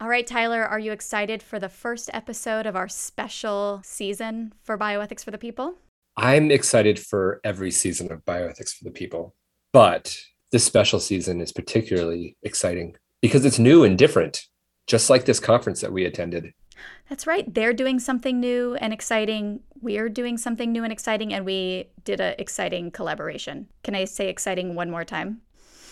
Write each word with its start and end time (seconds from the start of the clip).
All 0.00 0.08
right, 0.08 0.24
Tyler, 0.24 0.64
are 0.64 0.78
you 0.78 0.92
excited 0.92 1.42
for 1.42 1.58
the 1.58 1.68
first 1.68 2.08
episode 2.12 2.66
of 2.66 2.76
our 2.76 2.86
special 2.86 3.80
season 3.82 4.52
for 4.62 4.78
Bioethics 4.78 5.24
for 5.24 5.32
the 5.32 5.38
People? 5.38 5.74
I'm 6.16 6.52
excited 6.52 7.00
for 7.00 7.40
every 7.42 7.72
season 7.72 8.12
of 8.12 8.24
Bioethics 8.24 8.76
for 8.76 8.84
the 8.84 8.92
People, 8.92 9.34
but 9.72 10.16
this 10.52 10.64
special 10.64 11.00
season 11.00 11.40
is 11.40 11.50
particularly 11.50 12.36
exciting 12.44 12.94
because 13.20 13.44
it's 13.44 13.58
new 13.58 13.82
and 13.82 13.98
different, 13.98 14.46
just 14.86 15.10
like 15.10 15.24
this 15.24 15.40
conference 15.40 15.80
that 15.80 15.92
we 15.92 16.04
attended. 16.04 16.52
That's 17.08 17.26
right. 17.26 17.52
They're 17.52 17.72
doing 17.72 17.98
something 17.98 18.38
new 18.38 18.76
and 18.76 18.92
exciting. 18.92 19.62
We're 19.80 20.08
doing 20.08 20.38
something 20.38 20.70
new 20.70 20.84
and 20.84 20.92
exciting, 20.92 21.34
and 21.34 21.44
we 21.44 21.90
did 22.04 22.20
an 22.20 22.36
exciting 22.38 22.92
collaboration. 22.92 23.66
Can 23.82 23.96
I 23.96 24.04
say 24.04 24.28
exciting 24.28 24.76
one 24.76 24.92
more 24.92 25.04
time? 25.04 25.40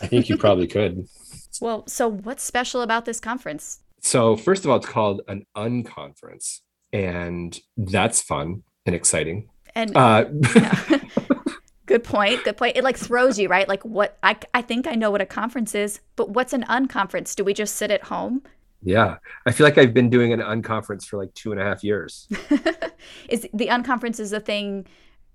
I 0.01 0.07
think 0.07 0.29
you 0.29 0.37
probably 0.37 0.69
could. 0.69 1.09
Well, 1.59 1.85
so 1.87 2.07
what's 2.07 2.43
special 2.43 2.83
about 2.83 3.07
this 3.07 3.19
conference? 3.19 3.81
So, 4.01 4.37
first 4.37 4.65
of 4.65 4.71
all, 4.71 4.77
it's 4.77 4.87
called 4.87 5.23
an 5.29 5.47
unconference, 5.57 6.61
and 6.93 7.59
that's 7.77 8.23
fun 8.23 8.63
and 8.85 8.95
exciting. 8.95 9.49
And 9.75 9.97
uh, 9.97 10.27
yeah. 10.55 11.01
good 11.87 12.05
point. 12.05 12.45
Good 12.45 12.57
point. 12.57 12.77
It 12.77 12.85
like 12.85 12.97
throws 12.97 13.39
you, 13.39 13.49
right? 13.49 13.69
Like, 13.69 13.85
what 13.85 14.19
I, 14.23 14.37
I 14.55 14.63
think 14.63 14.87
I 14.87 14.95
know 14.95 15.11
what 15.11 15.21
a 15.21 15.27
conference 15.27 15.75
is, 15.75 16.01
but 16.17 16.31
what's 16.31 16.53
an 16.53 16.65
unconference? 16.65 17.35
Do 17.35 17.45
we 17.45 17.53
just 17.53 17.77
sit 17.77 17.91
at 17.91 18.05
home? 18.05 18.43
Yeah. 18.83 19.17
I 19.47 19.53
feel 19.53 19.67
like 19.67 19.79
I've 19.79 19.95
been 19.95 20.11
doing 20.11 20.33
an 20.33 20.41
unconference 20.41 21.05
for 21.05 21.19
like 21.19 21.35
two 21.35 21.53
and 21.53 21.61
a 21.61 21.65
half 21.65 21.83
years. 21.83 22.29
is 23.29 23.49
the 23.53 23.67
unconference 23.67 24.21
is 24.21 24.33
a 24.33 24.41
thing 24.41 24.87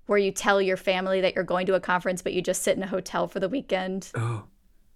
where 0.06 0.18
you 0.18 0.32
tell 0.32 0.62
your 0.62 0.78
family 0.78 1.22
that 1.22 1.36
you're 1.36 1.44
going 1.44 1.66
to 1.68 1.74
a 1.74 1.80
conference, 1.80 2.22
but 2.22 2.34
you 2.34 2.42
just 2.42 2.64
sit 2.64 2.78
in 2.78 2.84
a 2.84 2.88
hotel 2.88 3.28
for 3.28 3.40
the 3.40 3.50
weekend? 3.50 4.12
Oh, 4.16 4.44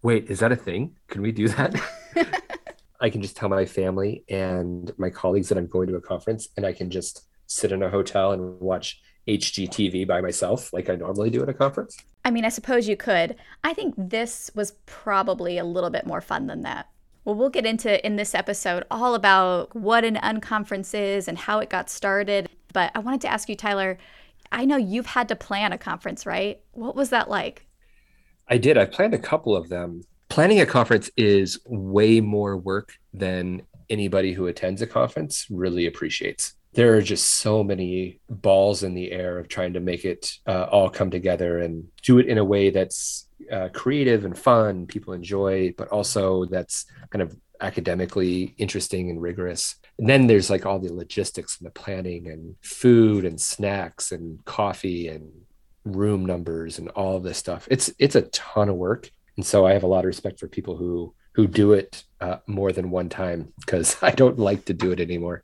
wait, 0.01 0.29
is 0.29 0.39
that 0.39 0.51
a 0.51 0.55
thing? 0.55 0.95
Can 1.07 1.21
we 1.21 1.31
do 1.31 1.47
that? 1.49 1.75
I 3.01 3.09
can 3.09 3.21
just 3.21 3.35
tell 3.35 3.49
my 3.49 3.65
family 3.65 4.23
and 4.29 4.91
my 4.97 5.09
colleagues 5.09 5.49
that 5.49 5.57
I'm 5.57 5.67
going 5.67 5.87
to 5.87 5.95
a 5.95 6.01
conference 6.01 6.49
and 6.57 6.65
I 6.65 6.73
can 6.73 6.89
just 6.89 7.27
sit 7.47 7.71
in 7.71 7.83
a 7.83 7.89
hotel 7.89 8.31
and 8.31 8.59
watch 8.59 9.01
HGTV 9.27 10.07
by 10.07 10.21
myself 10.21 10.71
like 10.71 10.89
I 10.89 10.95
normally 10.95 11.29
do 11.29 11.43
at 11.43 11.49
a 11.49 11.53
conference. 11.53 11.97
I 12.23 12.31
mean, 12.31 12.45
I 12.45 12.49
suppose 12.49 12.87
you 12.87 12.95
could. 12.95 13.35
I 13.63 13.73
think 13.73 13.93
this 13.97 14.49
was 14.55 14.73
probably 14.85 15.57
a 15.57 15.63
little 15.63 15.89
bit 15.89 16.05
more 16.05 16.21
fun 16.21 16.47
than 16.47 16.61
that. 16.61 16.89
Well, 17.23 17.35
we'll 17.35 17.49
get 17.49 17.65
into 17.65 18.03
in 18.05 18.17
this 18.17 18.35
episode 18.35 18.83
all 18.91 19.15
about 19.15 19.75
what 19.75 20.03
an 20.03 20.15
unconference 20.17 20.93
is 20.93 21.27
and 21.27 21.37
how 21.37 21.59
it 21.59 21.69
got 21.69 21.89
started. 21.89 22.49
But 22.71 22.91
I 22.93 22.99
wanted 22.99 23.21
to 23.21 23.31
ask 23.31 23.49
you, 23.49 23.55
Tyler, 23.55 23.97
I 24.51 24.65
know 24.65 24.77
you've 24.77 25.07
had 25.07 25.27
to 25.29 25.35
plan 25.35 25.73
a 25.73 25.77
conference, 25.77 26.25
right? 26.25 26.61
What 26.71 26.95
was 26.95 27.09
that 27.09 27.29
like? 27.29 27.65
I 28.47 28.59
did. 28.59 28.77
I 28.77 28.85
planned 28.85 29.15
a 29.15 29.19
couple 29.19 29.55
of 29.55 29.69
them. 29.69 30.03
Planning 30.29 30.59
a 30.59 30.65
conference 30.65 31.09
is 31.15 31.59
way 31.65 32.19
more 32.21 32.57
work 32.57 32.93
than 33.13 33.61
anybody 33.89 34.33
who 34.33 34.47
attends 34.47 34.81
a 34.81 34.87
conference 34.87 35.47
really 35.49 35.85
appreciates. 35.85 36.53
There 36.73 36.97
are 36.97 37.01
just 37.01 37.25
so 37.25 37.63
many 37.63 38.19
balls 38.29 38.83
in 38.83 38.95
the 38.95 39.11
air 39.11 39.39
of 39.39 39.47
trying 39.47 39.73
to 39.73 39.79
make 39.79 40.03
it 40.03 40.33
uh, 40.45 40.63
all 40.63 40.89
come 40.89 41.09
together 41.09 41.59
and 41.59 41.85
do 42.03 42.19
it 42.19 42.27
in 42.27 42.37
a 42.37 42.43
way 42.43 42.69
that's 42.69 43.29
uh, 43.51 43.69
creative 43.73 44.25
and 44.25 44.37
fun, 44.37 44.85
people 44.85 45.13
enjoy, 45.13 45.73
but 45.77 45.87
also 45.89 46.45
that's 46.45 46.85
kind 47.11 47.21
of 47.21 47.37
academically 47.61 48.55
interesting 48.57 49.09
and 49.09 49.21
rigorous. 49.21 49.75
And 49.97 50.09
then 50.09 50.27
there's 50.27 50.49
like 50.49 50.65
all 50.65 50.79
the 50.79 50.91
logistics 50.91 51.57
and 51.59 51.65
the 51.65 51.71
planning 51.71 52.27
and 52.27 52.55
food 52.61 53.23
and 53.23 53.39
snacks 53.39 54.11
and 54.11 54.43
coffee 54.43 55.07
and 55.07 55.31
room 55.85 56.25
numbers 56.25 56.79
and 56.79 56.89
all 56.89 57.19
this 57.19 57.37
stuff. 57.37 57.67
It's 57.71 57.91
it's 57.99 58.15
a 58.15 58.23
ton 58.23 58.69
of 58.69 58.75
work, 58.75 59.09
and 59.37 59.45
so 59.45 59.65
I 59.65 59.73
have 59.73 59.83
a 59.83 59.87
lot 59.87 59.99
of 59.99 60.05
respect 60.05 60.39
for 60.39 60.47
people 60.47 60.77
who 60.77 61.13
who 61.33 61.47
do 61.47 61.73
it 61.73 62.05
uh, 62.21 62.37
more 62.47 62.71
than 62.71 62.89
one 62.89 63.09
time 63.09 63.51
because 63.59 63.97
I 64.01 64.11
don't 64.11 64.39
like 64.39 64.65
to 64.65 64.73
do 64.73 64.91
it 64.91 64.99
anymore. 64.99 65.43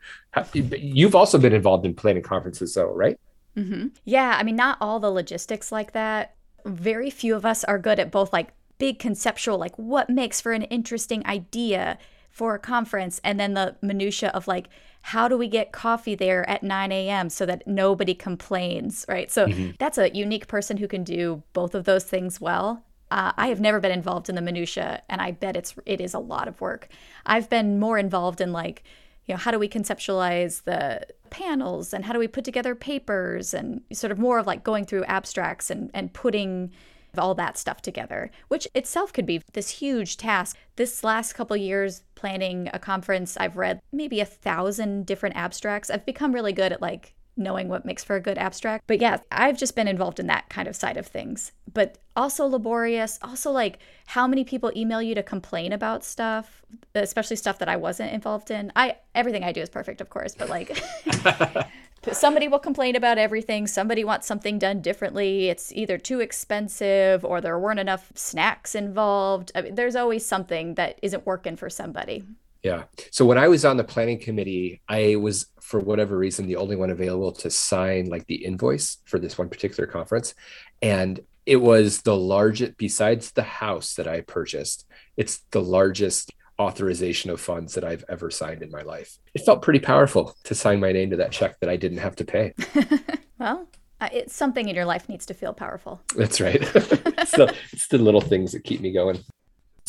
You've 0.54 1.16
also 1.16 1.38
been 1.38 1.54
involved 1.54 1.86
in 1.86 1.94
planning 1.94 2.24
conferences, 2.24 2.74
though, 2.74 2.94
right? 2.94 3.20
Mm-hmm. 3.58 3.88
Yeah, 4.06 4.38
I 4.40 4.44
mean, 4.44 4.56
not 4.56 4.78
all 4.80 5.00
the 5.02 5.12
logistics 5.12 5.72
like 5.72 5.92
that. 5.92 6.36
Very 6.66 7.10
few 7.10 7.36
of 7.36 7.46
us 7.46 7.66
are 7.66 7.78
good 7.78 8.00
at 8.00 8.12
both, 8.12 8.32
like 8.32 8.54
big 8.78 9.00
conceptual, 9.00 9.58
like 9.58 9.76
what 9.78 10.10
makes 10.10 10.40
for 10.40 10.54
an 10.54 10.64
interesting 10.64 11.26
idea 11.26 11.98
for 12.30 12.56
a 12.56 12.60
conference, 12.60 13.20
and 13.26 13.38
then 13.38 13.54
the 13.54 13.76
minutia 13.82 14.30
of 14.30 14.48
like 14.48 14.70
how 15.02 15.28
do 15.28 15.38
we 15.38 15.48
get 15.48 15.72
coffee 15.72 16.16
there 16.16 16.48
at 16.50 16.64
9 16.64 16.92
a.m. 16.92 17.30
so 17.30 17.46
that 17.46 17.66
nobody 17.68 18.14
complains, 18.14 19.04
right? 19.10 19.32
So 19.32 19.48
mm-hmm. 19.48 19.72
that's 19.80 19.98
a 19.98 20.16
unique 20.16 20.48
person 20.48 20.78
who 20.78 20.88
can 20.88 21.04
do 21.04 21.44
both 21.54 21.76
of 21.76 21.86
those 21.86 22.04
things 22.04 22.40
well. 22.40 22.84
Uh, 23.12 23.34
I 23.36 23.48
have 23.48 23.60
never 23.60 23.82
been 23.82 23.92
involved 23.92 24.30
in 24.30 24.36
the 24.36 24.42
minutia, 24.42 25.04
and 25.10 25.22
I 25.22 25.32
bet 25.32 25.58
it's 25.58 25.76
it 25.86 26.00
is 26.00 26.14
a 26.14 26.20
lot 26.20 26.48
of 26.48 26.62
work. 26.62 26.88
I've 27.26 27.50
been 27.50 27.78
more 27.80 27.98
involved 27.98 28.40
in 28.40 28.54
like, 28.54 28.84
you 29.26 29.34
know, 29.34 29.38
how 29.38 29.52
do 29.52 29.60
we 29.60 29.68
conceptualize 29.68 30.64
the 30.64 31.06
panels 31.30 31.94
and 31.94 32.06
how 32.06 32.14
do 32.14 32.20
we 32.20 32.28
put 32.28 32.46
together 32.46 32.74
papers 32.74 33.54
and 33.54 33.82
sort 33.92 34.12
of 34.12 34.20
more 34.20 34.40
of 34.40 34.48
like 34.48 34.64
going 34.64 34.86
through 34.86 35.04
abstracts 35.06 35.70
and 35.70 35.92
and 35.94 36.14
putting 36.14 36.72
all 37.18 37.36
that 37.36 37.58
stuff 37.58 37.82
together, 37.82 38.32
which 38.48 38.66
itself 38.74 39.12
could 39.12 39.26
be 39.26 39.42
this 39.52 39.70
huge 39.70 40.16
task. 40.16 40.58
This 40.78 41.04
last 41.04 41.34
couple 41.34 41.58
years 41.58 42.04
planning 42.16 42.70
a 42.74 42.80
conference, 42.80 43.36
I've 43.36 43.58
read 43.58 43.82
maybe 43.92 44.22
a 44.22 44.26
thousand 44.26 45.06
different 45.06 45.36
abstracts. 45.36 45.90
I've 45.90 46.06
become 46.06 46.34
really 46.34 46.54
good 46.54 46.72
at 46.72 46.82
like 46.82 47.14
knowing 47.38 47.68
what 47.68 47.86
makes 47.86 48.04
for 48.04 48.16
a 48.16 48.22
good 48.22 48.38
abstract. 48.38 48.84
But 48.88 49.02
yeah, 49.02 49.18
I've 49.32 49.58
just 49.58 49.76
been 49.76 49.88
involved 49.88 50.20
in 50.20 50.28
that 50.28 50.50
kind 50.50 50.68
of 50.68 50.76
side 50.76 50.98
of 50.98 51.08
things. 51.08 51.52
But 51.74 51.98
also 52.16 52.46
laborious, 52.46 53.18
also 53.22 53.52
like 53.52 53.80
how 54.08 54.28
many 54.28 54.44
people 54.44 54.72
email 54.76 55.02
you 55.02 55.16
to 55.16 55.24
complain 55.24 55.72
about 55.72 56.04
stuff, 56.04 56.64
especially 56.94 57.38
stuff 57.38 57.60
that 57.60 57.70
I 57.70 57.78
wasn't 57.78 58.14
involved 58.14 58.52
in. 58.52 58.72
I 58.76 58.98
everything 59.16 59.44
I 59.44 59.52
do 59.52 59.62
is 59.62 59.70
perfect, 59.70 60.02
of 60.02 60.10
course, 60.10 60.36
but 60.36 60.50
like 60.50 60.78
somebody 62.12 62.48
will 62.48 62.60
complain 62.60 62.96
about 62.96 63.18
everything. 63.18 63.68
Somebody 63.68 64.04
wants 64.04 64.28
something 64.28 64.60
done 64.60 64.82
differently. 64.82 65.50
It's 65.50 65.72
either 65.72 65.98
too 65.98 66.20
expensive 66.20 67.24
or 67.24 67.40
there 67.40 67.58
weren't 67.58 67.80
enough 67.80 68.12
snacks 68.16 68.76
involved. 68.76 69.52
I 69.56 69.62
mean, 69.62 69.76
there's 69.76 69.96
always 69.96 70.26
something 70.26 70.76
that 70.76 71.00
isn't 71.02 71.26
working 71.26 71.56
for 71.56 71.70
somebody. 71.70 72.24
Yeah. 72.64 72.84
So 73.12 73.26
when 73.26 73.38
I 73.38 73.48
was 73.48 73.66
on 73.66 73.78
the 73.78 73.84
planning 73.84 74.20
committee, 74.20 74.82
I 74.88 75.16
was 75.16 75.48
for 75.62 75.80
whatever 75.80 76.18
reason 76.18 76.48
the 76.48 76.58
only 76.58 76.76
one 76.76 76.90
available 76.90 77.32
to 77.32 77.50
sign 77.50 78.06
like 78.08 78.28
the 78.28 78.46
invoice 78.46 78.98
for 79.06 79.20
this 79.20 79.38
one 79.38 79.50
particular 79.50 79.88
conference 79.88 80.36
and 80.82 81.20
it 81.46 81.58
was 81.58 82.02
the 82.02 82.16
largest 82.16 82.78
besides 82.78 83.32
the 83.32 83.44
house 83.44 83.96
that 83.96 84.08
I 84.08 84.22
purchased. 84.22 84.86
It's 85.18 85.42
the 85.52 85.62
largest 85.62 86.32
authorization 86.60 87.32
of 87.32 87.42
funds 87.42 87.74
that 87.74 87.84
I've 87.84 88.06
ever 88.08 88.30
signed 88.30 88.62
in 88.62 88.72
my 88.72 88.82
life. 88.82 89.18
It 89.34 89.40
felt 89.40 89.62
pretty 89.62 89.80
powerful 89.80 90.36
to 90.44 90.56
sign 90.56 90.80
my 90.80 90.92
name 90.92 91.10
to 91.10 91.18
that 91.18 91.32
check 91.32 91.60
that 91.60 91.70
I 91.70 91.78
didn't 91.78 91.98
have 91.98 92.16
to 92.18 92.26
pay. 92.26 92.54
well, 93.40 93.68
uh, 94.00 94.10
it's 94.14 94.36
something 94.36 94.70
in 94.70 94.76
your 94.76 94.86
life 94.86 95.10
needs 95.10 95.26
to 95.28 95.34
feel 95.34 95.54
powerful. 95.54 96.02
That's 96.16 96.40
right. 96.40 96.62
it's, 96.76 97.32
the, 97.32 97.56
it's 97.72 97.88
the 97.88 97.98
little 97.98 98.22
things 98.22 98.52
that 98.52 98.64
keep 98.64 98.82
me 98.82 98.92
going. 98.92 99.20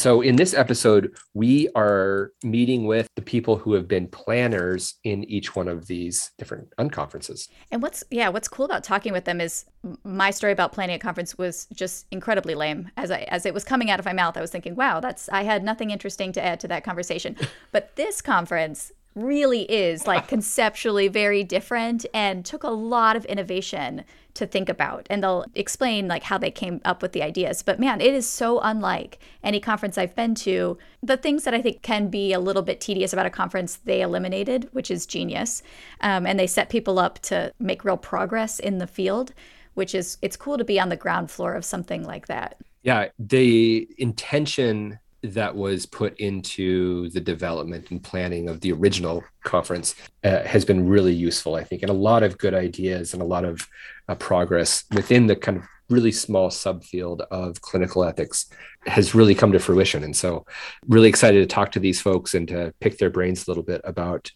So, 0.03 0.21
in 0.21 0.35
this 0.35 0.53
episode, 0.53 1.17
we 1.33 1.69
are 1.77 2.33
meeting 2.43 2.87
with 2.87 3.07
the 3.15 3.23
people 3.23 3.57
who 3.57 3.75
have 3.75 3.87
been 3.87 4.09
planners 4.09 4.95
in 5.05 5.23
each 5.31 5.55
one 5.55 5.69
of 5.69 5.87
these 5.87 6.33
different 6.39 6.71
unconferences. 6.77 7.49
And 7.71 7.81
what's, 7.81 8.03
yeah, 8.11 8.29
what's 8.29 8.49
cool 8.49 8.65
about 8.65 8.83
talking 8.83 9.13
with 9.13 9.27
them 9.27 9.41
is 9.41 9.65
my 10.03 10.33
story 10.33 10.53
about 10.53 10.73
planning 10.73 10.97
a 10.97 10.99
conference 10.99 11.39
was 11.39 11.69
just 11.73 12.07
incredibly 12.11 12.57
lame. 12.57 12.91
As 12.97 13.13
I, 13.13 13.21
as 13.29 13.47
it 13.47 13.55
was 13.55 13.63
coming 13.63 13.93
out 13.93 14.01
of 14.01 14.05
my 14.05 14.13
mouth, 14.13 14.37
I 14.37 14.41
was 14.41 14.51
thinking, 14.51 14.75
wow, 14.75 14.99
that's, 14.99 15.29
I 15.29 15.45
had 15.45 15.63
nothing 15.63 15.93
interesting 15.93 16.33
to 16.33 16.45
add 16.45 16.59
to 16.59 16.67
that 16.67 16.83
conversation. 16.83 17.37
But 17.71 17.95
this 17.95 18.21
conference, 18.21 18.91
really 19.15 19.63
is 19.71 20.07
like 20.07 20.29
conceptually 20.29 21.09
very 21.09 21.45
different 21.45 22.07
and 22.15 22.45
took 22.45 22.63
a 22.63 22.71
lot 22.71 23.17
of 23.17 23.25
innovation 23.27 24.05
to 24.35 24.47
think 24.47 24.69
about. 24.69 25.07
And 25.11 25.23
they'll 25.23 25.45
explain 25.55 26.09
like 26.09 26.23
how 26.23 26.39
they 26.39 26.51
came 26.51 26.81
up 26.85 27.03
with 27.03 27.13
the 27.13 27.23
ideas. 27.23 27.63
But 27.63 27.79
man 27.79 28.01
it 28.01 28.15
is 28.15 28.27
so 28.27 28.61
unlike 28.61 29.19
any 29.43 29.61
conference 29.61 29.99
i've 29.99 30.15
been 30.15 30.35
to. 30.37 30.79
The 31.03 31.17
things 31.17 31.45
that 31.45 31.55
i 31.55 31.61
think 31.61 31.83
can 31.83 32.09
be 32.09 32.33
a 32.33 32.41
little 32.41 32.63
bit 32.63 32.81
tedious 32.81 33.13
about 33.13 33.27
a 33.27 33.31
conference 33.31 33.77
they 33.77 34.01
eliminated 34.01 34.69
which 34.73 34.91
is 34.91 35.07
genius. 35.07 35.63
Um, 36.01 36.27
and 36.27 36.39
they 36.39 36.47
set 36.47 36.71
people 36.71 36.99
up 36.99 37.19
to 37.21 37.53
make 37.59 37.85
real 37.85 37.97
progress 37.97 38.59
in 38.59 38.79
the 38.79 38.87
field 38.87 39.33
which 39.75 39.95
is 39.95 40.19
it's 40.23 40.37
cool 40.37 40.59
to 40.59 40.65
be 40.65 40.79
on 40.79 40.89
the 40.89 40.97
ground 40.97 41.31
floor 41.31 41.55
of 41.55 41.65
something 41.65 42.05
like 42.05 42.29
that. 42.29 42.57
Yeah 42.83 43.09
the 43.19 43.87
intention 43.99 44.99
that 45.23 45.55
was 45.55 45.87
put 45.87 46.19
into 46.19 47.09
the 47.11 47.21
development 47.21 47.91
and 47.91 48.03
planning 48.03 48.49
of 48.49 48.61
the 48.61 48.73
original 48.73 49.23
conference 49.45 49.95
uh, 50.25 50.43
has 50.43 50.65
been 50.65 50.89
really 50.89 51.15
useful, 51.15 51.55
I 51.55 51.65
think, 51.65 51.83
and 51.83 51.91
a 51.91 51.95
lot 51.95 52.23
of 52.23 52.39
good 52.39 52.55
ideas 52.55 53.13
and 53.13 53.23
a 53.23 53.27
lot 53.27 53.45
of 53.45 53.69
uh, 54.09 54.15
progress 54.17 54.85
within 54.93 55.27
the 55.27 55.37
kind 55.37 55.59
of 55.59 55.65
really 55.89 56.13
small 56.13 56.49
subfield 56.49 57.21
of 57.31 57.61
clinical 57.61 58.03
ethics 58.03 58.47
has 58.87 59.15
really 59.15 59.35
come 59.35 59.53
to 59.53 59.59
fruition. 59.59 60.03
And 60.03 60.17
so, 60.17 60.45
really 60.89 61.09
excited 61.09 61.41
to 61.41 61.55
talk 61.55 61.73
to 61.73 61.81
these 61.81 62.01
folks 62.01 62.35
and 62.35 62.49
to 62.49 62.75
pick 62.81 62.99
their 62.99 63.11
brains 63.11 63.47
a 63.47 63.51
little 63.51 63.63
bit 63.63 63.81
about 63.85 64.31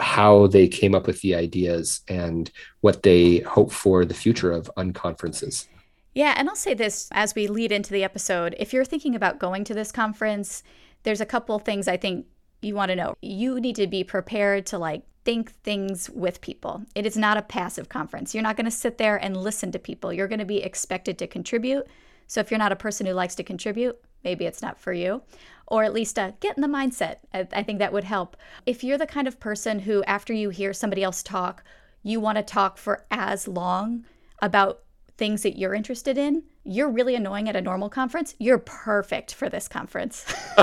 how 0.00 0.48
they 0.48 0.68
came 0.68 0.94
up 0.94 1.06
with 1.06 1.20
the 1.20 1.34
ideas 1.34 2.02
and 2.08 2.50
what 2.80 3.02
they 3.02 3.38
hope 3.38 3.72
for 3.72 4.04
the 4.04 4.14
future 4.14 4.52
of 4.52 4.70
unconferences. 4.76 5.68
Yeah, 6.16 6.32
and 6.34 6.48
I'll 6.48 6.56
say 6.56 6.72
this 6.72 7.10
as 7.12 7.34
we 7.34 7.46
lead 7.46 7.70
into 7.70 7.92
the 7.92 8.02
episode. 8.02 8.56
If 8.58 8.72
you're 8.72 8.86
thinking 8.86 9.14
about 9.14 9.38
going 9.38 9.64
to 9.64 9.74
this 9.74 9.92
conference, 9.92 10.62
there's 11.02 11.20
a 11.20 11.26
couple 11.26 11.58
things 11.58 11.86
I 11.86 11.98
think 11.98 12.24
you 12.62 12.74
want 12.74 12.88
to 12.88 12.96
know. 12.96 13.16
You 13.20 13.60
need 13.60 13.76
to 13.76 13.86
be 13.86 14.02
prepared 14.02 14.64
to 14.68 14.78
like 14.78 15.02
think 15.26 15.52
things 15.52 16.08
with 16.08 16.40
people. 16.40 16.84
It 16.94 17.04
is 17.04 17.18
not 17.18 17.36
a 17.36 17.42
passive 17.42 17.90
conference. 17.90 18.34
You're 18.34 18.42
not 18.42 18.56
going 18.56 18.64
to 18.64 18.70
sit 18.70 18.96
there 18.96 19.22
and 19.22 19.36
listen 19.36 19.70
to 19.72 19.78
people. 19.78 20.10
You're 20.10 20.26
going 20.26 20.38
to 20.38 20.46
be 20.46 20.62
expected 20.62 21.18
to 21.18 21.26
contribute. 21.26 21.86
So 22.28 22.40
if 22.40 22.50
you're 22.50 22.56
not 22.56 22.72
a 22.72 22.76
person 22.76 23.04
who 23.04 23.12
likes 23.12 23.34
to 23.34 23.44
contribute, 23.44 24.00
maybe 24.24 24.46
it's 24.46 24.62
not 24.62 24.80
for 24.80 24.94
you. 24.94 25.20
Or 25.66 25.84
at 25.84 25.92
least 25.92 26.18
uh, 26.18 26.32
get 26.40 26.56
in 26.56 26.62
the 26.62 26.66
mindset. 26.66 27.16
I, 27.34 27.46
I 27.52 27.62
think 27.62 27.78
that 27.78 27.92
would 27.92 28.04
help. 28.04 28.38
If 28.64 28.82
you're 28.82 28.96
the 28.96 29.06
kind 29.06 29.28
of 29.28 29.38
person 29.38 29.80
who, 29.80 30.02
after 30.04 30.32
you 30.32 30.48
hear 30.48 30.72
somebody 30.72 31.02
else 31.02 31.22
talk, 31.22 31.62
you 32.02 32.20
want 32.20 32.38
to 32.38 32.42
talk 32.42 32.78
for 32.78 33.04
as 33.10 33.46
long 33.46 34.06
about 34.40 34.80
things 35.16 35.42
that 35.42 35.58
you're 35.58 35.74
interested 35.74 36.18
in, 36.18 36.42
you're 36.64 36.90
really 36.90 37.14
annoying 37.14 37.48
at 37.48 37.56
a 37.56 37.60
normal 37.60 37.88
conference. 37.88 38.34
You're 38.38 38.58
perfect 38.58 39.32
for 39.34 39.48
this 39.48 39.68
conference. 39.68 40.24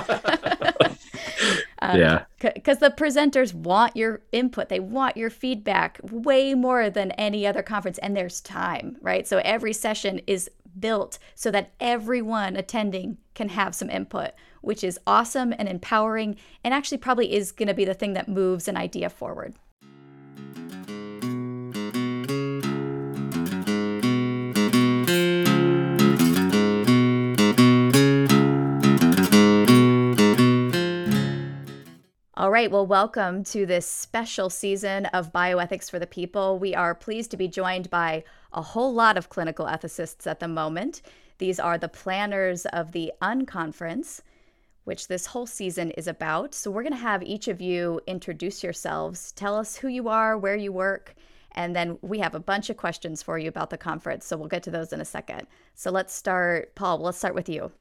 um, 1.79 1.99
yeah. 1.99 2.25
Because 2.39 2.79
the 2.79 2.93
presenters 2.95 3.53
want 3.53 3.95
your 3.95 4.21
input, 4.31 4.69
they 4.69 4.79
want 4.79 5.17
your 5.17 5.29
feedback 5.29 5.99
way 6.03 6.53
more 6.53 6.89
than 6.89 7.11
any 7.11 7.47
other 7.47 7.63
conference. 7.63 7.97
And 7.99 8.15
there's 8.15 8.41
time, 8.41 8.97
right? 9.01 9.27
So 9.27 9.39
every 9.39 9.73
session 9.73 10.21
is 10.27 10.49
built 10.79 11.19
so 11.35 11.51
that 11.51 11.73
everyone 11.79 12.55
attending 12.55 13.17
can 13.33 13.49
have 13.49 13.73
some 13.75 13.89
input, 13.89 14.31
which 14.61 14.83
is 14.83 14.99
awesome 15.07 15.53
and 15.57 15.67
empowering, 15.67 16.35
and 16.63 16.73
actually 16.73 16.97
probably 16.97 17.33
is 17.33 17.51
going 17.51 17.67
to 17.67 17.73
be 17.73 17.85
the 17.85 17.93
thing 17.93 18.13
that 18.13 18.27
moves 18.27 18.67
an 18.67 18.77
idea 18.77 19.09
forward. 19.09 19.55
All 32.35 32.49
right, 32.49 32.71
well, 32.71 32.87
welcome 32.87 33.43
to 33.43 33.67
this 33.67 33.85
special 33.85 34.49
season 34.49 35.05
of 35.07 35.31
Bioethics 35.31 35.87
for 35.87 35.99
the 35.99 36.07
People. 36.07 36.57
We 36.57 36.73
are 36.73 36.95
pleased 36.95 37.29
to 37.29 37.37
be 37.37 37.47
joined 37.47 37.91
by 37.91 38.23
a 38.51 38.63
whole 38.63 38.91
lot 38.91 39.17
of 39.17 39.29
clinical 39.29 39.67
ethicists 39.67 40.25
at 40.25 40.39
the 40.39 40.47
moment. 40.47 41.03
These 41.37 41.59
are 41.59 41.77
the 41.77 41.89
planners 41.89 42.65
of 42.65 42.91
the 42.91 43.13
Unconference, 43.21 44.21
which 44.83 45.09
this 45.09 45.27
whole 45.27 45.45
season 45.45 45.91
is 45.91 46.07
about. 46.07 46.55
So, 46.55 46.71
we're 46.71 46.81
going 46.81 46.93
to 46.93 46.97
have 46.97 47.21
each 47.21 47.47
of 47.47 47.61
you 47.61 48.01
introduce 48.07 48.63
yourselves, 48.63 49.31
tell 49.33 49.55
us 49.55 49.75
who 49.75 49.87
you 49.87 50.09
are, 50.09 50.35
where 50.35 50.55
you 50.55 50.71
work, 50.71 51.13
and 51.51 51.75
then 51.75 51.99
we 52.01 52.17
have 52.17 52.33
a 52.33 52.39
bunch 52.39 52.71
of 52.71 52.77
questions 52.77 53.21
for 53.21 53.37
you 53.37 53.47
about 53.47 53.69
the 53.69 53.77
conference. 53.77 54.25
So, 54.25 54.37
we'll 54.37 54.47
get 54.47 54.63
to 54.63 54.71
those 54.71 54.91
in 54.91 54.99
a 54.99 55.05
second. 55.05 55.45
So, 55.75 55.91
let's 55.91 56.15
start. 56.15 56.73
Paul, 56.73 56.97
let's 56.97 57.19
start 57.19 57.35
with 57.35 57.47
you. 57.47 57.71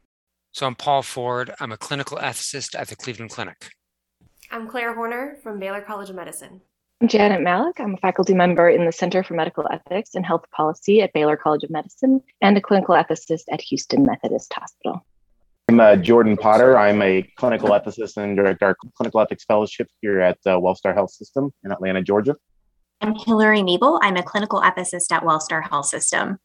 So, 0.52 0.66
I'm 0.66 0.74
Paul 0.74 1.00
Ford. 1.00 1.54
I'm 1.58 1.72
a 1.72 1.78
clinical 1.78 2.18
ethicist 2.18 2.78
at 2.78 2.88
the 2.88 2.96
Cleveland 2.96 3.30
Clinic. 3.30 3.70
I'm 4.54 4.68
Claire 4.68 4.94
Horner 4.94 5.38
from 5.42 5.58
Baylor 5.58 5.80
College 5.80 6.10
of 6.10 6.16
Medicine. 6.16 6.60
I'm 7.00 7.08
Janet 7.08 7.40
Malek. 7.40 7.80
I'm 7.80 7.94
a 7.94 7.96
faculty 7.96 8.34
member 8.34 8.68
in 8.68 8.84
the 8.84 8.92
Center 8.92 9.22
for 9.22 9.32
Medical 9.32 9.66
Ethics 9.72 10.14
and 10.14 10.26
Health 10.26 10.44
Policy 10.54 11.00
at 11.00 11.14
Baylor 11.14 11.38
College 11.38 11.64
of 11.64 11.70
Medicine 11.70 12.20
and 12.42 12.54
a 12.58 12.60
clinical 12.60 12.94
ethicist 12.94 13.44
at 13.50 13.62
Houston 13.62 14.02
Methodist 14.02 14.52
Hospital. 14.52 15.06
I'm 15.70 15.80
uh, 15.80 15.96
Jordan 15.96 16.36
Potter. 16.36 16.76
I'm 16.76 17.00
a 17.00 17.22
clinical 17.36 17.70
ethicist 17.70 18.18
and 18.18 18.36
direct 18.36 18.62
our 18.62 18.76
clinical 18.94 19.20
ethics 19.20 19.42
fellowship 19.44 19.88
here 20.02 20.20
at 20.20 20.36
uh, 20.44 20.58
Wellstar 20.58 20.92
Health 20.92 21.12
System 21.12 21.50
in 21.64 21.72
Atlanta, 21.72 22.02
Georgia. 22.02 22.36
I'm 23.00 23.14
Hillary 23.14 23.62
Mabel. 23.62 24.00
I'm 24.02 24.16
a 24.18 24.22
clinical 24.22 24.60
ethicist 24.60 25.10
at 25.12 25.22
Wellstar 25.22 25.66
Health 25.66 25.86
System. 25.86 26.38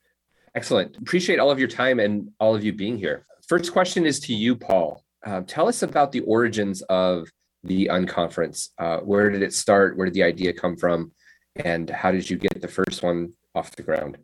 Excellent. 0.55 0.95
Appreciate 0.95 1.39
all 1.39 1.51
of 1.51 1.59
your 1.59 1.67
time 1.67 1.99
and 1.99 2.29
all 2.39 2.55
of 2.55 2.63
you 2.63 2.71
being 2.71 2.97
here. 2.97 3.25
First 3.49 3.73
question 3.73 4.05
is 4.05 4.21
to 4.21 4.33
you, 4.33 4.55
Paul. 4.55 5.03
Uh, 5.25 5.41
tell 5.45 5.67
us 5.67 5.83
about 5.83 6.13
the 6.13 6.21
origins 6.21 6.81
of 6.83 7.27
the 7.67 7.89
unconference? 7.91 8.69
Uh, 8.77 8.99
where 8.99 9.29
did 9.29 9.41
it 9.41 9.53
start? 9.53 9.97
Where 9.97 10.05
did 10.05 10.13
the 10.13 10.23
idea 10.23 10.53
come 10.53 10.75
from? 10.77 11.11
And 11.57 11.89
how 11.89 12.11
did 12.11 12.29
you 12.29 12.37
get 12.37 12.61
the 12.61 12.67
first 12.67 13.03
one 13.03 13.33
off 13.55 13.75
the 13.75 13.83
ground? 13.83 14.17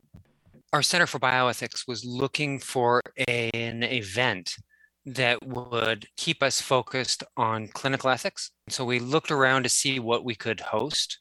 Our 0.71 0.81
Center 0.81 1.05
for 1.05 1.19
Bioethics 1.19 1.87
was 1.87 2.03
looking 2.03 2.59
for 2.59 3.01
an 3.27 3.83
event 3.83 4.55
that 5.05 5.45
would 5.45 6.07
keep 6.15 6.41
us 6.41 6.61
focused 6.61 7.23
on 7.37 7.67
clinical 7.67 8.09
ethics. 8.09 8.51
So 8.69 8.85
we 8.85 8.99
looked 8.99 9.31
around 9.31 9.63
to 9.63 9.69
see 9.69 9.99
what 9.99 10.23
we 10.23 10.33
could 10.33 10.61
host. 10.61 11.17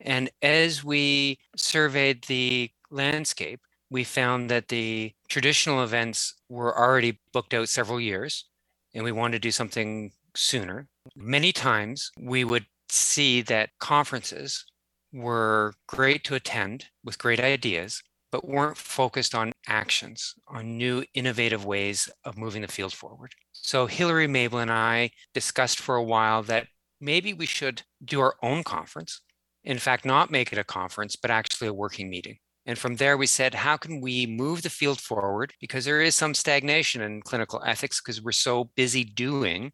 And 0.00 0.30
as 0.40 0.84
we 0.84 1.38
surveyed 1.56 2.24
the 2.24 2.70
landscape, 2.90 3.60
we 3.90 4.04
found 4.04 4.50
that 4.50 4.68
the 4.68 5.12
traditional 5.28 5.82
events 5.82 6.34
were 6.48 6.76
already 6.78 7.20
booked 7.32 7.54
out 7.54 7.68
several 7.68 8.00
years, 8.00 8.46
and 8.94 9.04
we 9.04 9.12
wanted 9.12 9.32
to 9.32 9.46
do 9.46 9.50
something 9.50 10.12
sooner. 10.34 10.88
Many 11.16 11.52
times 11.52 12.10
we 12.18 12.44
would 12.44 12.66
see 12.88 13.42
that 13.42 13.70
conferences 13.78 14.64
were 15.12 15.74
great 15.86 16.24
to 16.24 16.34
attend 16.34 16.86
with 17.04 17.18
great 17.18 17.40
ideas, 17.40 18.02
but 18.32 18.48
weren't 18.48 18.76
focused 18.76 19.34
on 19.34 19.52
actions, 19.68 20.34
on 20.48 20.76
new 20.76 21.04
innovative 21.14 21.64
ways 21.64 22.08
of 22.24 22.36
moving 22.36 22.62
the 22.62 22.68
field 22.68 22.92
forward. 22.92 23.32
So 23.52 23.86
Hillary 23.86 24.26
Mabel 24.26 24.58
and 24.58 24.72
I 24.72 25.10
discussed 25.32 25.78
for 25.78 25.96
a 25.96 26.02
while 26.02 26.42
that 26.44 26.66
maybe 27.00 27.32
we 27.32 27.46
should 27.46 27.82
do 28.04 28.20
our 28.20 28.34
own 28.42 28.64
conference. 28.64 29.20
In 29.62 29.78
fact, 29.78 30.04
not 30.04 30.30
make 30.30 30.52
it 30.52 30.58
a 30.58 30.64
conference, 30.64 31.16
but 31.16 31.30
actually 31.30 31.68
a 31.68 31.74
working 31.74 32.10
meeting. 32.10 32.38
And 32.66 32.78
from 32.78 32.96
there, 32.96 33.16
we 33.16 33.26
said, 33.26 33.54
how 33.54 33.76
can 33.76 34.00
we 34.00 34.26
move 34.26 34.62
the 34.62 34.70
field 34.70 35.00
forward? 35.00 35.52
Because 35.60 35.84
there 35.84 36.00
is 36.00 36.14
some 36.14 36.34
stagnation 36.34 37.02
in 37.02 37.22
clinical 37.22 37.62
ethics 37.64 38.00
because 38.00 38.22
we're 38.22 38.32
so 38.32 38.70
busy 38.74 39.04
doing 39.04 39.70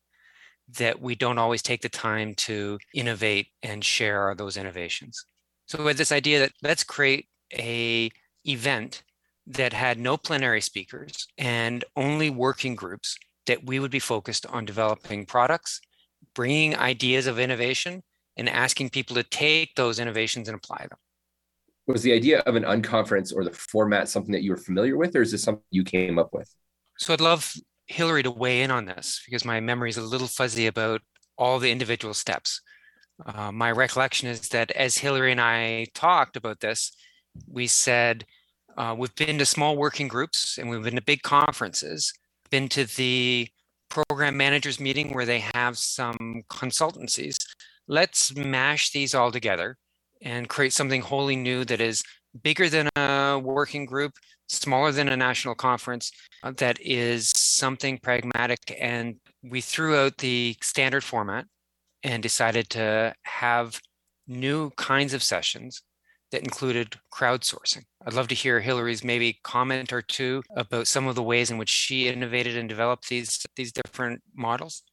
that 0.78 1.00
we 1.00 1.14
don't 1.14 1.38
always 1.38 1.62
take 1.62 1.82
the 1.82 1.88
time 1.88 2.34
to 2.34 2.78
innovate 2.94 3.48
and 3.62 3.84
share 3.84 4.34
those 4.36 4.56
innovations. 4.56 5.24
So 5.66 5.84
with 5.84 5.98
this 5.98 6.12
idea 6.12 6.40
that 6.40 6.52
let's 6.62 6.84
create 6.84 7.26
a 7.52 8.10
event 8.46 9.02
that 9.46 9.72
had 9.72 9.98
no 9.98 10.16
plenary 10.16 10.60
speakers 10.60 11.26
and 11.38 11.84
only 11.96 12.30
working 12.30 12.74
groups 12.74 13.16
that 13.46 13.64
we 13.64 13.80
would 13.80 13.90
be 13.90 13.98
focused 13.98 14.46
on 14.46 14.64
developing 14.64 15.26
products, 15.26 15.80
bringing 16.34 16.76
ideas 16.76 17.26
of 17.26 17.38
innovation 17.38 18.02
and 18.36 18.48
asking 18.48 18.90
people 18.90 19.16
to 19.16 19.22
take 19.22 19.74
those 19.74 19.98
innovations 19.98 20.48
and 20.48 20.56
apply 20.56 20.86
them. 20.88 20.98
Was 21.86 22.02
the 22.02 22.12
idea 22.12 22.40
of 22.40 22.54
an 22.54 22.62
unconference 22.62 23.34
or 23.34 23.44
the 23.44 23.50
format 23.50 24.08
something 24.08 24.32
that 24.32 24.42
you 24.42 24.52
were 24.52 24.56
familiar 24.56 24.96
with, 24.96 25.16
or 25.16 25.22
is 25.22 25.32
this 25.32 25.42
something 25.42 25.64
you 25.70 25.82
came 25.82 26.18
up 26.18 26.32
with? 26.32 26.48
So 26.98 27.12
I'd 27.12 27.20
love 27.20 27.52
Hillary 27.90 28.22
to 28.22 28.30
weigh 28.30 28.62
in 28.62 28.70
on 28.70 28.84
this 28.84 29.20
because 29.26 29.44
my 29.44 29.58
memory 29.58 29.90
is 29.90 29.96
a 29.96 30.02
little 30.02 30.28
fuzzy 30.28 30.68
about 30.68 31.02
all 31.36 31.58
the 31.58 31.72
individual 31.72 32.14
steps. 32.14 32.60
Uh, 33.26 33.50
my 33.50 33.72
recollection 33.72 34.28
is 34.28 34.48
that 34.50 34.70
as 34.70 34.96
Hillary 34.96 35.32
and 35.32 35.40
I 35.40 35.86
talked 35.94 36.36
about 36.36 36.60
this, 36.60 36.92
we 37.48 37.66
said 37.66 38.24
uh, 38.78 38.94
we've 38.96 39.14
been 39.16 39.38
to 39.38 39.44
small 39.44 39.76
working 39.76 40.06
groups 40.06 40.56
and 40.56 40.70
we've 40.70 40.82
been 40.82 40.94
to 40.94 41.02
big 41.02 41.22
conferences, 41.22 42.12
been 42.50 42.68
to 42.68 42.84
the 42.96 43.48
program 43.88 44.36
managers 44.36 44.78
meeting 44.78 45.12
where 45.12 45.26
they 45.26 45.42
have 45.54 45.76
some 45.76 46.44
consultancies. 46.48 47.36
Let's 47.88 48.34
mash 48.36 48.92
these 48.92 49.16
all 49.16 49.32
together 49.32 49.76
and 50.22 50.48
create 50.48 50.72
something 50.72 51.00
wholly 51.00 51.34
new 51.34 51.64
that 51.64 51.80
is 51.80 52.04
bigger 52.42 52.68
than 52.68 52.88
a 52.96 53.38
working 53.42 53.86
group, 53.86 54.12
smaller 54.48 54.92
than 54.92 55.08
a 55.08 55.16
national 55.16 55.54
conference, 55.54 56.12
uh, 56.42 56.52
that 56.56 56.78
is 56.80 57.32
something 57.36 57.98
pragmatic. 57.98 58.76
And 58.80 59.16
we 59.42 59.60
threw 59.60 59.96
out 59.96 60.18
the 60.18 60.56
standard 60.62 61.04
format 61.04 61.46
and 62.02 62.22
decided 62.22 62.70
to 62.70 63.14
have 63.22 63.80
new 64.26 64.70
kinds 64.76 65.14
of 65.14 65.22
sessions 65.22 65.82
that 66.30 66.42
included 66.42 66.96
crowdsourcing. 67.12 67.84
I'd 68.06 68.14
love 68.14 68.28
to 68.28 68.34
hear 68.34 68.60
Hillary's 68.60 69.02
maybe 69.02 69.40
comment 69.42 69.92
or 69.92 70.00
two 70.00 70.42
about 70.56 70.86
some 70.86 71.08
of 71.08 71.16
the 71.16 71.22
ways 71.22 71.50
in 71.50 71.58
which 71.58 71.68
she 71.68 72.08
innovated 72.08 72.56
and 72.56 72.68
developed 72.68 73.08
these 73.08 73.44
these 73.56 73.72
different 73.72 74.22
models. 74.34 74.84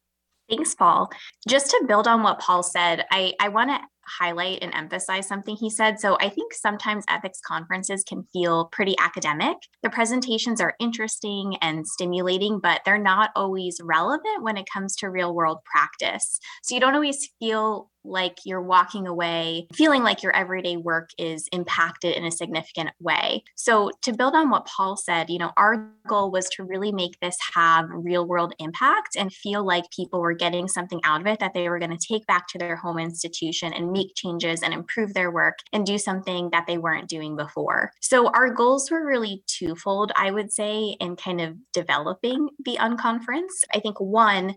Thanks, 0.50 0.74
Paul. 0.74 1.12
Just 1.48 1.70
to 1.72 1.86
build 1.88 2.08
on 2.08 2.24
what 2.24 2.40
Paul 2.40 2.64
said, 2.64 3.06
I, 3.12 3.34
I 3.40 3.50
want 3.50 3.70
to 3.70 3.80
highlight 4.08 4.60
and 4.62 4.74
emphasize 4.74 5.28
something 5.28 5.56
he 5.56 5.70
said. 5.70 6.00
So 6.00 6.18
I 6.20 6.30
think 6.30 6.54
sometimes 6.54 7.04
ethics 7.08 7.40
conferences 7.46 8.04
can 8.08 8.24
feel 8.34 8.66
pretty 8.72 8.96
academic. 9.00 9.58
The 9.84 9.90
presentations 9.90 10.62
are 10.62 10.76
interesting 10.80 11.58
and 11.62 11.88
stimulating, 11.88 12.60
but 12.60 12.82
they're 12.86 12.98
not 12.98 13.32
always 13.36 13.80
relevant 13.84 14.42
when 14.42 14.58
it 14.58 14.68
comes 14.72 14.96
to 14.98 15.10
real 15.10 15.34
world 15.34 15.60
practice. 15.66 16.40
So 16.64 16.76
you 16.76 16.82
don't 16.82 16.96
always 16.96 17.30
feel 17.40 17.90
like 18.08 18.38
you're 18.46 18.62
walking 18.62 19.08
away 19.08 19.68
feeling 19.74 20.04
like 20.04 20.24
your 20.24 20.36
everyday 20.36 20.78
work 20.78 21.10
is 21.18 21.48
impacted 21.52 22.16
in 22.16 22.26
a 22.26 22.32
significant 22.32 22.90
way. 23.00 23.44
So, 23.56 23.92
to 24.04 24.14
build 24.14 24.36
on 24.36 24.50
what 24.50 24.66
Paul 24.66 24.98
said, 24.98 25.30
you 25.30 25.38
know, 25.38 25.52
our 25.58 25.90
goal 26.08 26.32
was 26.32 26.48
to 26.50 26.64
really 26.64 26.92
make 26.92 27.20
this 27.20 27.38
have 27.54 27.86
real 27.90 28.26
world 28.26 28.54
impact 28.60 29.16
and 29.16 29.32
feel 29.32 29.66
like 29.66 29.90
people 29.92 30.22
were 30.22 30.34
getting 30.34 30.68
something 30.68 31.02
out 31.04 31.22
of 31.22 31.28
it 31.28 31.40
that 31.40 31.54
they 31.54 31.70
were 31.70 31.80
going 31.80 31.96
to 31.96 32.08
take 32.08 32.26
back 32.28 32.48
to 32.48 32.58
their 32.58 32.76
home 32.76 33.00
institution 33.00 33.74
and 33.74 33.92
make 33.92 34.16
changes 34.16 34.62
and 34.62 34.74
improve 34.74 35.14
their 35.14 35.32
work 35.32 35.60
and 35.74 35.86
do 35.86 35.98
something 35.98 36.50
that 36.52 36.66
they 36.68 36.78
weren't 36.78 37.10
doing 37.10 37.36
before. 37.36 37.92
So, 38.02 38.28
our 38.30 38.50
goals 38.50 38.90
were 38.90 39.06
really 39.06 39.44
twofold, 39.48 40.12
I 40.16 40.32
would 40.32 40.52
say, 40.52 40.96
in 41.00 41.16
kind 41.16 41.42
of 41.42 41.56
developing 41.74 42.50
the 42.64 42.78
unconference. 42.78 43.64
I 43.74 43.80
think 43.80 44.00
one, 44.00 44.56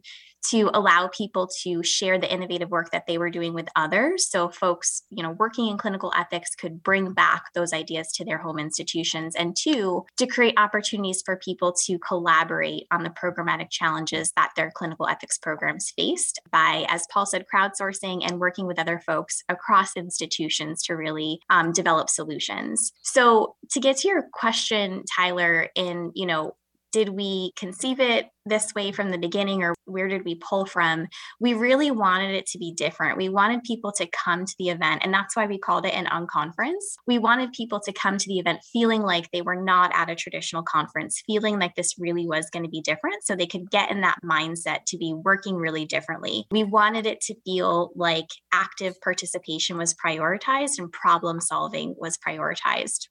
to 0.49 0.71
allow 0.75 1.09
people 1.09 1.49
to 1.63 1.83
share 1.83 2.19
the 2.19 2.33
innovative 2.33 2.71
work 2.71 2.91
that 2.91 3.07
they 3.07 3.19
were 3.19 3.31
doing 3.31 3.53
with 3.53 3.69
others. 3.77 4.29
So 4.29 4.49
folks, 4.49 5.03
you 5.11 5.23
know, 5.23 5.33
working 5.33 5.69
in 5.69 5.79
clinical 5.79 6.13
ethics 6.17 6.55
could 6.55 6.83
bring 6.83 7.13
back 7.13 7.45
those 7.55 7.73
ideas 7.73 8.13
to 8.13 8.25
their 8.25 8.39
home 8.39 8.59
institutions. 8.59 9.35
And 9.37 9.57
two, 9.57 10.05
to 10.17 10.27
create 10.27 10.55
opportunities 10.57 11.23
for 11.25 11.37
people 11.37 11.75
to 11.87 11.99
collaborate 11.99 12.87
on 12.91 13.03
the 13.03 13.11
programmatic 13.11 13.71
challenges 13.71 14.33
that 14.37 14.53
their 14.57 14.71
clinical 14.71 15.07
ethics 15.09 15.39
programs 15.39 15.91
faced 15.91 16.41
by, 16.51 16.87
as 16.89 17.07
Paul 17.13 17.27
said, 17.27 17.45
crowdsourcing 17.53 18.25
and 18.27 18.41
working 18.41 18.67
with 18.67 18.79
other 18.79 18.99
folks 18.99 19.43
across 19.49 19.97
institutions 19.97 20.83
to 20.85 20.95
really 20.95 21.41
um, 21.51 21.73
develop 21.73 22.09
solutions. 22.09 22.93
So 23.03 23.57
to 23.71 23.81
get 23.81 23.99
to 23.99 24.09
your 24.09 24.25
question, 24.33 25.05
Tyler, 25.17 25.69
in, 25.75 26.13
you 26.15 26.27
know, 26.27 26.55
did 26.93 27.11
we 27.11 27.53
conceive 27.57 28.01
it 28.01 28.27
this 28.47 28.75
way 28.75 28.91
from 28.91 29.11
the 29.11 29.19
beginning 29.19 29.63
or 29.63 29.75
where 29.85 30.09
did 30.09 30.25
we 30.25 30.35
pull 30.37 30.67
from? 30.67 31.07
We 31.39 31.55
really 31.55 31.91
wanted 31.91 32.35
it 32.35 32.47
to 32.47 32.59
be 32.59 32.73
different. 32.73 33.17
We 33.17 33.29
wanted 33.29 33.63
people 33.63 33.93
to 33.93 34.09
come 34.09 34.45
to 34.45 34.55
the 34.59 34.71
event 34.71 35.03
and 35.05 35.13
that's 35.13 35.37
why 35.37 35.47
we 35.47 35.59
called 35.59 35.87
it 35.87 35.95
an 35.95 36.07
unconference. 36.07 36.97
We 37.07 37.19
wanted 37.19 37.53
people 37.53 37.81
to 37.81 37.93
come 37.93 38.19
to 38.19 38.29
the 38.29 38.39
event 38.39 38.61
feeling 38.73 39.03
like 39.03 39.31
they 39.31 39.43
were 39.43 39.63
not 39.63 39.93
at 39.95 40.11
a 40.11 40.15
traditional 40.15 40.63
conference 40.63 41.23
feeling 41.27 41.59
like 41.59 41.75
this 41.75 41.95
really 41.99 42.27
was 42.27 42.51
going 42.51 42.65
to 42.65 42.71
be 42.71 42.81
different 42.81 43.25
so 43.25 43.37
they 43.37 43.47
could 43.47 43.71
get 43.71 43.91
in 43.91 44.01
that 44.01 44.19
mindset 44.25 44.85
to 44.87 44.99
be 44.99 45.15
working 45.15 45.57
really 45.57 45.85
differently. 45.85 46.47
We 46.51 46.65
wanted 46.65 47.07
it 47.07 47.21
to 47.23 47.35
feel 47.45 47.93
like 47.95 48.29
active 48.53 49.01
participation 49.01 49.77
was 49.77 49.95
prioritized 49.95 50.79
and 50.79 50.91
problem 50.93 51.41
solving 51.41 51.95
was 51.99 52.19
prioritized 52.19 53.09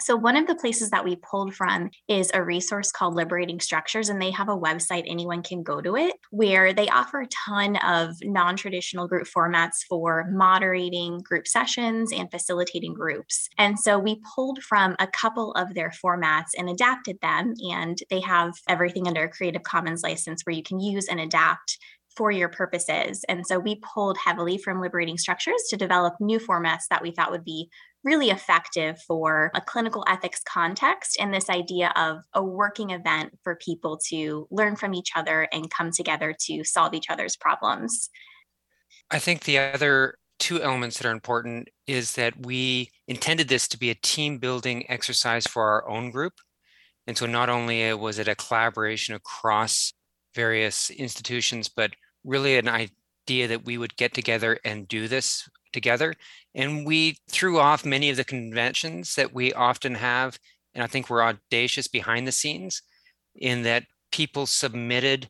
so, 0.00 0.16
one 0.16 0.36
of 0.36 0.46
the 0.46 0.54
places 0.54 0.90
that 0.90 1.04
we 1.04 1.16
pulled 1.16 1.54
from 1.54 1.90
is 2.08 2.30
a 2.34 2.42
resource 2.42 2.90
called 2.90 3.14
Liberating 3.14 3.60
Structures, 3.60 4.08
and 4.08 4.20
they 4.20 4.30
have 4.30 4.48
a 4.48 4.56
website, 4.56 5.04
anyone 5.06 5.42
can 5.42 5.62
go 5.62 5.80
to 5.80 5.96
it, 5.96 6.14
where 6.30 6.72
they 6.72 6.88
offer 6.88 7.20
a 7.20 7.26
ton 7.26 7.76
of 7.76 8.16
non 8.22 8.56
traditional 8.56 9.08
group 9.08 9.26
formats 9.26 9.84
for 9.88 10.26
moderating 10.32 11.18
group 11.20 11.46
sessions 11.46 12.12
and 12.12 12.30
facilitating 12.30 12.94
groups. 12.94 13.48
And 13.58 13.78
so, 13.78 13.98
we 13.98 14.20
pulled 14.34 14.62
from 14.62 14.96
a 14.98 15.06
couple 15.06 15.52
of 15.52 15.74
their 15.74 15.92
formats 16.04 16.50
and 16.56 16.68
adapted 16.68 17.18
them, 17.20 17.54
and 17.70 17.98
they 18.10 18.20
have 18.20 18.52
everything 18.68 19.06
under 19.06 19.24
a 19.24 19.28
Creative 19.28 19.62
Commons 19.62 20.02
license 20.02 20.42
where 20.44 20.54
you 20.54 20.62
can 20.62 20.80
use 20.80 21.06
and 21.06 21.20
adapt 21.20 21.78
for 22.16 22.30
your 22.30 22.48
purposes. 22.48 23.24
And 23.28 23.46
so 23.46 23.58
we 23.58 23.80
pulled 23.94 24.18
heavily 24.18 24.58
from 24.58 24.80
liberating 24.80 25.16
structures 25.16 25.62
to 25.70 25.76
develop 25.76 26.14
new 26.20 26.38
formats 26.38 26.84
that 26.90 27.02
we 27.02 27.12
thought 27.12 27.30
would 27.30 27.44
be 27.44 27.70
really 28.02 28.30
effective 28.30 29.00
for 29.06 29.50
a 29.54 29.60
clinical 29.60 30.04
ethics 30.08 30.40
context 30.48 31.18
and 31.20 31.32
this 31.32 31.50
idea 31.50 31.92
of 31.96 32.22
a 32.34 32.42
working 32.42 32.90
event 32.90 33.38
for 33.42 33.56
people 33.56 33.98
to 34.08 34.46
learn 34.50 34.76
from 34.76 34.94
each 34.94 35.10
other 35.14 35.48
and 35.52 35.70
come 35.70 35.90
together 35.90 36.34
to 36.46 36.64
solve 36.64 36.94
each 36.94 37.10
other's 37.10 37.36
problems. 37.36 38.08
I 39.10 39.18
think 39.18 39.44
the 39.44 39.58
other 39.58 40.16
two 40.38 40.62
elements 40.62 40.96
that 40.98 41.06
are 41.06 41.12
important 41.12 41.68
is 41.86 42.12
that 42.12 42.46
we 42.46 42.90
intended 43.06 43.48
this 43.48 43.68
to 43.68 43.78
be 43.78 43.90
a 43.90 43.94
team 43.96 44.38
building 44.38 44.90
exercise 44.90 45.46
for 45.46 45.62
our 45.68 45.88
own 45.88 46.10
group. 46.10 46.32
And 47.06 47.16
so 47.16 47.26
not 47.26 47.50
only 47.50 47.92
was 47.94 48.18
it 48.18 48.28
a 48.28 48.34
collaboration 48.34 49.14
across 49.14 49.92
various 50.34 50.90
institutions, 50.90 51.68
but 51.68 51.90
really 52.24 52.56
an 52.56 52.68
idea 53.24 53.48
that 53.48 53.64
we 53.64 53.78
would 53.78 53.96
get 53.96 54.14
together 54.14 54.58
and 54.64 54.88
do 54.88 55.08
this 55.08 55.48
together. 55.72 56.14
And 56.54 56.86
we 56.86 57.16
threw 57.30 57.58
off 57.58 57.84
many 57.84 58.10
of 58.10 58.16
the 58.16 58.24
conventions 58.24 59.14
that 59.14 59.32
we 59.32 59.52
often 59.52 59.94
have. 59.94 60.38
And 60.74 60.82
I 60.82 60.86
think 60.86 61.08
we're 61.08 61.22
audacious 61.22 61.88
behind 61.88 62.26
the 62.26 62.32
scenes 62.32 62.82
in 63.36 63.62
that 63.62 63.84
people 64.10 64.46
submitted 64.46 65.28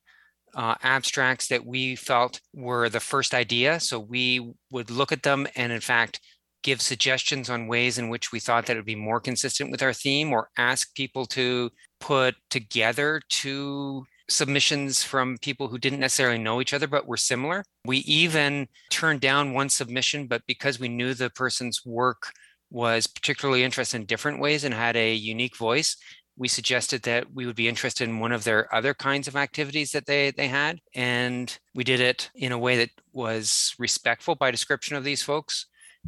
uh, 0.54 0.74
abstracts 0.82 1.48
that 1.48 1.64
we 1.64 1.94
felt 1.94 2.40
were 2.54 2.88
the 2.88 3.00
first 3.00 3.34
idea. 3.34 3.78
So 3.80 4.00
we 4.00 4.52
would 4.70 4.90
look 4.90 5.12
at 5.12 5.22
them 5.22 5.46
and, 5.54 5.72
in 5.72 5.80
fact, 5.80 6.20
give 6.62 6.82
suggestions 6.82 7.48
on 7.48 7.68
ways 7.68 7.98
in 7.98 8.08
which 8.08 8.32
we 8.32 8.40
thought 8.40 8.66
that 8.66 8.76
it 8.76 8.80
would 8.80 8.86
be 8.86 8.96
more 8.96 9.20
consistent 9.20 9.70
with 9.70 9.82
our 9.82 9.92
theme 9.92 10.32
or 10.32 10.50
ask 10.58 10.94
people 10.94 11.24
to 11.26 11.70
put 12.00 12.34
together 12.50 13.20
two 13.28 14.04
submissions 14.30 15.02
from 15.02 15.38
people 15.38 15.68
who 15.68 15.78
didn't 15.78 16.00
necessarily 16.00 16.38
know 16.38 16.60
each 16.60 16.72
other 16.72 16.86
but 16.86 17.06
were 17.06 17.16
similar. 17.16 17.64
We 17.84 17.98
even 17.98 18.68
turned 18.90 19.20
down 19.20 19.52
one 19.52 19.68
submission, 19.68 20.26
but 20.26 20.42
because 20.46 20.78
we 20.78 20.88
knew 20.88 21.14
the 21.14 21.30
person's 21.30 21.84
work 21.84 22.32
was 22.70 23.06
particularly 23.06 23.64
interested 23.64 23.96
in 23.96 24.06
different 24.06 24.40
ways 24.40 24.64
and 24.64 24.72
had 24.72 24.96
a 24.96 25.12
unique 25.12 25.56
voice, 25.56 25.96
we 26.36 26.48
suggested 26.48 27.02
that 27.02 27.32
we 27.34 27.44
would 27.44 27.56
be 27.56 27.68
interested 27.68 28.08
in 28.08 28.20
one 28.20 28.32
of 28.32 28.44
their 28.44 28.72
other 28.74 28.94
kinds 28.94 29.28
of 29.28 29.36
activities 29.36 29.92
that 29.92 30.06
they 30.06 30.30
they 30.30 30.48
had. 30.48 30.80
And 30.94 31.56
we 31.74 31.84
did 31.84 32.00
it 32.00 32.30
in 32.34 32.52
a 32.52 32.58
way 32.58 32.76
that 32.78 32.90
was 33.12 33.74
respectful 33.78 34.36
by 34.36 34.50
description 34.50 34.96
of 34.96 35.04
these 35.04 35.22
folks 35.22 35.66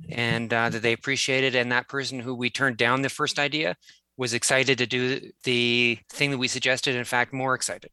and 0.08 0.52
uh, 0.54 0.70
that 0.70 0.80
they 0.80 0.92
appreciated. 0.92 1.54
And 1.54 1.70
that 1.70 1.88
person 1.88 2.20
who 2.20 2.34
we 2.34 2.48
turned 2.48 2.78
down 2.78 3.02
the 3.02 3.08
first 3.08 3.38
idea 3.38 3.76
was 4.16 4.32
excited 4.32 4.78
to 4.78 4.86
do 4.86 5.32
the 5.44 5.98
thing 6.10 6.30
that 6.30 6.38
we 6.38 6.48
suggested 6.48 6.94
in 6.94 7.04
fact 7.04 7.32
more 7.32 7.54
excited 7.54 7.90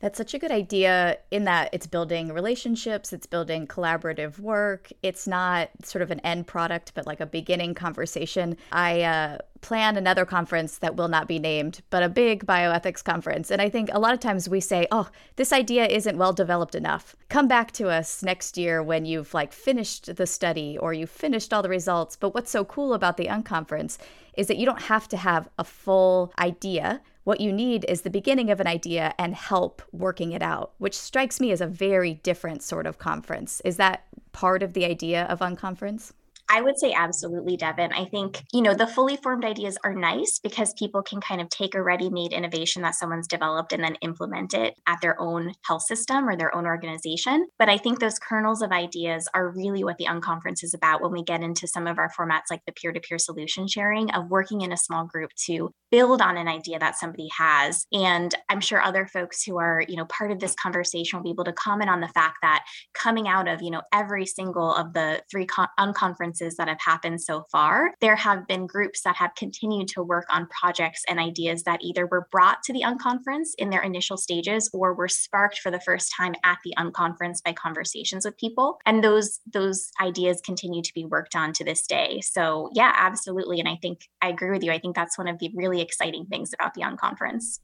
that's 0.00 0.16
such 0.16 0.32
a 0.32 0.38
good 0.38 0.50
idea 0.50 1.18
in 1.30 1.44
that 1.44 1.68
it's 1.72 1.86
building 1.86 2.32
relationships, 2.32 3.12
it's 3.12 3.26
building 3.26 3.66
collaborative 3.66 4.38
work. 4.38 4.90
It's 5.02 5.26
not 5.26 5.68
sort 5.84 6.00
of 6.00 6.10
an 6.10 6.20
end 6.20 6.46
product, 6.46 6.92
but 6.94 7.06
like 7.06 7.20
a 7.20 7.26
beginning 7.26 7.74
conversation. 7.74 8.56
I 8.72 9.02
uh, 9.02 9.38
plan 9.60 9.98
another 9.98 10.24
conference 10.24 10.78
that 10.78 10.96
will 10.96 11.08
not 11.08 11.28
be 11.28 11.38
named, 11.38 11.82
but 11.90 12.02
a 12.02 12.08
big 12.08 12.46
bioethics 12.46 13.04
conference. 13.04 13.50
And 13.50 13.60
I 13.60 13.68
think 13.68 13.90
a 13.92 13.98
lot 13.98 14.14
of 14.14 14.20
times 14.20 14.48
we 14.48 14.60
say, 14.60 14.86
oh, 14.90 15.10
this 15.36 15.52
idea 15.52 15.86
isn't 15.86 16.16
well 16.16 16.32
developed 16.32 16.74
enough. 16.74 17.14
Come 17.28 17.46
back 17.46 17.70
to 17.72 17.90
us 17.90 18.22
next 18.22 18.56
year 18.56 18.82
when 18.82 19.04
you've 19.04 19.34
like 19.34 19.52
finished 19.52 20.16
the 20.16 20.26
study 20.26 20.78
or 20.78 20.94
you've 20.94 21.10
finished 21.10 21.52
all 21.52 21.62
the 21.62 21.68
results. 21.68 22.16
But 22.16 22.34
what's 22.34 22.50
so 22.50 22.64
cool 22.64 22.94
about 22.94 23.18
the 23.18 23.26
unconference 23.26 23.98
is 24.34 24.46
that 24.46 24.56
you 24.56 24.64
don't 24.64 24.82
have 24.82 25.08
to 25.08 25.18
have 25.18 25.48
a 25.58 25.64
full 25.64 26.32
idea 26.38 27.02
what 27.24 27.40
you 27.40 27.52
need 27.52 27.84
is 27.88 28.02
the 28.02 28.10
beginning 28.10 28.50
of 28.50 28.60
an 28.60 28.66
idea 28.66 29.14
and 29.18 29.34
help 29.34 29.82
working 29.92 30.32
it 30.32 30.42
out, 30.42 30.72
which 30.78 30.96
strikes 30.96 31.40
me 31.40 31.52
as 31.52 31.60
a 31.60 31.66
very 31.66 32.14
different 32.14 32.62
sort 32.62 32.86
of 32.86 32.98
conference. 32.98 33.60
Is 33.64 33.76
that 33.76 34.04
part 34.32 34.62
of 34.62 34.72
the 34.72 34.84
idea 34.84 35.24
of 35.24 35.40
Unconference? 35.40 36.12
I 36.52 36.60
would 36.62 36.80
say 36.80 36.92
absolutely, 36.92 37.56
Devin. 37.56 37.92
I 37.92 38.06
think, 38.06 38.42
you 38.52 38.60
know, 38.60 38.74
the 38.74 38.88
fully 38.88 39.16
formed 39.16 39.44
ideas 39.44 39.78
are 39.84 39.94
nice 39.94 40.40
because 40.42 40.74
people 40.74 41.00
can 41.00 41.20
kind 41.20 41.40
of 41.40 41.48
take 41.48 41.76
a 41.76 41.82
ready 41.82 42.10
made 42.10 42.32
innovation 42.32 42.82
that 42.82 42.96
someone's 42.96 43.28
developed 43.28 43.72
and 43.72 43.84
then 43.84 43.94
implement 44.02 44.52
it 44.52 44.74
at 44.88 45.00
their 45.00 45.18
own 45.20 45.52
health 45.64 45.82
system 45.82 46.28
or 46.28 46.36
their 46.36 46.52
own 46.52 46.66
organization. 46.66 47.46
But 47.56 47.68
I 47.68 47.78
think 47.78 48.00
those 48.00 48.18
kernels 48.18 48.62
of 48.62 48.72
ideas 48.72 49.28
are 49.32 49.48
really 49.48 49.84
what 49.84 49.98
the 49.98 50.06
unconference 50.06 50.64
is 50.64 50.74
about 50.74 51.00
when 51.00 51.12
we 51.12 51.22
get 51.22 51.40
into 51.40 51.68
some 51.68 51.86
of 51.86 51.98
our 51.98 52.10
formats 52.18 52.50
like 52.50 52.62
the 52.66 52.72
peer 52.72 52.92
to 52.92 53.00
peer 53.00 53.18
solution 53.18 53.68
sharing 53.68 54.10
of 54.10 54.28
working 54.28 54.62
in 54.62 54.72
a 54.72 54.76
small 54.76 55.06
group 55.06 55.30
to 55.46 55.70
build 55.92 56.20
on 56.20 56.36
an 56.36 56.48
idea 56.48 56.80
that 56.80 56.98
somebody 56.98 57.28
has. 57.36 57.86
And 57.92 58.34
I'm 58.48 58.60
sure 58.60 58.80
other 58.80 59.06
folks 59.06 59.44
who 59.44 59.58
are, 59.58 59.84
you 59.86 59.96
know, 59.96 60.06
part 60.06 60.32
of 60.32 60.40
this 60.40 60.56
conversation 60.56 61.18
will 61.18 61.24
be 61.24 61.30
able 61.30 61.44
to 61.44 61.52
comment 61.52 61.90
on 61.90 62.00
the 62.00 62.08
fact 62.08 62.38
that 62.42 62.64
coming 62.92 63.28
out 63.28 63.46
of, 63.46 63.62
you 63.62 63.70
know, 63.70 63.82
every 63.92 64.26
single 64.26 64.74
of 64.74 64.92
the 64.94 65.22
three 65.30 65.46
con- 65.46 65.68
unconferences 65.78 66.39
that 66.56 66.68
have 66.68 66.80
happened 66.80 67.20
so 67.20 67.44
far, 67.50 67.94
there 68.00 68.16
have 68.16 68.46
been 68.46 68.66
groups 68.66 69.02
that 69.02 69.16
have 69.16 69.34
continued 69.34 69.88
to 69.88 70.02
work 70.02 70.26
on 70.30 70.48
projects 70.48 71.02
and 71.08 71.18
ideas 71.18 71.62
that 71.64 71.80
either 71.82 72.06
were 72.06 72.26
brought 72.30 72.62
to 72.64 72.72
the 72.72 72.82
unconference 72.82 73.50
in 73.58 73.70
their 73.70 73.82
initial 73.82 74.16
stages 74.16 74.70
or 74.72 74.94
were 74.94 75.08
sparked 75.08 75.58
for 75.58 75.70
the 75.70 75.80
first 75.80 76.12
time 76.16 76.34
at 76.44 76.58
the 76.64 76.74
unconference 76.78 77.42
by 77.44 77.52
conversations 77.52 78.24
with 78.24 78.36
people. 78.38 78.78
And 78.86 79.02
those 79.04 79.40
those 79.52 79.90
ideas 80.00 80.40
continue 80.44 80.82
to 80.82 80.94
be 80.94 81.04
worked 81.04 81.36
on 81.36 81.52
to 81.54 81.64
this 81.64 81.86
day. 81.86 82.20
So 82.20 82.70
yeah, 82.72 82.92
absolutely. 82.96 83.60
And 83.60 83.68
I 83.68 83.76
think 83.80 84.08
I 84.22 84.28
agree 84.28 84.50
with 84.50 84.64
you. 84.64 84.72
I 84.72 84.78
think 84.78 84.96
that's 84.96 85.18
one 85.18 85.28
of 85.28 85.38
the 85.38 85.50
really 85.54 85.80
exciting 85.80 86.26
things 86.26 86.52
about 86.52 86.74
the 86.74 86.82
unconference. 86.82 87.58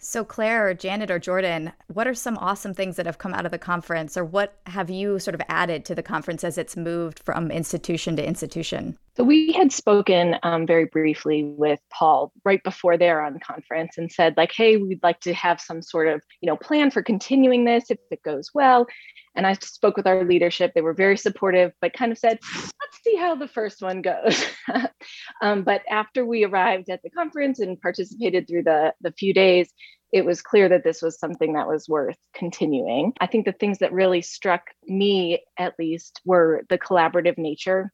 So, 0.00 0.24
Claire 0.24 0.68
or 0.68 0.74
Janet 0.74 1.10
or 1.10 1.18
Jordan, 1.18 1.72
what 1.88 2.06
are 2.06 2.14
some 2.14 2.38
awesome 2.38 2.72
things 2.72 2.94
that 2.96 3.06
have 3.06 3.18
come 3.18 3.34
out 3.34 3.44
of 3.44 3.50
the 3.50 3.58
conference, 3.58 4.16
or 4.16 4.24
what 4.24 4.56
have 4.66 4.88
you 4.88 5.18
sort 5.18 5.34
of 5.34 5.42
added 5.48 5.84
to 5.86 5.94
the 5.94 6.04
conference 6.04 6.44
as 6.44 6.56
it's 6.56 6.76
moved 6.76 7.18
from 7.18 7.50
institution 7.50 8.14
to 8.14 8.24
institution? 8.24 8.96
So, 9.16 9.24
we 9.24 9.50
had 9.52 9.72
spoken 9.72 10.36
um, 10.44 10.68
very 10.68 10.84
briefly 10.84 11.42
with 11.42 11.80
Paul 11.90 12.32
right 12.44 12.62
before 12.62 12.96
their 12.96 13.18
unconference 13.18 13.98
and 13.98 14.10
said, 14.10 14.36
like, 14.36 14.52
hey, 14.52 14.76
we'd 14.76 15.02
like 15.02 15.18
to 15.20 15.34
have 15.34 15.60
some 15.60 15.82
sort 15.82 16.06
of, 16.06 16.22
you 16.40 16.46
know, 16.46 16.56
plan 16.56 16.92
for 16.92 17.02
continuing 17.02 17.64
this 17.64 17.90
if 17.90 17.98
it 18.12 18.22
goes 18.22 18.50
well. 18.54 18.86
And 19.38 19.46
I 19.46 19.52
spoke 19.52 19.96
with 19.96 20.08
our 20.08 20.24
leadership. 20.24 20.72
They 20.74 20.80
were 20.80 20.92
very 20.92 21.16
supportive, 21.16 21.72
but 21.80 21.92
kind 21.92 22.10
of 22.10 22.18
said, 22.18 22.40
let's 22.52 23.04
see 23.04 23.14
how 23.14 23.36
the 23.36 23.46
first 23.46 23.80
one 23.80 24.02
goes. 24.02 24.44
um, 25.40 25.62
but 25.62 25.82
after 25.88 26.26
we 26.26 26.44
arrived 26.44 26.90
at 26.90 27.02
the 27.04 27.10
conference 27.10 27.60
and 27.60 27.80
participated 27.80 28.48
through 28.48 28.64
the, 28.64 28.92
the 29.00 29.12
few 29.12 29.32
days, 29.32 29.72
it 30.12 30.24
was 30.24 30.42
clear 30.42 30.68
that 30.70 30.82
this 30.82 31.02
was 31.02 31.20
something 31.20 31.52
that 31.52 31.68
was 31.68 31.88
worth 31.88 32.16
continuing. 32.34 33.12
I 33.20 33.28
think 33.28 33.44
the 33.44 33.52
things 33.52 33.78
that 33.78 33.92
really 33.92 34.22
struck 34.22 34.62
me, 34.84 35.38
at 35.56 35.74
least, 35.78 36.20
were 36.24 36.64
the 36.68 36.78
collaborative 36.78 37.38
nature 37.38 37.92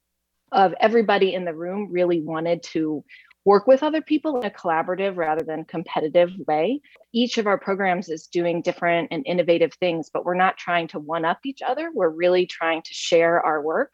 of 0.50 0.74
everybody 0.80 1.34
in 1.34 1.44
the 1.44 1.54
room 1.54 1.88
really 1.90 2.22
wanted 2.22 2.62
to 2.62 3.04
work 3.44 3.66
with 3.66 3.82
other 3.82 4.00
people 4.00 4.40
in 4.40 4.46
a 4.46 4.50
collaborative 4.50 5.16
rather 5.16 5.44
than 5.44 5.64
competitive 5.64 6.30
way. 6.46 6.80
Each 7.12 7.38
of 7.38 7.46
our 7.46 7.58
programs 7.58 8.08
is 8.08 8.26
doing 8.26 8.62
different 8.62 9.08
and 9.10 9.26
innovative 9.26 9.74
things, 9.74 10.10
but 10.12 10.24
we're 10.24 10.34
not 10.34 10.56
trying 10.56 10.88
to 10.88 10.98
one 10.98 11.24
up 11.24 11.40
each 11.44 11.60
other. 11.62 11.90
We're 11.92 12.08
really 12.08 12.46
trying 12.46 12.82
to 12.82 12.94
share 12.94 13.40
our 13.40 13.62
work 13.62 13.92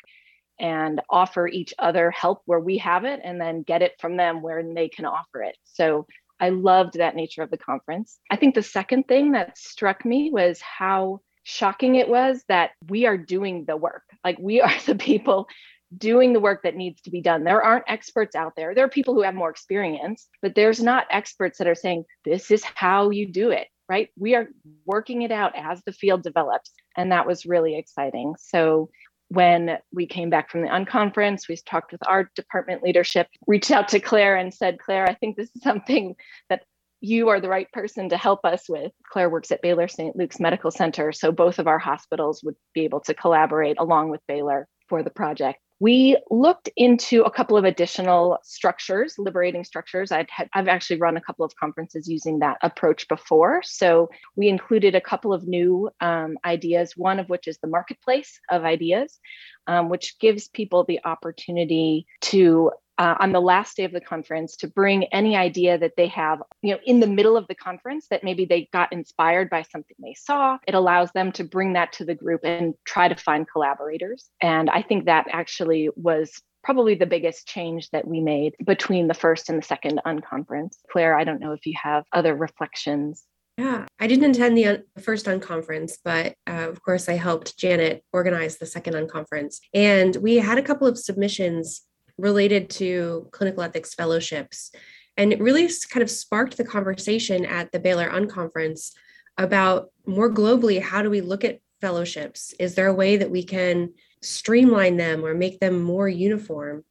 and 0.60 1.00
offer 1.08 1.48
each 1.48 1.74
other 1.78 2.10
help 2.10 2.42
where 2.44 2.60
we 2.60 2.78
have 2.78 3.04
it 3.04 3.20
and 3.24 3.40
then 3.40 3.62
get 3.62 3.82
it 3.82 3.94
from 3.98 4.16
them 4.16 4.42
where 4.42 4.62
they 4.62 4.88
can 4.88 5.06
offer 5.06 5.42
it. 5.42 5.56
So 5.64 6.06
I 6.38 6.50
loved 6.50 6.94
that 6.94 7.16
nature 7.16 7.42
of 7.42 7.50
the 7.50 7.58
conference. 7.58 8.18
I 8.30 8.36
think 8.36 8.54
the 8.54 8.62
second 8.62 9.08
thing 9.08 9.32
that 9.32 9.58
struck 9.58 10.04
me 10.04 10.30
was 10.30 10.60
how 10.60 11.20
shocking 11.42 11.96
it 11.96 12.08
was 12.08 12.44
that 12.48 12.72
we 12.88 13.06
are 13.06 13.16
doing 13.16 13.64
the 13.64 13.76
work. 13.76 14.04
Like 14.22 14.38
we 14.38 14.60
are 14.60 14.72
the 14.86 14.94
people 14.94 15.48
doing 15.96 16.32
the 16.32 16.40
work 16.40 16.62
that 16.62 16.76
needs 16.76 17.00
to 17.02 17.10
be 17.10 17.20
done. 17.20 17.44
There 17.44 17.62
aren't 17.62 17.84
experts 17.88 18.34
out 18.34 18.54
there. 18.56 18.74
There 18.74 18.84
are 18.84 18.88
people 18.88 19.14
who 19.14 19.22
have 19.22 19.34
more 19.34 19.50
experience, 19.50 20.28
but 20.42 20.54
there's 20.54 20.82
not 20.82 21.06
experts 21.10 21.58
that 21.58 21.66
are 21.66 21.74
saying, 21.74 22.04
this 22.24 22.50
is 22.50 22.62
how 22.64 23.10
you 23.10 23.26
do 23.26 23.50
it, 23.50 23.68
right? 23.88 24.08
We 24.16 24.34
are 24.34 24.48
working 24.86 25.22
it 25.22 25.32
out 25.32 25.52
as 25.56 25.82
the 25.84 25.92
field 25.92 26.22
develops. 26.22 26.70
And 26.96 27.10
that 27.12 27.26
was 27.26 27.46
really 27.46 27.76
exciting. 27.76 28.34
So 28.38 28.90
when 29.28 29.78
we 29.92 30.06
came 30.06 30.30
back 30.30 30.50
from 30.50 30.62
the 30.62 30.68
unconference, 30.68 31.48
we 31.48 31.56
talked 31.56 31.92
with 31.92 32.06
our 32.06 32.30
department 32.34 32.82
leadership, 32.82 33.28
reached 33.46 33.70
out 33.70 33.88
to 33.88 34.00
Claire 34.00 34.36
and 34.36 34.52
said, 34.52 34.78
Claire, 34.80 35.08
I 35.08 35.14
think 35.14 35.36
this 35.36 35.50
is 35.54 35.62
something 35.62 36.14
that 36.48 36.62
you 37.00 37.30
are 37.30 37.40
the 37.40 37.48
right 37.48 37.70
person 37.72 38.10
to 38.10 38.16
help 38.16 38.44
us 38.44 38.68
with. 38.68 38.92
Claire 39.10 39.30
works 39.30 39.50
at 39.50 39.62
Baylor 39.62 39.88
St. 39.88 40.14
Luke's 40.16 40.38
Medical 40.38 40.70
Center. 40.70 41.12
So 41.12 41.32
both 41.32 41.58
of 41.58 41.66
our 41.66 41.78
hospitals 41.78 42.42
would 42.44 42.56
be 42.74 42.82
able 42.82 43.00
to 43.00 43.14
collaborate 43.14 43.78
along 43.78 44.10
with 44.10 44.20
Baylor 44.28 44.68
for 44.88 45.02
the 45.02 45.10
project. 45.10 45.60
We 45.80 46.18
looked 46.30 46.68
into 46.76 47.22
a 47.22 47.30
couple 47.30 47.56
of 47.56 47.64
additional 47.64 48.38
structures, 48.42 49.14
liberating 49.18 49.64
structures. 49.64 50.12
i 50.12 50.26
have 50.52 50.68
actually 50.68 51.00
run 51.00 51.16
a 51.16 51.22
couple 51.22 51.44
of 51.44 51.56
conferences 51.56 52.06
using 52.06 52.40
that 52.40 52.58
approach 52.62 53.08
before. 53.08 53.62
So 53.64 54.10
we 54.36 54.48
included 54.48 54.94
a 54.94 55.00
couple 55.00 55.32
of 55.32 55.48
new 55.48 55.90
um, 56.00 56.36
ideas, 56.44 56.92
one 56.96 57.18
of 57.18 57.30
which 57.30 57.48
is 57.48 57.58
the 57.58 57.68
marketplace 57.68 58.38
of 58.50 58.64
ideas, 58.64 59.18
um, 59.66 59.88
which 59.88 60.18
gives 60.20 60.48
people 60.48 60.84
the 60.84 61.00
opportunity 61.04 62.06
to 62.22 62.72
uh, 63.00 63.14
on 63.18 63.32
the 63.32 63.40
last 63.40 63.78
day 63.78 63.84
of 63.84 63.92
the 63.92 64.00
conference 64.00 64.56
to 64.56 64.68
bring 64.68 65.04
any 65.04 65.34
idea 65.34 65.78
that 65.78 65.96
they 65.96 66.06
have, 66.08 66.42
you 66.60 66.74
know, 66.74 66.78
in 66.84 67.00
the 67.00 67.06
middle 67.06 67.34
of 67.34 67.48
the 67.48 67.54
conference 67.54 68.06
that 68.10 68.22
maybe 68.22 68.44
they 68.44 68.68
got 68.74 68.92
inspired 68.92 69.48
by 69.48 69.62
something 69.62 69.96
they 70.00 70.12
saw. 70.12 70.58
It 70.68 70.74
allows 70.74 71.10
them 71.12 71.32
to 71.32 71.44
bring 71.44 71.72
that 71.72 71.94
to 71.94 72.04
the 72.04 72.14
group 72.14 72.42
and 72.44 72.74
try 72.84 73.08
to 73.08 73.14
find 73.14 73.48
collaborators. 73.50 74.28
And 74.42 74.68
I 74.68 74.82
think 74.82 75.06
that 75.06 75.26
actually 75.32 75.88
was 75.96 76.30
probably 76.62 76.94
the 76.94 77.06
biggest 77.06 77.48
change 77.48 77.88
that 77.88 78.06
we 78.06 78.20
made 78.20 78.54
between 78.66 79.08
the 79.08 79.14
first 79.14 79.48
and 79.48 79.56
the 79.56 79.66
second 79.66 80.02
unconference. 80.06 80.76
Claire, 80.92 81.16
I 81.16 81.24
don't 81.24 81.40
know 81.40 81.52
if 81.52 81.64
you 81.64 81.72
have 81.82 82.04
other 82.12 82.36
reflections. 82.36 83.24
Yeah, 83.56 83.86
I 83.98 84.06
didn't 84.08 84.36
attend 84.36 84.58
the 84.58 84.84
first 85.00 85.24
unconference, 85.24 85.94
but 86.04 86.34
uh, 86.46 86.68
of 86.68 86.82
course, 86.82 87.08
I 87.08 87.14
helped 87.14 87.58
Janet 87.58 88.04
organize 88.12 88.58
the 88.58 88.66
second 88.66 88.92
unconference. 88.92 89.56
And 89.72 90.16
we 90.16 90.36
had 90.36 90.58
a 90.58 90.62
couple 90.62 90.86
of 90.86 90.98
submissions 90.98 91.82
related 92.20 92.70
to 92.70 93.28
clinical 93.32 93.62
ethics 93.62 93.94
fellowships. 93.94 94.70
And 95.16 95.32
it 95.32 95.40
really 95.40 95.68
kind 95.90 96.02
of 96.02 96.10
sparked 96.10 96.56
the 96.56 96.64
conversation 96.64 97.44
at 97.44 97.72
the 97.72 97.80
Baylor 97.80 98.08
Unconference 98.08 98.92
about 99.38 99.90
more 100.06 100.32
globally 100.32 100.80
how 100.80 101.02
do 101.02 101.10
we 101.10 101.20
look 101.20 101.44
at 101.44 101.60
fellowships? 101.80 102.54
Is 102.58 102.74
there 102.74 102.86
a 102.86 102.94
way 102.94 103.16
that 103.16 103.30
we 103.30 103.42
can 103.42 103.94
streamline 104.22 104.96
them 104.96 105.24
or 105.24 105.34
make 105.34 105.60
them 105.60 105.82
more 105.82 106.08
uniform? 106.08 106.84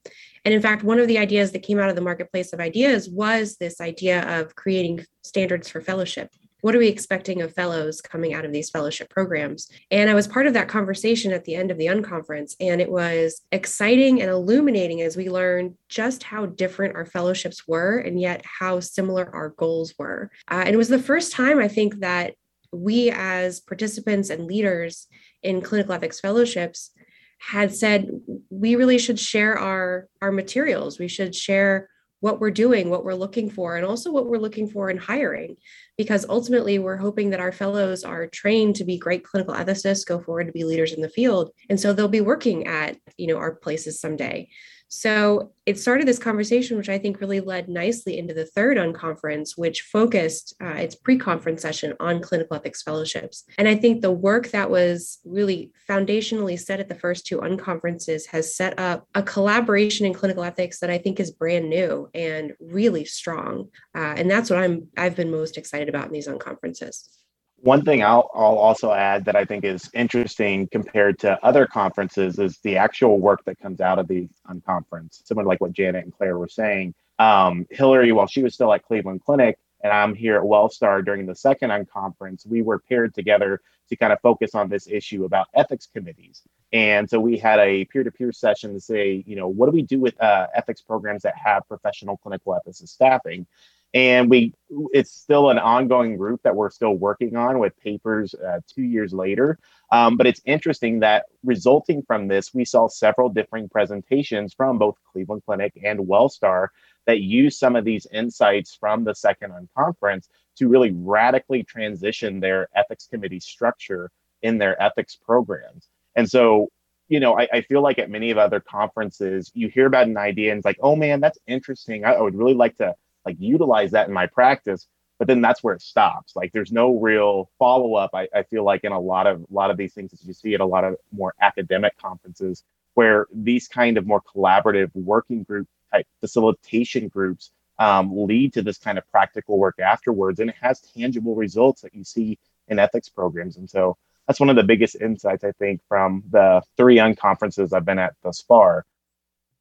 And 0.45 0.53
in 0.53 0.61
fact, 0.61 0.83
one 0.83 0.99
of 0.99 1.07
the 1.07 1.17
ideas 1.17 1.51
that 1.51 1.63
came 1.63 1.79
out 1.79 1.89
of 1.89 1.95
the 1.95 2.01
marketplace 2.01 2.53
of 2.53 2.59
ideas 2.59 3.09
was 3.09 3.57
this 3.57 3.79
idea 3.81 4.39
of 4.39 4.55
creating 4.55 5.05
standards 5.23 5.69
for 5.69 5.81
fellowship 5.81 6.29
what 6.61 6.75
are 6.75 6.79
we 6.79 6.87
expecting 6.87 7.41
of 7.41 7.53
fellows 7.53 8.01
coming 8.01 8.33
out 8.33 8.45
of 8.45 8.51
these 8.51 8.69
fellowship 8.69 9.09
programs? 9.09 9.69
And 9.91 10.09
I 10.09 10.13
was 10.13 10.27
part 10.27 10.47
of 10.47 10.53
that 10.53 10.67
conversation 10.67 11.31
at 11.31 11.45
the 11.45 11.55
end 11.55 11.71
of 11.71 11.77
the 11.77 11.87
unconference, 11.87 12.55
and 12.59 12.81
it 12.81 12.91
was 12.91 13.41
exciting 13.51 14.21
and 14.21 14.29
illuminating 14.29 15.01
as 15.01 15.15
we 15.15 15.29
learned 15.29 15.75
just 15.87 16.23
how 16.23 16.45
different 16.45 16.95
our 16.95 17.05
fellowships 17.05 17.67
were 17.67 17.97
and 17.97 18.19
yet 18.19 18.43
how 18.45 18.79
similar 18.79 19.33
our 19.33 19.49
goals 19.49 19.93
were. 19.97 20.31
Uh, 20.49 20.63
and 20.65 20.73
it 20.73 20.77
was 20.77 20.89
the 20.89 20.99
first 20.99 21.31
time 21.31 21.59
I 21.59 21.67
think 21.67 21.99
that 21.99 22.33
we, 22.71 23.09
as 23.09 23.59
participants 23.59 24.29
and 24.29 24.45
leaders 24.45 25.07
in 25.41 25.61
clinical 25.61 25.93
ethics 25.93 26.19
fellowships, 26.19 26.91
had 27.39 27.73
said 27.73 28.09
we 28.49 28.75
really 28.75 28.97
should 28.97 29.17
share 29.17 29.57
our 29.57 30.07
our 30.21 30.31
materials 30.31 30.99
we 30.99 31.07
should 31.07 31.33
share 31.33 31.89
what 32.21 32.39
we're 32.39 32.51
doing, 32.51 32.89
what 32.89 33.05
we're 33.05 33.13
looking 33.13 33.49
for, 33.49 33.77
and 33.77 33.85
also 33.85 34.11
what 34.11 34.25
we're 34.25 34.37
looking 34.37 34.69
for 34.69 34.89
in 34.89 34.97
hiring. 34.97 35.55
Because 35.97 36.25
ultimately, 36.29 36.79
we're 36.79 36.97
hoping 36.97 37.29
that 37.29 37.39
our 37.39 37.51
fellows 37.51 38.03
are 38.03 38.27
trained 38.27 38.75
to 38.77 38.83
be 38.83 38.97
great 38.97 39.23
clinical 39.23 39.53
ethicists, 39.53 40.05
go 40.05 40.19
forward 40.19 40.47
to 40.47 40.53
be 40.53 40.63
leaders 40.63 40.93
in 40.93 41.01
the 41.01 41.09
field. 41.09 41.51
And 41.69 41.79
so 41.79 41.93
they'll 41.93 42.07
be 42.07 42.21
working 42.21 42.67
at, 42.67 42.97
you 43.17 43.27
know, 43.27 43.37
our 43.37 43.55
places 43.55 43.99
someday. 43.99 44.49
So 44.89 45.51
it 45.67 45.79
started 45.79 46.07
this 46.07 46.17
conversation, 46.17 46.75
which 46.75 46.89
I 46.89 46.97
think 46.97 47.21
really 47.21 47.39
led 47.39 47.69
nicely 47.69 48.17
into 48.17 48.33
the 48.33 48.45
third 48.45 48.75
unconference, 48.77 49.51
which 49.55 49.83
focused 49.83 50.55
uh, 50.61 50.69
its 50.69 50.95
pre 50.95 51.17
conference 51.17 51.61
session 51.61 51.93
on 51.99 52.21
clinical 52.21 52.57
ethics 52.57 52.81
fellowships. 52.81 53.45
And 53.59 53.67
I 53.67 53.75
think 53.75 54.01
the 54.01 54.11
work 54.11 54.49
that 54.49 54.71
was 54.71 55.19
really 55.23 55.71
foundationally 55.87 56.59
set 56.59 56.79
at 56.79 56.89
the 56.89 56.95
first 56.95 57.27
two 57.27 57.37
unconferences 57.37 58.25
has 58.27 58.55
set 58.55 58.79
up 58.79 59.07
a 59.13 59.21
collaboration 59.21 60.07
in 60.07 60.13
clinical 60.13 60.43
ethics 60.43 60.79
that 60.79 60.89
I 60.89 60.97
think 60.97 61.19
is 61.19 61.29
brand 61.29 61.69
new 61.69 62.09
and 62.15 62.53
really 62.59 63.05
strong. 63.05 63.69
Uh, 63.95 64.15
and 64.17 64.29
that's 64.29 64.49
what 64.49 64.57
I'm 64.57 64.87
I've 64.97 65.15
been 65.15 65.29
most 65.29 65.55
excited 65.55 65.87
about 65.87 66.07
in 66.07 66.13
these 66.13 66.27
unconferences. 66.27 67.18
One 67.61 67.83
thing 67.83 68.03
I'll, 68.03 68.29
I'll 68.33 68.57
also 68.57 68.93
add 68.93 69.25
that 69.25 69.35
I 69.35 69.45
think 69.45 69.65
is 69.65 69.89
interesting 69.93 70.67
compared 70.67 71.19
to 71.19 71.43
other 71.43 71.67
conferences 71.67 72.39
is 72.39 72.57
the 72.59 72.77
actual 72.77 73.19
work 73.19 73.43
that 73.45 73.59
comes 73.59 73.81
out 73.81 73.99
of 73.99 74.07
the 74.07 74.29
unconference. 74.49 75.25
Similar 75.25 75.45
like 75.45 75.61
what 75.61 75.73
Janet 75.73 76.05
and 76.05 76.13
Claire 76.13 76.37
were 76.37 76.47
saying. 76.47 76.93
Um, 77.17 77.67
Hillary, 77.69 78.11
while 78.11 78.27
she 78.27 78.43
was 78.43 78.53
still 78.53 78.73
at 78.73 78.83
Cleveland 78.83 79.21
Clinic, 79.25 79.57
and 79.83 79.93
I'm 79.93 80.13
here 80.15 80.35
at 80.35 80.43
Wellstar 80.43 81.03
during 81.03 81.25
the 81.25 81.35
second 81.35 81.69
unconference, 81.69 82.45
we 82.45 82.61
were 82.61 82.79
paired 82.79 83.13
together 83.13 83.61
to 83.89 83.95
kind 83.95 84.13
of 84.13 84.19
focus 84.21 84.53
on 84.53 84.69
this 84.69 84.87
issue 84.87 85.25
about 85.25 85.47
ethics 85.53 85.87
committees. 85.93 86.41
And 86.71 87.09
so 87.09 87.19
we 87.19 87.37
had 87.37 87.59
a 87.59 87.85
peer-to-peer 87.85 88.31
session 88.31 88.73
to 88.73 88.79
say, 88.79 89.23
you 89.25 89.35
know, 89.35 89.47
what 89.47 89.65
do 89.65 89.71
we 89.71 89.81
do 89.81 89.99
with 89.99 90.21
uh, 90.21 90.47
ethics 90.53 90.81
programs 90.81 91.23
that 91.23 91.35
have 91.35 91.67
professional 91.67 92.17
clinical 92.17 92.53
ethicists 92.53 92.89
staffing? 92.89 93.47
And 93.93 94.29
we 94.29 94.53
it's 94.91 95.11
still 95.11 95.49
an 95.49 95.57
ongoing 95.57 96.15
group 96.15 96.41
that 96.43 96.55
we're 96.55 96.69
still 96.69 96.93
working 96.93 97.35
on 97.35 97.59
with 97.59 97.77
papers 97.79 98.35
uh, 98.35 98.59
two 98.67 98.83
years 98.83 99.13
later 99.13 99.57
um, 99.91 100.15
but 100.15 100.27
it's 100.27 100.41
interesting 100.45 100.99
that 100.99 101.25
resulting 101.43 102.03
from 102.03 102.27
this 102.27 102.53
we 102.53 102.63
saw 102.63 102.87
several 102.87 103.29
differing 103.29 103.67
presentations 103.67 104.53
from 104.53 104.77
both 104.77 104.95
cleveland 105.11 105.41
clinic 105.45 105.73
and 105.83 105.99
wellstar 105.99 106.67
that 107.07 107.21
use 107.21 107.57
some 107.57 107.75
of 107.75 107.83
these 107.83 108.05
insights 108.13 108.75
from 108.75 109.03
the 109.03 109.15
second 109.15 109.51
unconference 109.51 110.27
to 110.55 110.67
really 110.67 110.91
radically 110.91 111.63
transition 111.63 112.39
their 112.39 112.67
ethics 112.75 113.07
committee 113.07 113.39
structure 113.39 114.11
in 114.43 114.57
their 114.57 114.81
ethics 114.81 115.15
programs 115.15 115.87
and 116.15 116.29
so 116.29 116.69
you 117.11 117.19
know, 117.19 117.35
I, 117.39 117.47
I, 117.51 117.61
feel 117.61 117.81
like 117.81 117.97
at 117.97 118.11
many 118.11 118.29
of 118.29 118.37
other 118.37 118.59
conferences, 118.59 119.51
you 119.55 119.67
hear 119.67 119.87
about 119.87 120.05
an 120.05 120.15
idea 120.15 120.51
and 120.51 120.59
it's 120.59 120.65
like, 120.65 120.77
oh 120.79 120.95
man, 120.95 121.19
that's 121.19 121.39
interesting. 121.47 122.05
I, 122.05 122.13
I 122.13 122.21
would 122.21 122.35
really 122.35 122.53
like 122.53 122.77
to 122.77 122.93
like 123.25 123.37
utilize 123.39 123.91
that 123.91 124.07
in 124.07 124.13
my 124.13 124.27
practice 124.27 124.87
but 125.19 125.27
then 125.27 125.41
that's 125.41 125.61
where 125.61 125.75
it 125.75 125.81
stops. 125.81 126.33
Like 126.35 126.53
there's 126.53 126.71
no 126.71 126.97
real 126.97 127.51
follow-up 127.59 128.11
I, 128.13 128.29
I 128.33 128.43
feel 128.43 128.63
like 128.63 128.85
in 128.85 128.93
a 128.93 128.99
lot 128.99 129.27
of 129.27 129.41
a 129.41 129.53
lot 129.53 129.69
of 129.69 129.77
these 129.77 129.93
things 129.93 130.11
that 130.11 130.23
you 130.23 130.33
see 130.33 130.55
at 130.55 130.61
a 130.61 130.65
lot 130.65 130.85
of 130.85 130.95
more 131.11 131.35
academic 131.41 131.97
conferences 131.97 132.63
where 132.93 133.27
these 133.33 133.67
kind 133.67 133.97
of 133.97 134.07
more 134.07 134.21
collaborative 134.21 134.89
working 134.95 135.43
group 135.43 135.67
type 135.93 136.07
facilitation 136.21 137.09
groups 137.09 137.51
um, 137.77 138.11
lead 138.27 138.53
to 138.53 138.61
this 138.61 138.77
kind 138.77 138.97
of 138.97 139.09
practical 139.11 139.57
work 139.57 139.79
afterwards 139.79 140.39
and 140.39 140.49
it 140.49 140.55
has 140.59 140.79
tangible 140.79 141.35
results 141.35 141.81
that 141.81 141.93
you 141.93 142.03
see 142.03 142.39
in 142.67 142.79
ethics 142.79 143.09
programs. 143.09 143.57
And 143.57 143.69
so 143.69 143.97
that's 144.27 144.39
one 144.39 144.49
of 144.49 144.55
the 144.55 144.63
biggest 144.63 144.95
insights 144.95 145.43
i 145.43 145.51
think 145.53 145.81
from 145.89 146.23
the 146.29 146.61
three 146.77 146.97
unconferences 146.97 147.73
i've 147.73 147.83
been 147.83 147.97
at 147.97 148.13
thus 148.23 148.41
far 148.41 148.85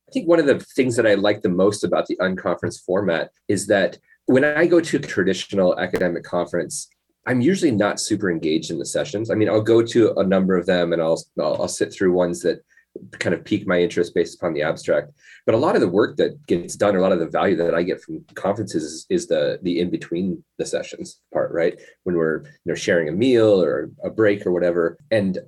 I 0.08 0.10
think 0.10 0.28
one 0.28 0.40
of 0.40 0.46
the 0.46 0.58
things 0.58 0.96
that 0.96 1.06
I 1.06 1.14
like 1.14 1.42
the 1.42 1.50
most 1.50 1.84
about 1.84 2.06
the 2.06 2.16
unconference 2.16 2.82
format 2.82 3.30
is 3.46 3.66
that 3.66 3.98
when 4.26 4.44
I 4.44 4.66
go 4.66 4.80
to 4.80 4.96
a 4.96 5.00
traditional 5.00 5.78
academic 5.78 6.24
conference, 6.24 6.88
I'm 7.26 7.42
usually 7.42 7.72
not 7.72 8.00
super 8.00 8.30
engaged 8.30 8.70
in 8.70 8.78
the 8.78 8.86
sessions. 8.86 9.30
I 9.30 9.34
mean, 9.34 9.50
I'll 9.50 9.60
go 9.60 9.82
to 9.82 10.18
a 10.18 10.24
number 10.24 10.56
of 10.56 10.64
them 10.64 10.94
and 10.94 11.02
I'll, 11.02 11.22
I'll, 11.38 11.62
I'll 11.62 11.68
sit 11.68 11.92
through 11.92 12.12
ones 12.12 12.40
that 12.42 12.64
kind 13.12 13.34
of 13.34 13.44
pique 13.44 13.66
my 13.66 13.80
interest 13.80 14.14
based 14.14 14.36
upon 14.36 14.54
the 14.54 14.62
abstract. 14.62 15.12
But 15.44 15.54
a 15.54 15.58
lot 15.58 15.74
of 15.74 15.82
the 15.82 15.88
work 15.88 16.16
that 16.16 16.46
gets 16.46 16.74
done, 16.74 16.94
or 16.94 16.98
a 16.98 17.02
lot 17.02 17.12
of 17.12 17.20
the 17.20 17.28
value 17.28 17.56
that 17.56 17.74
I 17.74 17.82
get 17.82 18.00
from 18.02 18.24
conferences 18.34 18.82
is, 18.82 19.06
is 19.10 19.26
the 19.26 19.58
the 19.62 19.80
in 19.80 19.90
between 19.90 20.42
the 20.58 20.66
sessions 20.66 21.20
part, 21.32 21.52
right? 21.52 21.78
When 22.04 22.16
we're 22.16 22.44
you 22.44 22.66
know 22.66 22.74
sharing 22.74 23.08
a 23.08 23.12
meal 23.12 23.62
or 23.62 23.90
a 24.02 24.10
break 24.10 24.46
or 24.46 24.52
whatever. 24.52 24.98
And 25.10 25.38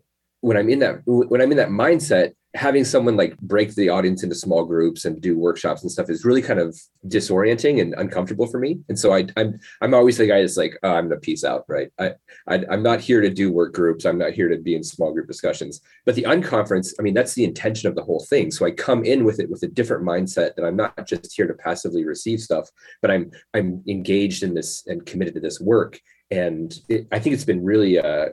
when 0.41 0.57
I'm 0.57 0.69
in 0.69 0.79
that 0.81 1.01
when 1.05 1.41
I'm 1.41 1.51
in 1.51 1.59
that 1.59 1.71
mindset, 1.71 2.35
having 2.55 2.85
someone 2.85 3.17
like 3.17 3.39
break 3.39 3.75
the 3.77 3.89
audience 3.89 4.25
into 4.25 4.35
small 4.35 4.65
groups 4.65 5.05
and 5.05 5.21
do 5.21 5.39
workshops 5.39 5.83
and 5.83 5.91
stuff 5.91 6.11
is 6.11 6.25
really 6.25 6.43
kind 6.43 6.59
of 6.59 6.77
disorienting 7.07 7.81
and 7.81 7.95
uncomfortable 7.97 8.47
for 8.47 8.59
me. 8.59 8.81
And 8.89 8.99
so 8.99 9.15
I, 9.15 9.27
I'm 9.37 9.59
I'm 9.81 9.95
always 9.95 10.19
the 10.19 10.27
guy 10.27 10.41
that's 10.41 10.57
like, 10.57 10.77
oh, 10.83 10.95
I'm 10.95 11.09
gonna 11.09 11.21
peace 11.21 11.45
out, 11.45 11.65
right? 11.69 11.91
I, 11.99 12.15
I 12.49 12.65
I'm 12.69 12.83
not 12.83 13.01
here 13.01 13.21
to 13.21 13.31
do 13.31 13.53
work 13.53 13.73
groups. 13.73 14.05
I'm 14.05 14.19
not 14.19 14.33
here 14.33 14.49
to 14.49 14.59
be 14.59 14.75
in 14.75 14.83
small 14.83 15.13
group 15.13 15.29
discussions. 15.29 15.81
But 16.05 16.17
the 16.17 16.25
unconference, 16.25 16.93
I 16.99 17.03
mean, 17.03 17.15
that's 17.15 17.35
the 17.35 17.45
intention 17.45 17.89
of 17.89 17.95
the 17.95 18.03
whole 18.03 18.27
thing. 18.29 18.51
So 18.51 18.67
I 18.67 18.73
come 18.73 19.05
in 19.05 19.25
with 19.25 19.39
it 19.39 19.49
with 19.49 19.63
a 19.63 19.69
different 19.69 20.05
mindset 20.05 20.57
that 20.57 20.65
I'm 20.65 20.77
not 20.77 21.07
just 21.07 21.33
here 21.35 21.47
to 21.47 21.55
passively 21.55 22.05
receive 22.05 22.41
stuff, 22.41 22.69
but 23.01 23.13
I'm 23.13 23.31
I'm 23.55 23.83
engaged 23.87 24.43
in 24.43 24.55
this 24.55 24.85
and 24.87 25.07
committed 25.07 25.35
to 25.35 25.41
this 25.41 25.61
work. 25.61 26.01
And 26.33 26.77
it, 26.89 27.07
I 27.13 27.21
think 27.21 27.35
it's 27.35 27.45
been 27.45 27.65
really 27.65 27.99
uh, 27.99 28.31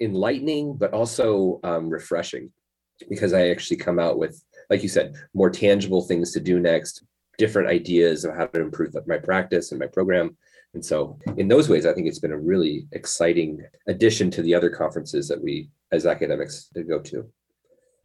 enlightening, 0.00 0.74
but 0.76 0.92
also 0.92 1.60
um, 1.64 1.88
refreshing 1.88 2.50
because 3.08 3.32
I 3.32 3.48
actually 3.48 3.76
come 3.76 3.98
out 3.98 4.18
with, 4.18 4.42
like 4.70 4.82
you 4.82 4.88
said, 4.88 5.14
more 5.34 5.50
tangible 5.50 6.02
things 6.02 6.32
to 6.32 6.40
do 6.40 6.60
next, 6.60 7.04
different 7.38 7.68
ideas 7.68 8.24
of 8.24 8.34
how 8.34 8.46
to 8.46 8.60
improve 8.60 8.94
my 9.06 9.18
practice 9.18 9.70
and 9.72 9.80
my 9.80 9.86
program. 9.86 10.36
And 10.74 10.84
so, 10.84 11.18
in 11.36 11.48
those 11.48 11.68
ways, 11.68 11.86
I 11.86 11.94
think 11.94 12.06
it's 12.06 12.18
been 12.18 12.32
a 12.32 12.38
really 12.38 12.86
exciting 12.92 13.62
addition 13.86 14.30
to 14.32 14.42
the 14.42 14.54
other 14.54 14.70
conferences 14.70 15.26
that 15.28 15.42
we, 15.42 15.70
as 15.92 16.04
academics, 16.04 16.70
go 16.88 17.00
to. 17.00 17.26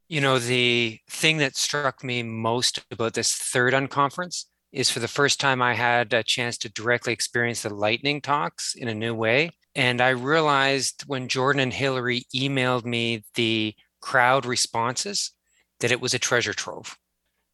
You 0.08 0.22
know, 0.22 0.40
the 0.40 1.00
thing 1.10 1.38
that 1.38 1.58
struck 1.58 2.04
me 2.04 2.24
most 2.24 2.84
about 2.92 3.14
this 3.14 3.34
third 3.34 3.74
unconference 3.74 4.46
is 4.72 4.90
for 4.90 5.00
the 5.00 5.08
first 5.08 5.40
time 5.40 5.62
I 5.62 5.76
had 5.76 6.14
a 6.14 6.24
chance 6.24 6.58
to 6.60 6.70
directly 6.70 7.14
experience 7.14 7.62
the 7.62 7.74
lightning 7.74 8.22
talks 8.22 8.76
in 8.76 8.88
a 8.88 8.94
new 8.94 9.14
way. 9.14 9.52
And 9.76 10.02
I 10.02 10.10
realized 10.10 11.04
when 11.08 11.28
Jordan 11.28 11.62
and 11.62 11.74
Hillary 11.74 12.26
emailed 12.36 12.86
me 12.86 13.24
the 13.36 13.76
crowd 14.04 14.46
responses 14.46 15.32
that 15.80 15.92
it 15.92 16.02
was 16.02 16.14
a 16.14 16.20
treasure 16.20 16.54
trove. 16.54 16.98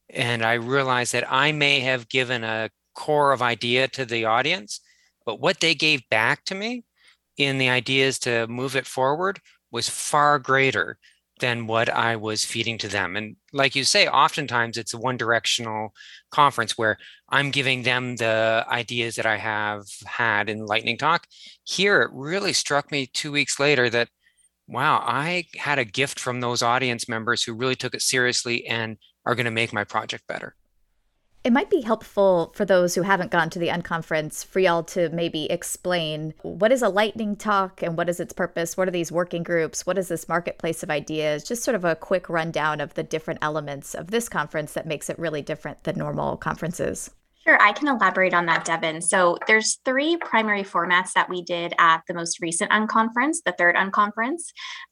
And 0.09 0.43
I 0.43 0.53
realized 0.53 1.13
that 1.13 1.31
I 1.31 1.51
may 1.51 1.79
have 1.81 2.09
given 2.09 2.43
a 2.43 2.71
core 2.95 3.31
of 3.31 3.43
idea 3.43 3.87
to 3.89 4.03
the 4.03 4.25
audience, 4.25 4.81
but 5.27 5.39
what 5.39 5.59
they 5.59 5.75
gave 5.75 6.09
back 6.09 6.43
to 6.45 6.55
me 6.55 6.83
in 7.37 7.59
the 7.59 7.69
ideas 7.69 8.17
to 8.19 8.47
move 8.47 8.75
it 8.75 8.87
forward 8.87 9.39
was 9.71 9.87
far 9.87 10.39
greater 10.39 10.97
than 11.39 11.67
what 11.67 11.87
I 11.87 12.15
was 12.15 12.43
feeding 12.43 12.79
to 12.79 12.87
them. 12.87 13.15
And 13.15 13.35
like 13.53 13.75
you 13.75 13.83
say, 13.83 14.07
oftentimes 14.07 14.75
it's 14.75 14.95
a 14.95 14.97
one 14.97 15.17
directional 15.17 15.93
conference 16.31 16.79
where 16.79 16.97
I'm 17.29 17.51
giving 17.51 17.83
them 17.83 18.15
the 18.15 18.65
ideas 18.67 19.15
that 19.15 19.27
I 19.27 19.37
have 19.37 19.85
had 20.05 20.49
in 20.49 20.65
Lightning 20.65 20.97
Talk. 20.97 21.27
Here, 21.63 22.01
it 22.01 22.09
really 22.11 22.53
struck 22.53 22.91
me 22.91 23.05
two 23.05 23.31
weeks 23.31 23.59
later 23.59 23.87
that 23.91 24.09
wow, 24.69 25.03
I 25.03 25.45
had 25.57 25.79
a 25.79 25.85
gift 25.85 26.19
from 26.19 26.41
those 26.41 26.61
audience 26.61 27.09
members 27.09 27.43
who 27.43 27.53
really 27.53 27.75
took 27.75 27.95
it 27.95 28.01
seriously 28.01 28.65
and 28.67 28.97
are 29.25 29.35
going 29.35 29.45
to 29.45 29.51
make 29.51 29.73
my 29.73 29.83
project 29.83 30.27
better. 30.27 30.55
It 31.41 31.53
might 31.53 31.69
be 31.69 31.81
helpful 31.81 32.51
for 32.53 32.65
those 32.65 32.95
who 32.95 33.01
haven't 33.01 33.31
gone 33.31 33.49
to 33.51 33.59
the 33.59 33.69
unconference 33.69 34.45
for 34.45 34.59
y'all 34.59 34.83
to 34.83 35.09
maybe 35.09 35.49
explain 35.49 36.33
what 36.41 36.71
is 36.71 36.81
a 36.81 36.89
lightning 36.89 37.37
talk 37.37 37.81
and 37.81 37.97
what 37.97 38.09
is 38.09 38.19
its 38.19 38.33
purpose? 38.33 38.75
What 38.75 38.89
are 38.89 38.91
these 38.91 39.11
working 39.11 39.41
groups? 39.43 39.85
What 39.85 39.97
is 39.97 40.09
this 40.09 40.27
marketplace 40.27 40.83
of 40.83 40.91
ideas? 40.91 41.45
Just 41.45 41.63
sort 41.63 41.75
of 41.75 41.85
a 41.85 41.95
quick 41.95 42.27
rundown 42.29 42.81
of 42.81 42.93
the 42.95 43.03
different 43.03 43.39
elements 43.41 43.95
of 43.95 44.11
this 44.11 44.27
conference 44.27 44.73
that 44.73 44.85
makes 44.85 45.09
it 45.09 45.17
really 45.17 45.41
different 45.41 45.85
than 45.85 45.97
normal 45.97 46.35
conferences. 46.35 47.09
Sure, 47.49 47.59
I 47.59 47.71
can 47.71 47.87
elaborate 47.87 48.35
on 48.35 48.45
that, 48.45 48.63
Devin. 48.63 49.01
So 49.01 49.39
there's 49.47 49.79
three 49.83 50.17
primary 50.17 50.63
formats 50.63 51.13
that 51.13 51.27
we 51.27 51.41
did 51.41 51.73
at 51.79 52.03
the 52.07 52.13
most 52.13 52.39
recent 52.39 52.69
unconference, 52.69 53.37
the 53.43 53.55
third 53.57 53.75
unconference. 53.75 54.43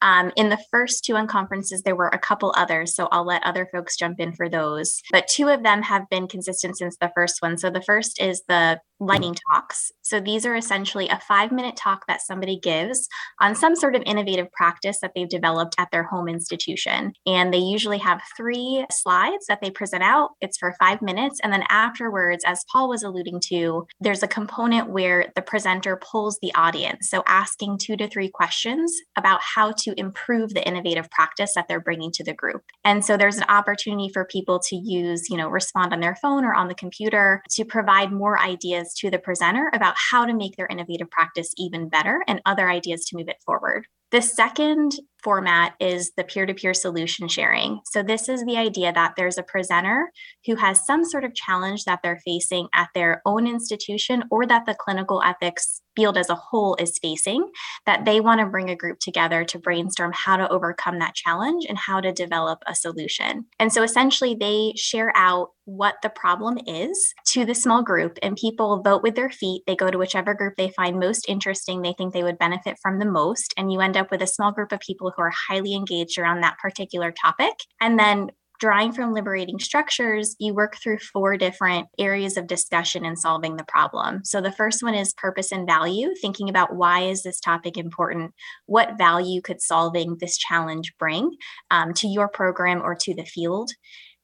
Um, 0.02 0.32
in 0.36 0.50
the 0.50 0.58
first 0.72 1.06
two 1.06 1.14
unconferences, 1.14 1.84
there 1.86 1.96
were 1.96 2.08
a 2.08 2.18
couple 2.18 2.56
others, 2.58 2.96
so 2.96 3.10
I'll 3.12 3.28
let 3.28 3.44
other 3.44 3.70
folks 3.72 3.96
jump 3.96 4.20
in 4.20 4.34
for 4.34 4.50
those. 4.50 5.04
But 5.12 5.28
two 5.28 5.50
of 5.50 5.62
them 5.62 5.84
have 5.84 6.10
been 6.10 6.28
consistent 6.28 6.80
since 6.80 6.98
the 6.98 7.12
first 7.14 7.44
one. 7.44 7.60
So 7.60 7.70
the 7.70 7.84
first 7.84 8.20
is 8.20 8.42
the 8.48 8.80
lightning 9.00 9.36
talks. 9.52 9.92
So 10.02 10.20
these 10.20 10.46
are 10.46 10.56
essentially 10.56 11.08
a 11.10 11.20
five 11.28 11.52
minute 11.52 11.76
talk 11.76 12.06
that 12.08 12.22
somebody 12.22 12.60
gives 12.60 13.08
on 13.40 13.56
some 13.56 13.76
sort 13.76 13.96
of 13.96 14.02
innovative 14.06 14.52
practice 14.52 15.00
that 15.02 15.12
they've 15.16 15.30
developed 15.30 15.76
at 15.78 15.90
their 15.92 16.04
home 16.04 16.28
institution. 16.28 17.14
And 17.26 17.54
they 17.54 17.60
usually 17.60 18.00
have 18.00 18.22
three 18.36 18.86
slides 18.92 19.46
that 19.48 19.62
they 19.62 19.70
present 19.70 20.04
out. 20.04 20.32
It's 20.42 20.58
for 20.58 20.74
five 20.80 21.02
minutes. 21.02 21.40
And 21.44 21.54
then 21.54 21.64
afterwards, 21.70 22.44
as 22.48 22.66
Paul 22.72 22.90
was 22.90 23.04
alluding 23.04 23.42
to, 23.48 23.86
there's 24.00 24.24
a 24.24 24.28
component 24.28 24.90
where 24.90 25.32
the 25.36 25.42
presenter 25.42 25.98
pulls 25.98 26.40
the 26.42 26.54
audience. 26.56 27.10
So 27.10 27.24
asking 27.28 27.78
two 27.78 27.98
to 27.98 28.08
three 28.08 28.30
questions 28.30 28.96
about 29.18 29.42
how 29.42 29.74
to 29.74 29.94
improve 30.00 30.54
the 30.54 30.66
innovative 30.66 31.12
practice 31.12 31.54
that 31.54 31.68
they're 31.68 31.82
bringing 31.82 32.12
to 32.14 32.24
the 32.24 32.34
group. 32.34 32.64
And 32.84 33.04
so 33.04 33.18
there's 33.18 33.38
an 33.38 33.46
opportunity 33.50 34.10
for 34.14 34.26
people 34.26 34.60
to 34.68 34.76
use, 34.76 35.30
you 35.30 35.38
know, 35.38 35.50
respond 35.50 35.94
on 35.94 36.00
their 36.00 36.16
phone 36.16 36.46
or 36.46 36.54
on 36.54 36.70
the 36.70 36.76
computer 36.76 37.44
to 37.52 37.66
provide 37.66 38.12
more 38.12 38.40
ideas 38.40 38.94
to 39.00 39.12
the 39.12 39.20
presenter 39.20 39.70
about 39.74 39.96
how 39.98 40.26
to 40.26 40.34
make 40.34 40.56
their 40.56 40.68
innovative 40.68 41.12
practice 41.12 41.54
even 41.58 41.90
better 41.90 42.24
and 42.28 42.42
other 42.46 42.70
ideas 42.70 43.04
to 43.06 43.18
move 43.18 43.28
it 43.28 43.42
forward. 43.46 43.86
The 44.12 44.22
second 44.22 44.94
format 45.22 45.74
is 45.82 46.14
the 46.16 46.24
peer 46.24 46.46
to 46.46 46.54
peer 46.54 46.74
solution 46.74 47.28
sharing. 47.28 47.82
So, 47.86 48.02
this 48.02 48.30
is 48.30 48.46
the 48.46 48.56
idea 48.56 48.94
that 48.94 49.14
there's 49.18 49.38
a 49.38 49.44
presenter 49.44 50.12
who 50.46 50.56
has 50.56 50.86
some 50.86 51.04
sort 51.04 51.26
of 51.26 51.36
challenge 51.36 51.84
that 51.84 52.00
they're 52.02 52.22
facing 52.24 52.70
at 52.74 52.88
their 52.96 53.22
own 53.26 53.48
institution 53.48 54.24
or 54.32 54.46
that 54.46 54.66
the 54.66 54.76
clinical 54.76 55.22
ethics 55.24 55.82
field 55.98 56.18
as 56.18 56.30
a 56.30 56.36
whole 56.36 56.76
is 56.76 57.00
facing, 57.00 57.50
that 57.86 58.06
they 58.06 58.22
want 58.22 58.40
to 58.40 58.46
bring 58.46 58.70
a 58.70 58.76
group 58.76 59.00
together 59.00 59.44
to 59.44 59.60
brainstorm 59.60 60.14
how 60.14 60.38
to 60.38 60.48
overcome 60.50 61.00
that 61.00 61.16
challenge 61.16 61.66
and 61.68 61.78
how 61.78 62.00
to 62.00 62.14
develop 62.14 62.60
a 62.68 62.76
solution. 62.76 63.46
And 63.60 63.74
so, 63.74 63.84
essentially, 63.84 64.36
they 64.40 64.74
share 64.76 65.12
out 65.16 65.50
what 65.66 65.96
the 66.02 66.10
problem 66.10 66.58
is 66.66 67.14
to 67.26 67.44
the 67.44 67.56
small 67.56 67.82
group, 67.84 68.18
and 68.22 68.38
people 68.38 68.82
vote 68.82 69.04
with 69.04 69.16
their 69.16 69.30
feet. 69.30 69.64
They 69.68 69.76
go 69.76 69.92
to 69.92 69.98
whichever 69.98 70.34
group 70.34 70.54
they 70.56 70.70
find 70.70 71.00
most 71.00 71.26
interesting, 71.28 71.82
they 71.82 71.94
think 71.94 72.14
they 72.14 72.24
would 72.24 72.38
benefit 72.38 72.78
from 72.82 73.00
the 73.00 73.06
most. 73.06 73.54
And 73.58 73.72
you 73.72 73.82
end 73.82 73.98
up 73.98 74.12
with 74.12 74.22
a 74.22 74.28
small 74.28 74.52
group 74.52 74.72
of 74.72 74.80
people 74.80 75.12
who 75.14 75.22
are 75.22 75.34
highly 75.50 75.74
engaged 75.74 76.18
around 76.18 76.42
that 76.42 76.60
particular 76.60 77.12
topic. 77.12 77.54
And 77.82 78.00
then 78.00 78.32
drawing 78.60 78.92
from 78.92 79.14
liberating 79.14 79.60
structures, 79.60 80.36
you 80.40 80.54
work 80.54 80.78
through 80.78 81.00
four 81.00 81.38
different 81.38 81.88
areas 82.00 82.38
of 82.38 82.48
discussion 82.48 83.06
in 83.06 83.16
solving 83.16 83.56
the 83.56 83.66
problem. 83.66 84.22
So 84.24 84.42
the 84.42 84.52
first 84.52 84.84
one 84.84 84.96
is 84.96 85.14
purpose 85.14 85.52
and 85.52 85.68
value, 85.68 86.14
thinking 86.22 86.50
about 86.50 86.76
why 86.76 87.02
is 87.02 87.24
this 87.24 87.40
topic 87.40 87.78
important? 87.78 88.34
What 88.66 88.98
value 88.98 89.42
could 89.42 89.62
solving 89.62 90.18
this 90.20 90.38
challenge 90.38 90.94
bring 90.98 91.32
um, 91.72 91.94
to 91.96 92.08
your 92.08 92.28
program 92.28 92.82
or 92.82 92.96
to 92.96 93.14
the 93.14 93.26
field? 93.26 93.72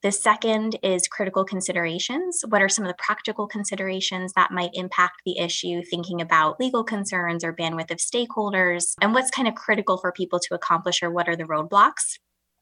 The 0.04 0.12
second 0.12 0.78
is 0.84 1.08
critical 1.08 1.46
considerations. 1.46 2.44
What 2.50 2.62
are 2.62 2.68
some 2.68 2.84
of 2.84 2.90
the 2.90 3.02
practical 3.02 3.48
considerations 3.48 4.34
that 4.34 4.52
might 4.52 4.72
impact 4.74 5.22
the 5.26 5.38
issue, 5.38 5.82
thinking 5.90 6.20
about 6.20 6.60
legal 6.60 6.84
concerns 6.84 7.42
or 7.42 7.54
bandwidth 7.54 7.90
of 7.90 8.00
stakeholders, 8.00 8.96
and 9.02 9.14
what's 9.14 9.32
kind 9.32 9.48
of 9.48 9.56
critical 9.56 9.98
for 9.98 10.12
people 10.12 10.40
to 10.42 10.56
accomplish 10.56 11.02
or 11.02 11.10
what 11.10 11.30
are 11.30 11.38
the 11.38 11.46
roadblocks? 11.46 12.18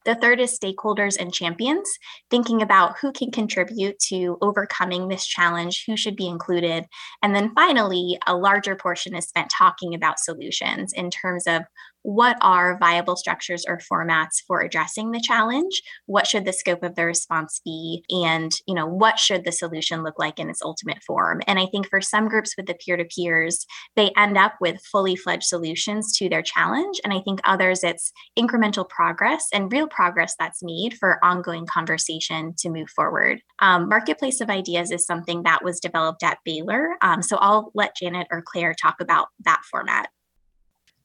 The 0.06 0.16
third 0.16 0.40
is 0.40 0.58
stakeholders 0.58 1.16
and 1.20 1.34
champions, 1.34 1.88
thinking 2.30 2.62
about 2.62 2.98
who 3.00 3.12
can 3.12 3.32
contribute 3.32 4.00
to 4.10 4.38
overcoming 4.42 5.08
this 5.08 5.26
challenge, 5.26 5.84
who 5.86 5.96
should 5.96 6.16
be 6.16 6.28
included. 6.28 6.86
And 7.22 7.36
then 7.36 7.52
finally, 7.54 8.18
a 8.26 8.36
larger 8.36 8.76
portion 8.76 9.16
is 9.16 9.26
spent 9.26 9.52
talking 9.56 9.94
about 9.94 10.20
solutions 10.20 10.94
in 10.94 11.12
terms 11.12 11.46
of 11.46 11.64
what 12.04 12.38
are 12.42 12.78
viable 12.80 13.16
structures 13.16 13.66
or 13.68 13.80
formats 13.80 14.42
for 14.48 14.62
addressing 14.62 15.12
the 15.12 15.22
challenge? 15.22 15.82
What 16.06 16.28
should 16.28 16.46
the 16.46 16.54
scope 16.54 16.84
of 16.84 16.96
the 16.96 17.06
response 17.06 17.62
be? 17.64 18.04
And 18.10 18.52
you 18.68 18.76
know 18.76 18.88
what 18.88 19.20
should 19.20 19.44
the 19.46 19.52
solution 19.52 20.04
look 20.04 20.18
like 20.18 20.40
in 20.40 20.50
its 20.50 20.62
ultimate 20.62 21.04
form? 21.04 21.42
And 21.48 21.60
i 21.60 21.66
think 21.66 21.88
for 21.90 22.02
some 22.02 22.28
groups 22.28 22.56
with 22.58 22.66
the 22.66 22.76
peer-to-peers 22.76 23.66
they 23.96 24.12
end 24.18 24.38
up 24.38 24.54
with 24.62 24.82
fully 24.92 25.16
fledged 25.16 25.44
solutions 25.44 26.18
to 26.18 26.30
their 26.30 26.42
challenge. 26.42 27.00
And 27.04 27.14
i 27.14 27.20
think 27.20 27.40
others 27.44 27.84
it's 27.84 28.12
incremental 28.38 28.88
progress 28.88 29.48
and 29.54 29.72
real 29.72 29.88
progress 29.88 30.36
that's 30.40 30.64
made 30.64 30.96
for 31.00 31.24
ongoing 31.24 31.66
conversation 31.66 32.54
to 32.60 32.70
move 32.70 32.90
forward. 32.90 33.42
Um, 33.60 33.90
marketplace 33.90 34.42
of 34.42 34.50
ideas 34.50 34.92
is 34.92 35.06
something 35.06 35.44
that 35.44 35.64
was 35.64 35.80
developed 35.80 36.24
at 36.24 36.40
baylor. 36.46 36.96
Um, 37.02 37.22
so 37.22 37.38
i'll 37.38 37.72
let 37.74 37.96
janet 37.96 38.28
or 38.32 38.42
claire 38.42 38.74
talk 38.74 38.96
about 39.00 39.28
that 39.46 39.62
format 39.70 40.10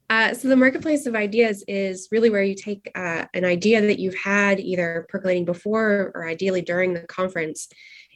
uh, 0.08 0.34
so 0.34 0.48
the 0.48 0.56
marketplace 0.56 1.06
of 1.06 1.14
ideas 1.14 1.64
is 1.66 2.08
really 2.10 2.30
where 2.30 2.42
you 2.42 2.54
take 2.54 2.90
uh, 2.94 3.24
an 3.34 3.44
idea 3.44 3.80
that 3.80 3.98
you've 3.98 4.16
had 4.16 4.60
either 4.60 5.06
percolating 5.08 5.44
before 5.44 6.12
or 6.14 6.28
ideally 6.28 6.62
during 6.62 6.94
the 6.94 7.00
conference 7.02 7.68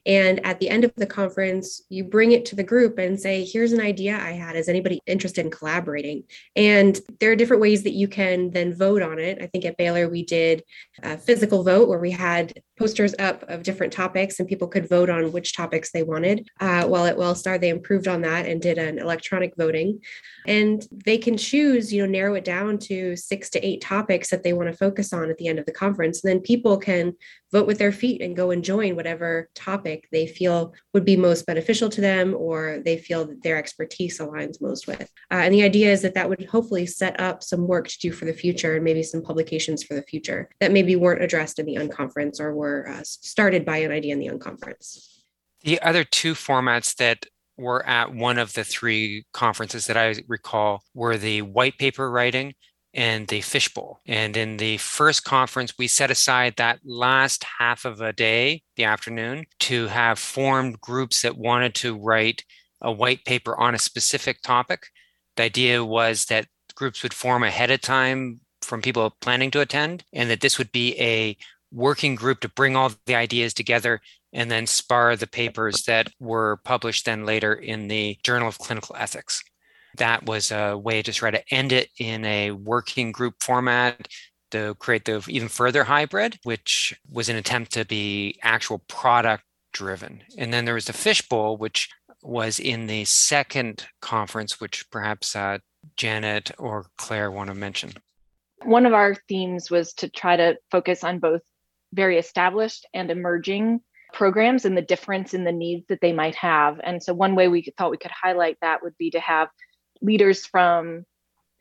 and 0.06 0.44
at 0.46 0.58
the 0.60 0.68
end 0.68 0.84
of 0.84 0.94
the 0.96 1.06
conference, 1.06 1.82
you 1.88 2.04
bring 2.04 2.32
it 2.32 2.44
to 2.46 2.56
the 2.56 2.62
group 2.62 2.98
and 2.98 3.20
say, 3.20 3.44
here's 3.44 3.72
an 3.72 3.80
idea 3.80 4.16
I 4.16 4.32
had. 4.32 4.56
Is 4.56 4.68
anybody 4.68 5.00
interested 5.06 5.44
in 5.44 5.50
collaborating? 5.50 6.24
And 6.56 6.98
there 7.18 7.30
are 7.30 7.36
different 7.36 7.62
ways 7.62 7.82
that 7.82 7.92
you 7.92 8.08
can 8.08 8.50
then 8.50 8.74
vote 8.74 9.02
on 9.02 9.18
it. 9.18 9.38
I 9.42 9.46
think 9.46 9.64
at 9.64 9.76
Baylor, 9.76 10.08
we 10.08 10.24
did 10.24 10.64
a 11.02 11.18
physical 11.18 11.62
vote 11.62 11.88
where 11.88 11.98
we 11.98 12.10
had 12.10 12.54
posters 12.80 13.14
up 13.18 13.44
of 13.50 13.62
different 13.62 13.92
topics 13.92 14.40
and 14.40 14.48
people 14.48 14.66
could 14.66 14.88
vote 14.88 15.10
on 15.10 15.30
which 15.32 15.54
topics 15.54 15.92
they 15.92 16.02
wanted. 16.02 16.48
Uh, 16.60 16.84
while 16.84 17.04
at 17.04 17.16
Wellstar, 17.16 17.60
they 17.60 17.68
improved 17.68 18.08
on 18.08 18.22
that 18.22 18.46
and 18.46 18.62
did 18.62 18.78
an 18.78 18.98
electronic 18.98 19.52
voting. 19.58 20.00
And 20.46 20.82
they 21.04 21.18
can 21.18 21.36
choose, 21.36 21.92
you 21.92 22.00
know, 22.00 22.10
narrow 22.10 22.34
it 22.34 22.44
down 22.44 22.78
to 22.78 23.14
six 23.16 23.50
to 23.50 23.66
eight 23.66 23.82
topics 23.82 24.30
that 24.30 24.42
they 24.42 24.54
want 24.54 24.70
to 24.70 24.76
focus 24.76 25.12
on 25.12 25.28
at 25.28 25.36
the 25.36 25.46
end 25.46 25.58
of 25.58 25.66
the 25.66 25.72
conference. 25.72 26.24
And 26.24 26.30
then 26.30 26.40
people 26.40 26.78
can 26.78 27.12
vote 27.52 27.66
with 27.66 27.78
their 27.78 27.92
feet 27.92 28.22
and 28.22 28.36
go 28.36 28.50
and 28.50 28.64
join 28.64 28.96
whatever 28.96 29.50
topic 29.54 30.08
they 30.12 30.26
feel 30.26 30.72
would 30.94 31.04
be 31.04 31.16
most 31.16 31.46
beneficial 31.46 31.88
to 31.90 32.00
them 32.00 32.34
or 32.34 32.80
they 32.84 32.96
feel 32.96 33.26
that 33.26 33.42
their 33.42 33.58
expertise 33.58 34.18
aligns 34.20 34.62
most 34.62 34.86
with. 34.86 35.10
Uh, 35.30 35.42
and 35.42 35.52
the 35.52 35.62
idea 35.62 35.92
is 35.92 36.00
that 36.00 36.14
that 36.14 36.28
would 36.28 36.46
hopefully 36.46 36.86
set 36.86 37.18
up 37.20 37.42
some 37.42 37.66
work 37.66 37.88
to 37.88 37.98
do 37.98 38.12
for 38.12 38.24
the 38.24 38.32
future 38.32 38.76
and 38.76 38.84
maybe 38.84 39.02
some 39.02 39.20
publications 39.20 39.82
for 39.82 39.94
the 39.94 40.02
future 40.02 40.48
that 40.60 40.72
maybe 40.72 40.96
weren't 40.96 41.22
addressed 41.22 41.58
in 41.58 41.66
the 41.66 41.74
unconference 41.74 42.40
or 42.40 42.54
were 42.54 42.69
uh, 42.88 43.02
started 43.02 43.64
by 43.64 43.78
an 43.78 43.92
idea 43.92 44.12
in 44.12 44.18
the 44.18 44.28
unconference. 44.28 45.20
The 45.62 45.80
other 45.82 46.04
two 46.04 46.34
formats 46.34 46.96
that 46.96 47.26
were 47.56 47.84
at 47.86 48.14
one 48.14 48.38
of 48.38 48.54
the 48.54 48.64
three 48.64 49.24
conferences 49.32 49.86
that 49.86 49.96
I 49.96 50.14
recall 50.26 50.82
were 50.94 51.16
the 51.16 51.42
white 51.42 51.78
paper 51.78 52.10
writing 52.10 52.54
and 52.94 53.28
the 53.28 53.40
fishbowl. 53.40 54.00
And 54.06 54.36
in 54.36 54.56
the 54.56 54.78
first 54.78 55.24
conference, 55.24 55.74
we 55.78 55.86
set 55.86 56.10
aside 56.10 56.54
that 56.56 56.80
last 56.84 57.44
half 57.58 57.84
of 57.84 58.00
a 58.00 58.12
day, 58.12 58.62
the 58.76 58.84
afternoon, 58.84 59.44
to 59.60 59.86
have 59.88 60.18
formed 60.18 60.80
groups 60.80 61.22
that 61.22 61.36
wanted 61.36 61.74
to 61.76 61.96
write 61.96 62.44
a 62.80 62.90
white 62.90 63.24
paper 63.24 63.58
on 63.60 63.74
a 63.74 63.78
specific 63.78 64.42
topic. 64.42 64.86
The 65.36 65.44
idea 65.44 65.84
was 65.84 66.24
that 66.26 66.46
groups 66.74 67.02
would 67.02 67.14
form 67.14 67.42
ahead 67.42 67.70
of 67.70 67.80
time 67.80 68.40
from 68.62 68.82
people 68.82 69.16
planning 69.20 69.50
to 69.52 69.60
attend, 69.60 70.04
and 70.12 70.30
that 70.30 70.40
this 70.40 70.58
would 70.58 70.72
be 70.72 70.98
a 70.98 71.36
working 71.72 72.14
group 72.14 72.40
to 72.40 72.48
bring 72.48 72.76
all 72.76 72.92
the 73.06 73.14
ideas 73.14 73.54
together 73.54 74.00
and 74.32 74.50
then 74.50 74.66
spar 74.66 75.16
the 75.16 75.26
papers 75.26 75.82
that 75.84 76.08
were 76.20 76.60
published 76.64 77.04
then 77.04 77.24
later 77.24 77.54
in 77.54 77.88
the 77.88 78.18
Journal 78.22 78.48
of 78.48 78.58
Clinical 78.58 78.96
Ethics. 78.98 79.42
That 79.96 80.26
was 80.26 80.52
a 80.52 80.76
way 80.76 81.02
to 81.02 81.12
try 81.12 81.30
to 81.30 81.42
end 81.52 81.72
it 81.72 81.88
in 81.98 82.24
a 82.24 82.52
working 82.52 83.10
group 83.10 83.42
format 83.42 84.06
to 84.52 84.74
create 84.76 85.04
the 85.04 85.24
even 85.28 85.48
further 85.48 85.84
hybrid, 85.84 86.38
which 86.44 86.98
was 87.10 87.28
an 87.28 87.36
attempt 87.36 87.72
to 87.72 87.84
be 87.84 88.38
actual 88.42 88.78
product 88.88 89.44
driven. 89.72 90.22
And 90.38 90.52
then 90.52 90.64
there 90.64 90.74
was 90.74 90.86
the 90.86 90.92
fishbowl, 90.92 91.56
which 91.56 91.88
was 92.22 92.58
in 92.58 92.86
the 92.86 93.04
second 93.04 93.86
conference, 94.00 94.60
which 94.60 94.88
perhaps 94.90 95.34
uh, 95.34 95.58
Janet 95.96 96.50
or 96.58 96.86
Claire 96.96 97.30
want 97.30 97.48
to 97.48 97.54
mention. 97.54 97.92
One 98.62 98.84
of 98.84 98.92
our 98.92 99.14
themes 99.28 99.70
was 99.70 99.94
to 99.94 100.08
try 100.08 100.36
to 100.36 100.58
focus 100.70 101.02
on 101.02 101.18
both 101.18 101.42
very 101.92 102.18
established 102.18 102.86
and 102.94 103.10
emerging 103.10 103.80
programs 104.12 104.64
and 104.64 104.76
the 104.76 104.82
difference 104.82 105.34
in 105.34 105.44
the 105.44 105.52
needs 105.52 105.86
that 105.88 106.00
they 106.00 106.12
might 106.12 106.34
have. 106.34 106.80
And 106.82 107.02
so 107.02 107.14
one 107.14 107.34
way 107.34 107.48
we 107.48 107.72
thought 107.76 107.90
we 107.90 107.96
could 107.96 108.10
highlight 108.10 108.58
that 108.60 108.82
would 108.82 108.96
be 108.98 109.10
to 109.10 109.20
have 109.20 109.48
leaders 110.02 110.46
from 110.46 111.04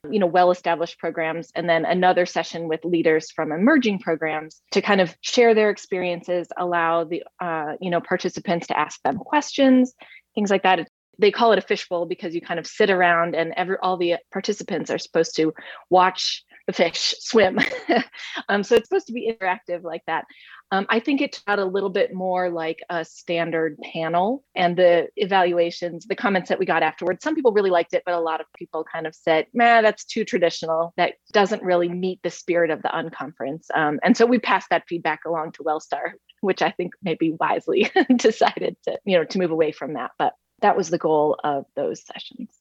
you 0.10 0.20
know 0.20 0.28
well 0.28 0.50
established 0.50 0.98
programs 0.98 1.52
and 1.56 1.68
then 1.68 1.84
another 1.84 2.26
session 2.26 2.70
with 2.70 2.86
leaders 2.86 3.32
from 3.32 3.52
emerging 3.52 4.00
programs 4.00 4.62
to 4.72 4.82
kind 4.82 5.02
of 5.02 5.14
share 5.20 5.54
their 5.54 5.70
experiences 5.70 6.48
allow 6.58 7.04
the 7.04 7.22
uh, 7.42 7.74
you 7.82 7.90
know 7.90 8.00
participants 8.00 8.68
to 8.68 8.80
ask 8.80 9.02
them 9.02 9.18
questions 9.18 9.94
things 10.36 10.50
like 10.50 10.64
that 10.64 10.88
they 11.20 11.32
call 11.32 11.52
it 11.52 11.60
a 11.60 11.62
fishbowl 11.62 12.06
because 12.06 12.34
you 12.34 12.40
kind 12.40 12.60
of 12.60 12.66
sit 12.66 12.90
around 12.90 13.36
and 13.36 13.54
every 13.58 13.76
all 13.82 13.98
the 13.98 14.16
participants 14.32 14.90
are 14.90 14.98
supposed 14.98 15.36
to 15.36 15.54
watch 15.90 16.46
the 16.70 16.74
fish 16.74 17.16
swim. 17.20 17.58
um, 18.50 18.64
so 18.64 18.76
it's 18.76 18.88
supposed 18.88 19.08
to 19.08 19.14
be 19.14 19.34
interactive 19.34 19.82
like 19.84 20.04
that. 20.06 20.26
Um, 20.72 20.86
I 20.88 21.00
think 21.00 21.20
it 21.20 21.42
turned 21.48 21.60
a 21.60 21.66
little 21.66 21.90
bit 21.90 22.14
more 22.14 22.52
like 22.52 22.78
a 22.92 23.04
standard 23.04 23.76
panel 23.92 24.44
and 24.54 24.78
the 24.78 25.08
evaluations, 25.16 26.06
the 26.06 26.16
comments 26.16 26.48
that 26.50 26.60
we 26.60 26.68
got 26.68 26.84
afterwards. 26.84 27.24
Some 27.24 27.34
people 27.34 27.54
really 27.54 27.72
liked 27.72 27.96
it, 27.96 28.04
but 28.06 28.14
a 28.14 28.20
lot 28.20 28.40
of 28.40 28.46
people 28.56 28.86
kind 28.94 29.08
of 29.08 29.16
said, 29.16 29.48
man, 29.52 29.82
that's 29.82 30.06
too 30.06 30.24
traditional. 30.24 30.94
That 30.96 31.16
doesn't 31.34 31.64
really 31.64 31.90
meet 31.90 32.20
the 32.22 32.30
spirit 32.30 32.70
of 32.70 32.84
the 32.84 32.90
unconference. 32.90 33.66
Um, 33.74 34.00
and 34.04 34.16
so 34.16 34.28
we 34.28 34.38
passed 34.38 34.70
that 34.70 34.84
feedback 34.88 35.22
along 35.26 35.54
to 35.54 35.64
Wellstar, 35.64 36.12
which 36.42 36.62
I 36.62 36.70
think 36.70 36.94
maybe 37.02 37.36
wisely 37.40 37.90
decided 38.16 38.78
to, 38.84 39.00
you 39.06 39.18
know, 39.18 39.24
to 39.24 39.40
move 39.40 39.50
away 39.50 39.72
from 39.72 39.94
that. 39.94 40.12
But 40.20 40.34
that 40.62 40.78
was 40.78 40.92
the 40.92 41.00
goal 41.00 41.40
of 41.44 41.66
those 41.76 42.06
sessions. 42.06 42.52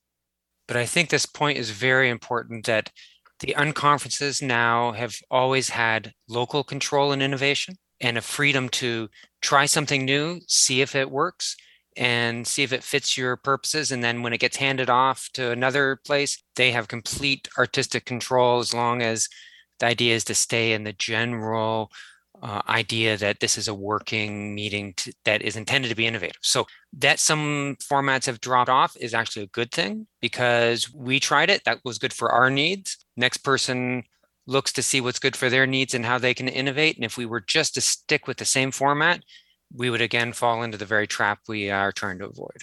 But 0.67 0.79
I 0.79 0.87
think 0.87 1.11
this 1.11 1.27
point 1.27 1.59
is 1.59 1.71
very 1.71 2.09
important 2.09 2.65
that 2.67 2.91
the 3.41 3.55
unconferences 3.57 4.43
now 4.43 4.93
have 4.93 5.17
always 5.31 5.71
had 5.71 6.13
local 6.29 6.65
control 6.65 7.13
and 7.13 7.23
innovation 7.23 7.77
and 8.01 8.19
a 8.19 8.23
freedom 8.23 8.69
to 8.69 9.09
try 9.41 9.67
something 9.67 10.05
new, 10.05 10.41
see 10.47 10.81
if 10.81 10.95
it 10.95 11.11
works, 11.11 11.57
and 11.97 12.47
see 12.47 12.63
if 12.63 12.73
it 12.73 12.85
fits 12.85 13.17
your 13.17 13.37
purposes. 13.37 13.91
And 13.91 14.03
then 14.03 14.23
when 14.23 14.33
it 14.33 14.39
gets 14.41 14.57
handed 14.57 14.89
off 14.89 15.29
to 15.35 15.51
another 15.51 16.01
place, 16.05 16.43
they 16.57 16.71
have 16.73 16.89
complete 16.89 17.49
artistic 17.59 18.05
control 18.05 18.61
as 18.61 18.73
long 18.73 19.03
as 19.03 19.29
the 19.81 19.87
idea 19.87 20.15
is 20.15 20.25
to 20.25 20.35
stay 20.35 20.73
in 20.73 20.85
the 20.85 20.93
general 20.93 21.91
uh, 22.43 22.63
idea 22.69 23.17
that 23.17 23.41
this 23.41 23.59
is 23.59 23.69
a 23.69 23.75
working 23.75 24.55
meeting 24.55 24.95
that 25.25 25.43
is 25.43 25.57
intended 25.57 25.89
to 25.89 25.95
be 25.95 26.07
innovative. 26.07 26.37
So 26.43 26.67
that 26.99 27.19
some 27.19 27.77
formats 27.83 28.27
have 28.27 28.41
dropped 28.41 28.71
off 28.71 28.97
is 29.01 29.15
actually 29.15 29.45
a 29.45 29.49
good 29.49 29.73
thing 29.73 30.07
because 30.21 30.93
we 30.93 31.21
tried 31.21 31.51
it. 31.51 31.65
That 31.65 31.81
was 31.85 31.99
good 31.99 32.13
for 32.13 32.31
our 32.31 32.51
needs. 32.51 32.97
Next 33.17 33.39
person 33.39 34.05
looks 34.47 34.73
to 34.73 34.83
see 34.83 35.01
what's 35.01 35.19
good 35.19 35.37
for 35.37 35.51
their 35.51 35.67
needs 35.67 35.95
and 35.95 36.07
how 36.07 36.19
they 36.19 36.35
can 36.35 36.49
innovate. 36.49 36.97
And 36.97 37.05
if 37.05 37.17
we 37.17 37.27
were 37.27 37.41
just 37.41 37.75
to 37.75 37.81
stick 37.81 38.27
with 38.27 38.39
the 38.39 38.45
same 38.45 38.71
format, 38.71 39.23
we 39.75 39.91
would 39.91 40.01
again 40.01 40.33
fall 40.33 40.63
into 40.63 40.79
the 40.79 40.87
very 40.87 41.07
trap 41.07 41.41
we 41.49 41.71
are 41.71 41.93
trying 41.93 42.19
to 42.19 42.27
avoid. 42.27 42.63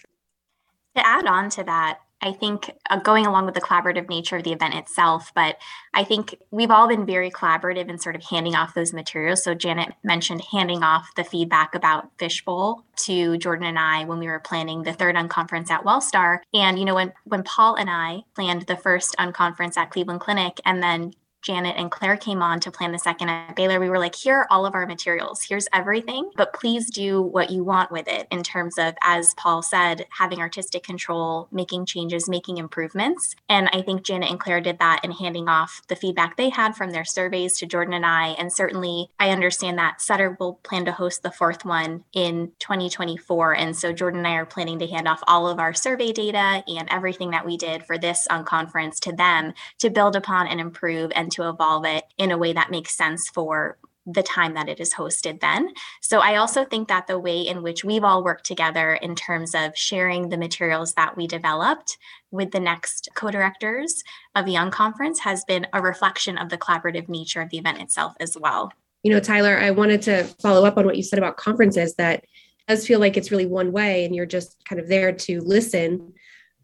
To 0.96 1.06
add 1.06 1.28
on 1.28 1.50
to 1.52 1.64
that, 1.66 2.00
I 2.22 2.32
think 2.32 2.72
uh, 2.90 2.98
going 3.00 3.26
along 3.26 3.46
with 3.46 3.56
the 3.56 3.62
collaborative 3.62 4.10
nature 4.10 4.38
of 4.38 4.44
the 4.44 4.52
event 4.52 4.74
itself, 4.74 5.32
but 5.36 5.58
I 5.94 6.04
think 6.04 6.36
we've 6.50 6.72
all 6.72 6.88
been 6.88 7.06
very 7.06 7.30
collaborative 7.30 7.90
in 7.90 8.00
sort 8.00 8.16
of 8.16 8.24
handing 8.24 8.56
off 8.56 8.74
those 8.74 8.94
materials. 8.94 9.44
So 9.44 9.54
Janet 9.54 9.94
mentioned 10.04 10.42
handing 10.52 10.82
off 10.82 11.14
the 11.16 11.24
feedback 11.24 11.76
about 11.76 12.10
Fishbowl 12.18 12.84
to 12.98 13.38
Jordan 13.38 13.68
and 13.68 13.78
I 13.78 14.06
when 14.06 14.20
we 14.20 14.28
were 14.28 14.40
planning 14.40 14.84
the 14.84 14.94
third 14.94 15.16
unconference 15.16 15.70
at 15.70 15.84
Wellstar. 15.84 16.40
And 16.54 16.80
you 16.80 16.86
know, 16.86 16.96
when 16.96 17.14
when 17.26 17.44
Paul 17.44 17.76
and 17.76 17.90
I 17.90 18.24
planned 18.34 18.64
the 18.64 18.78
first 18.78 19.16
unconference 19.20 19.78
at 19.78 19.92
Cleveland 19.92 20.22
Clinic, 20.22 20.60
and 20.66 20.82
then 20.82 21.14
Janet 21.46 21.76
and 21.78 21.92
Claire 21.92 22.18
came 22.18 22.42
on 22.42 22.60
to 22.62 22.72
plan 22.72 22.92
the 22.92 22.98
second 22.98 23.30
at 23.30 23.56
Baylor, 23.56 23.80
we 23.80 23.90
were 23.90 24.00
like, 24.00 24.16
here 24.16 24.38
are 24.38 24.48
all 24.50 24.66
of 24.66 24.74
our 24.74 24.88
materials. 24.88 25.44
Here's 25.44 25.68
everything, 25.74 26.32
but 26.36 26.54
please 26.54 26.90
do 26.90 27.22
what 27.22 27.52
you 27.52 27.64
want 27.64 27.92
with 27.92 28.08
it 28.08 28.28
in 28.32 28.42
terms 28.42 28.78
of, 28.78 28.96
as 29.04 29.34
Paul 29.36 29.62
said, 29.62 30.06
having 30.10 30.40
artistic 30.40 30.84
control, 30.84 31.48
making 31.52 31.86
changes, 31.86 32.30
making 32.30 32.58
improvements. 32.58 33.36
And 33.50 33.70
I 33.74 33.82
think 33.82 34.04
Janet 34.04 34.30
and 34.30 34.40
Claire 34.40 34.62
did 34.62 34.80
that 34.80 35.02
in 35.04 35.12
handing 35.12 35.48
off 35.48 35.82
the 35.88 35.96
feedback 35.96 36.38
they 36.38 36.50
had 36.50 36.76
from 36.76 36.92
their 36.92 37.06
surveys 37.06 37.58
to 37.60 37.66
Jordan 37.66 37.94
and 37.94 38.06
I. 38.06 38.30
And 38.30 38.52
certainly, 38.52 39.10
I 39.20 39.30
understand 39.30 39.78
that 39.78 40.02
Sutter 40.02 40.38
will 40.40 40.54
plan 40.64 40.86
to 40.86 40.92
host 40.92 41.24
the 41.24 41.32
fourth 41.32 41.66
one 41.66 42.06
in 42.14 42.54
2024. 42.60 43.56
And 43.56 43.76
so 43.76 43.92
Jordan 43.92 44.20
and 44.20 44.28
I 44.28 44.36
are 44.36 44.46
planning 44.46 44.80
to 44.80 44.88
hand 44.88 45.08
off 45.08 45.22
all 45.28 45.48
of 45.48 45.60
our 45.60 45.74
survey 45.74 46.12
data 46.12 46.64
and 46.68 46.88
everything 46.90 47.32
that 47.32 47.46
we 47.46 47.58
did 47.58 47.86
for 47.86 47.98
this 47.98 48.26
um, 48.30 48.46
unconference 48.46 49.00
to 49.02 49.12
them 49.12 49.54
to 49.80 49.90
build 49.90 50.16
upon 50.16 50.48
and 50.48 50.60
improve 50.60 51.12
and 51.16 51.32
to 51.36 51.48
evolve 51.50 51.86
it 51.86 52.04
in 52.18 52.32
a 52.32 52.38
way 52.38 52.54
that 52.54 52.72
makes 52.72 52.96
sense 52.96 53.30
for 53.30 53.78
the 54.06 54.24
time 54.24 54.54
that 54.54 54.70
it 54.70 54.80
is 54.80 54.94
hosted 54.94 55.40
then. 55.40 55.74
So 56.02 56.20
I 56.20 56.36
also 56.36 56.64
think 56.64 56.88
that 56.90 57.08
the 57.08 57.18
way 57.18 57.42
in 57.42 57.64
which 57.64 57.84
we've 57.84 58.04
all 58.04 58.24
worked 58.24 58.46
together 58.46 58.94
in 58.94 59.16
terms 59.16 59.56
of 59.56 59.76
sharing 59.76 60.30
the 60.30 60.38
materials 60.38 60.94
that 60.94 61.18
we 61.18 61.26
developed 61.26 61.98
with 62.30 62.52
the 62.52 62.60
next 62.60 63.10
co-directors 63.16 64.04
of 64.36 64.46
the 64.46 64.54
unconference 64.54 65.20
has 65.20 65.44
been 65.46 65.66
a 65.74 65.82
reflection 65.82 66.38
of 66.38 66.50
the 66.50 66.58
collaborative 66.58 67.10
nature 67.10 67.42
of 67.42 67.50
the 67.50 67.58
event 67.58 67.82
itself 67.82 68.14
as 68.20 68.38
well. 68.38 68.72
You 69.02 69.12
know, 69.12 69.20
Tyler, 69.20 69.58
I 69.58 69.72
wanted 69.72 70.02
to 70.04 70.26
follow 70.42 70.66
up 70.66 70.78
on 70.78 70.86
what 70.86 70.98
you 70.98 71.04
said 71.04 71.20
about 71.20 71.38
conferences 71.38 71.96
that 71.96 72.26
does 72.68 72.86
feel 72.86 73.00
like 73.00 73.18
it's 73.18 73.32
really 73.32 73.46
one 73.46 73.72
way 73.72 74.06
and 74.06 74.16
you're 74.16 74.26
just 74.26 74.64
kind 74.66 74.80
of 74.80 74.88
there 74.88 75.12
to 75.12 75.42
listen 75.42 76.14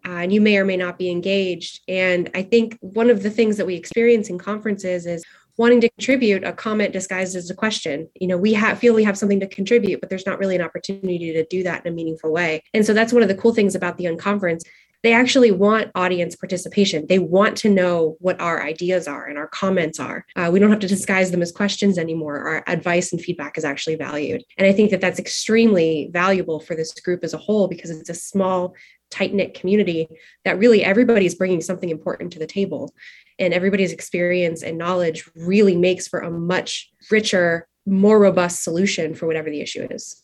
uh, 0.05 0.09
and 0.09 0.33
you 0.33 0.41
may 0.41 0.57
or 0.57 0.65
may 0.65 0.77
not 0.77 0.97
be 0.97 1.09
engaged. 1.09 1.81
And 1.87 2.29
I 2.33 2.43
think 2.43 2.77
one 2.81 3.09
of 3.09 3.23
the 3.23 3.29
things 3.29 3.57
that 3.57 3.65
we 3.65 3.75
experience 3.75 4.29
in 4.29 4.37
conferences 4.37 5.05
is 5.05 5.23
wanting 5.57 5.81
to 5.81 5.89
contribute 5.89 6.43
a 6.43 6.53
comment 6.53 6.93
disguised 6.93 7.35
as 7.35 7.49
a 7.49 7.55
question. 7.55 8.09
You 8.19 8.27
know, 8.27 8.37
we 8.37 8.55
feel 8.75 8.93
we 8.93 9.03
have 9.03 9.17
something 9.17 9.39
to 9.41 9.47
contribute, 9.47 9.99
but 9.99 10.09
there's 10.09 10.25
not 10.25 10.39
really 10.39 10.55
an 10.55 10.61
opportunity 10.61 11.33
to 11.33 11.45
do 11.45 11.63
that 11.63 11.85
in 11.85 11.91
a 11.91 11.95
meaningful 11.95 12.31
way. 12.31 12.63
And 12.73 12.85
so 12.85 12.93
that's 12.93 13.13
one 13.13 13.21
of 13.21 13.29
the 13.29 13.35
cool 13.35 13.53
things 13.53 13.75
about 13.75 13.97
the 13.97 14.05
unconference. 14.05 14.63
They 15.03 15.13
actually 15.13 15.51
want 15.51 15.91
audience 15.95 16.35
participation. 16.35 17.07
They 17.07 17.17
want 17.17 17.57
to 17.57 17.69
know 17.69 18.17
what 18.19 18.39
our 18.39 18.63
ideas 18.63 19.07
are 19.07 19.25
and 19.25 19.37
our 19.37 19.47
comments 19.47 19.99
are. 19.99 20.25
Uh, 20.35 20.49
we 20.53 20.59
don't 20.59 20.69
have 20.69 20.79
to 20.79 20.87
disguise 20.87 21.31
them 21.31 21.41
as 21.41 21.51
questions 21.51 21.97
anymore. 21.97 22.37
Our 22.37 22.63
advice 22.67 23.11
and 23.11 23.19
feedback 23.19 23.57
is 23.57 23.65
actually 23.65 23.95
valued. 23.95 24.43
And 24.57 24.67
I 24.67 24.73
think 24.73 24.91
that 24.91 25.01
that's 25.01 25.19
extremely 25.19 26.09
valuable 26.11 26.59
for 26.59 26.75
this 26.75 26.93
group 26.93 27.23
as 27.23 27.33
a 27.33 27.39
whole 27.39 27.67
because 27.67 27.89
it's 27.89 28.09
a 28.09 28.13
small 28.13 28.75
tight 29.11 29.33
knit 29.33 29.53
community 29.53 30.07
that 30.45 30.57
really 30.57 30.83
everybody's 30.83 31.35
bringing 31.35 31.61
something 31.61 31.89
important 31.89 32.33
to 32.33 32.39
the 32.39 32.47
table. 32.47 32.93
And 33.37 33.53
everybody's 33.53 33.91
experience 33.91 34.63
and 34.63 34.77
knowledge 34.77 35.29
really 35.35 35.75
makes 35.75 36.07
for 36.07 36.19
a 36.19 36.31
much 36.31 36.89
richer 37.09 37.67
more 37.85 38.19
robust 38.19 38.63
solution 38.63 39.13
for 39.13 39.27
whatever 39.27 39.49
the 39.49 39.61
issue 39.61 39.87
is. 39.89 40.23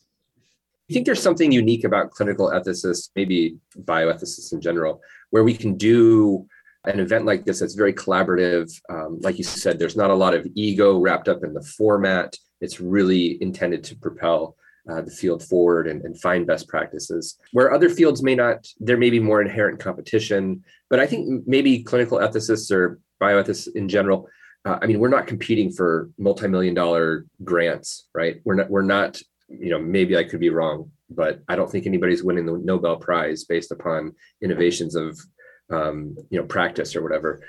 I 0.89 0.93
think 0.93 1.05
there's 1.05 1.21
something 1.21 1.51
unique 1.51 1.83
about 1.83 2.11
clinical 2.11 2.49
ethicists, 2.49 3.09
maybe 3.15 3.57
bioethicists 3.81 4.53
in 4.53 4.61
general, 4.61 5.01
where 5.31 5.43
we 5.43 5.53
can 5.53 5.75
do 5.75 6.47
an 6.85 7.01
event 7.01 7.25
like 7.25 7.43
this 7.43 7.59
that's 7.59 7.73
very 7.73 7.93
collaborative. 7.93 8.71
Um, 8.89 9.19
like 9.21 9.37
you 9.37 9.43
said, 9.43 9.79
there's 9.79 9.97
not 9.97 10.11
a 10.11 10.15
lot 10.15 10.33
of 10.33 10.47
ego 10.55 10.97
wrapped 10.99 11.27
up 11.27 11.43
in 11.43 11.53
the 11.53 11.61
format. 11.61 12.37
It's 12.61 12.79
really 12.79 13.41
intended 13.41 13.83
to 13.85 13.97
propel 13.97 14.55
uh, 14.89 15.01
the 15.01 15.11
field 15.11 15.43
forward 15.43 15.87
and, 15.87 16.01
and, 16.03 16.19
find 16.19 16.47
best 16.47 16.67
practices. 16.67 17.37
Where 17.51 17.73
other 17.73 17.89
fields 17.89 18.23
may 18.23 18.35
not, 18.35 18.67
there 18.79 18.97
may 18.97 19.09
be 19.09 19.19
more 19.19 19.41
inherent 19.41 19.79
competition. 19.79 20.63
But 20.89 20.99
I 20.99 21.07
think 21.07 21.45
maybe 21.45 21.83
clinical 21.83 22.19
ethicists 22.19 22.71
or 22.71 22.99
bioethicists 23.21 23.75
in 23.75 23.89
general, 23.89 24.29
uh, 24.65 24.79
I 24.81 24.85
mean, 24.85 24.99
we're 24.99 25.09
not 25.09 25.27
competing 25.27 25.71
for 25.71 26.09
multi-million 26.17 26.73
dollar 26.73 27.25
grants, 27.43 28.07
right? 28.13 28.41
We're 28.43 28.55
not. 28.55 28.69
We're 28.69 28.81
not. 28.81 29.21
You 29.49 29.69
know, 29.69 29.79
maybe 29.79 30.17
I 30.17 30.25
could 30.25 30.41
be 30.41 30.49
wrong, 30.49 30.91
but 31.09 31.39
I 31.47 31.55
don't 31.55 31.71
think 31.71 31.85
anybody's 31.85 32.21
winning 32.21 32.45
the 32.45 32.57
Nobel 32.57 32.97
Prize 32.97 33.45
based 33.45 33.71
upon 33.71 34.13
innovations 34.41 34.95
of 34.95 35.17
um, 35.69 36.17
you 36.29 36.39
know 36.39 36.45
practice 36.45 36.95
or 36.95 37.01
whatever. 37.01 37.41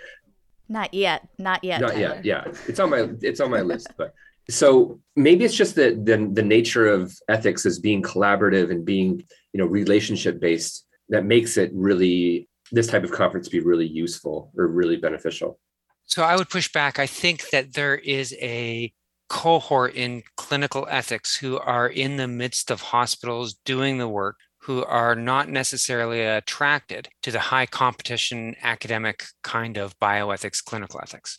Not 0.68 0.94
yet. 0.94 1.28
Not 1.38 1.64
yet. 1.64 1.80
Not 1.80 1.92
Tyler. 1.92 2.00
yet. 2.00 2.24
Yeah, 2.24 2.44
it's 2.68 2.78
on 2.78 2.90
my 2.90 3.08
it's 3.20 3.40
on 3.40 3.50
my 3.50 3.62
list, 3.62 3.88
but 3.96 4.14
so 4.50 5.00
maybe 5.14 5.44
it's 5.44 5.54
just 5.54 5.74
that 5.74 6.04
the 6.04 6.30
the 6.32 6.42
nature 6.42 6.86
of 6.86 7.16
ethics 7.28 7.66
as 7.66 7.78
being 7.78 8.02
collaborative 8.02 8.70
and 8.70 8.84
being 8.84 9.22
you 9.52 9.58
know 9.58 9.66
relationship 9.66 10.40
based 10.40 10.86
that 11.08 11.24
makes 11.24 11.56
it 11.56 11.70
really 11.74 12.48
this 12.72 12.86
type 12.86 13.04
of 13.04 13.12
conference 13.12 13.48
be 13.48 13.60
really 13.60 13.86
useful 13.86 14.50
or 14.56 14.66
really 14.66 14.96
beneficial. 14.96 15.58
So 16.04 16.22
I 16.22 16.36
would 16.36 16.50
push 16.50 16.70
back. 16.70 16.98
I 16.98 17.06
think 17.06 17.50
that 17.50 17.74
there 17.74 17.96
is 17.96 18.34
a 18.40 18.92
cohort 19.28 19.94
in 19.94 20.22
clinical 20.36 20.86
ethics 20.90 21.36
who 21.36 21.58
are 21.58 21.88
in 21.88 22.16
the 22.16 22.28
midst 22.28 22.70
of 22.70 22.80
hospitals 22.80 23.54
doing 23.64 23.98
the 23.98 24.08
work 24.08 24.36
who 24.62 24.84
are 24.84 25.14
not 25.14 25.48
necessarily 25.48 26.22
attracted 26.22 27.08
to 27.22 27.30
the 27.30 27.38
high 27.38 27.66
competition 27.66 28.54
academic 28.62 29.24
kind 29.42 29.78
of 29.78 29.98
bioethics, 29.98 30.64
clinical 30.64 31.00
ethics. 31.02 31.38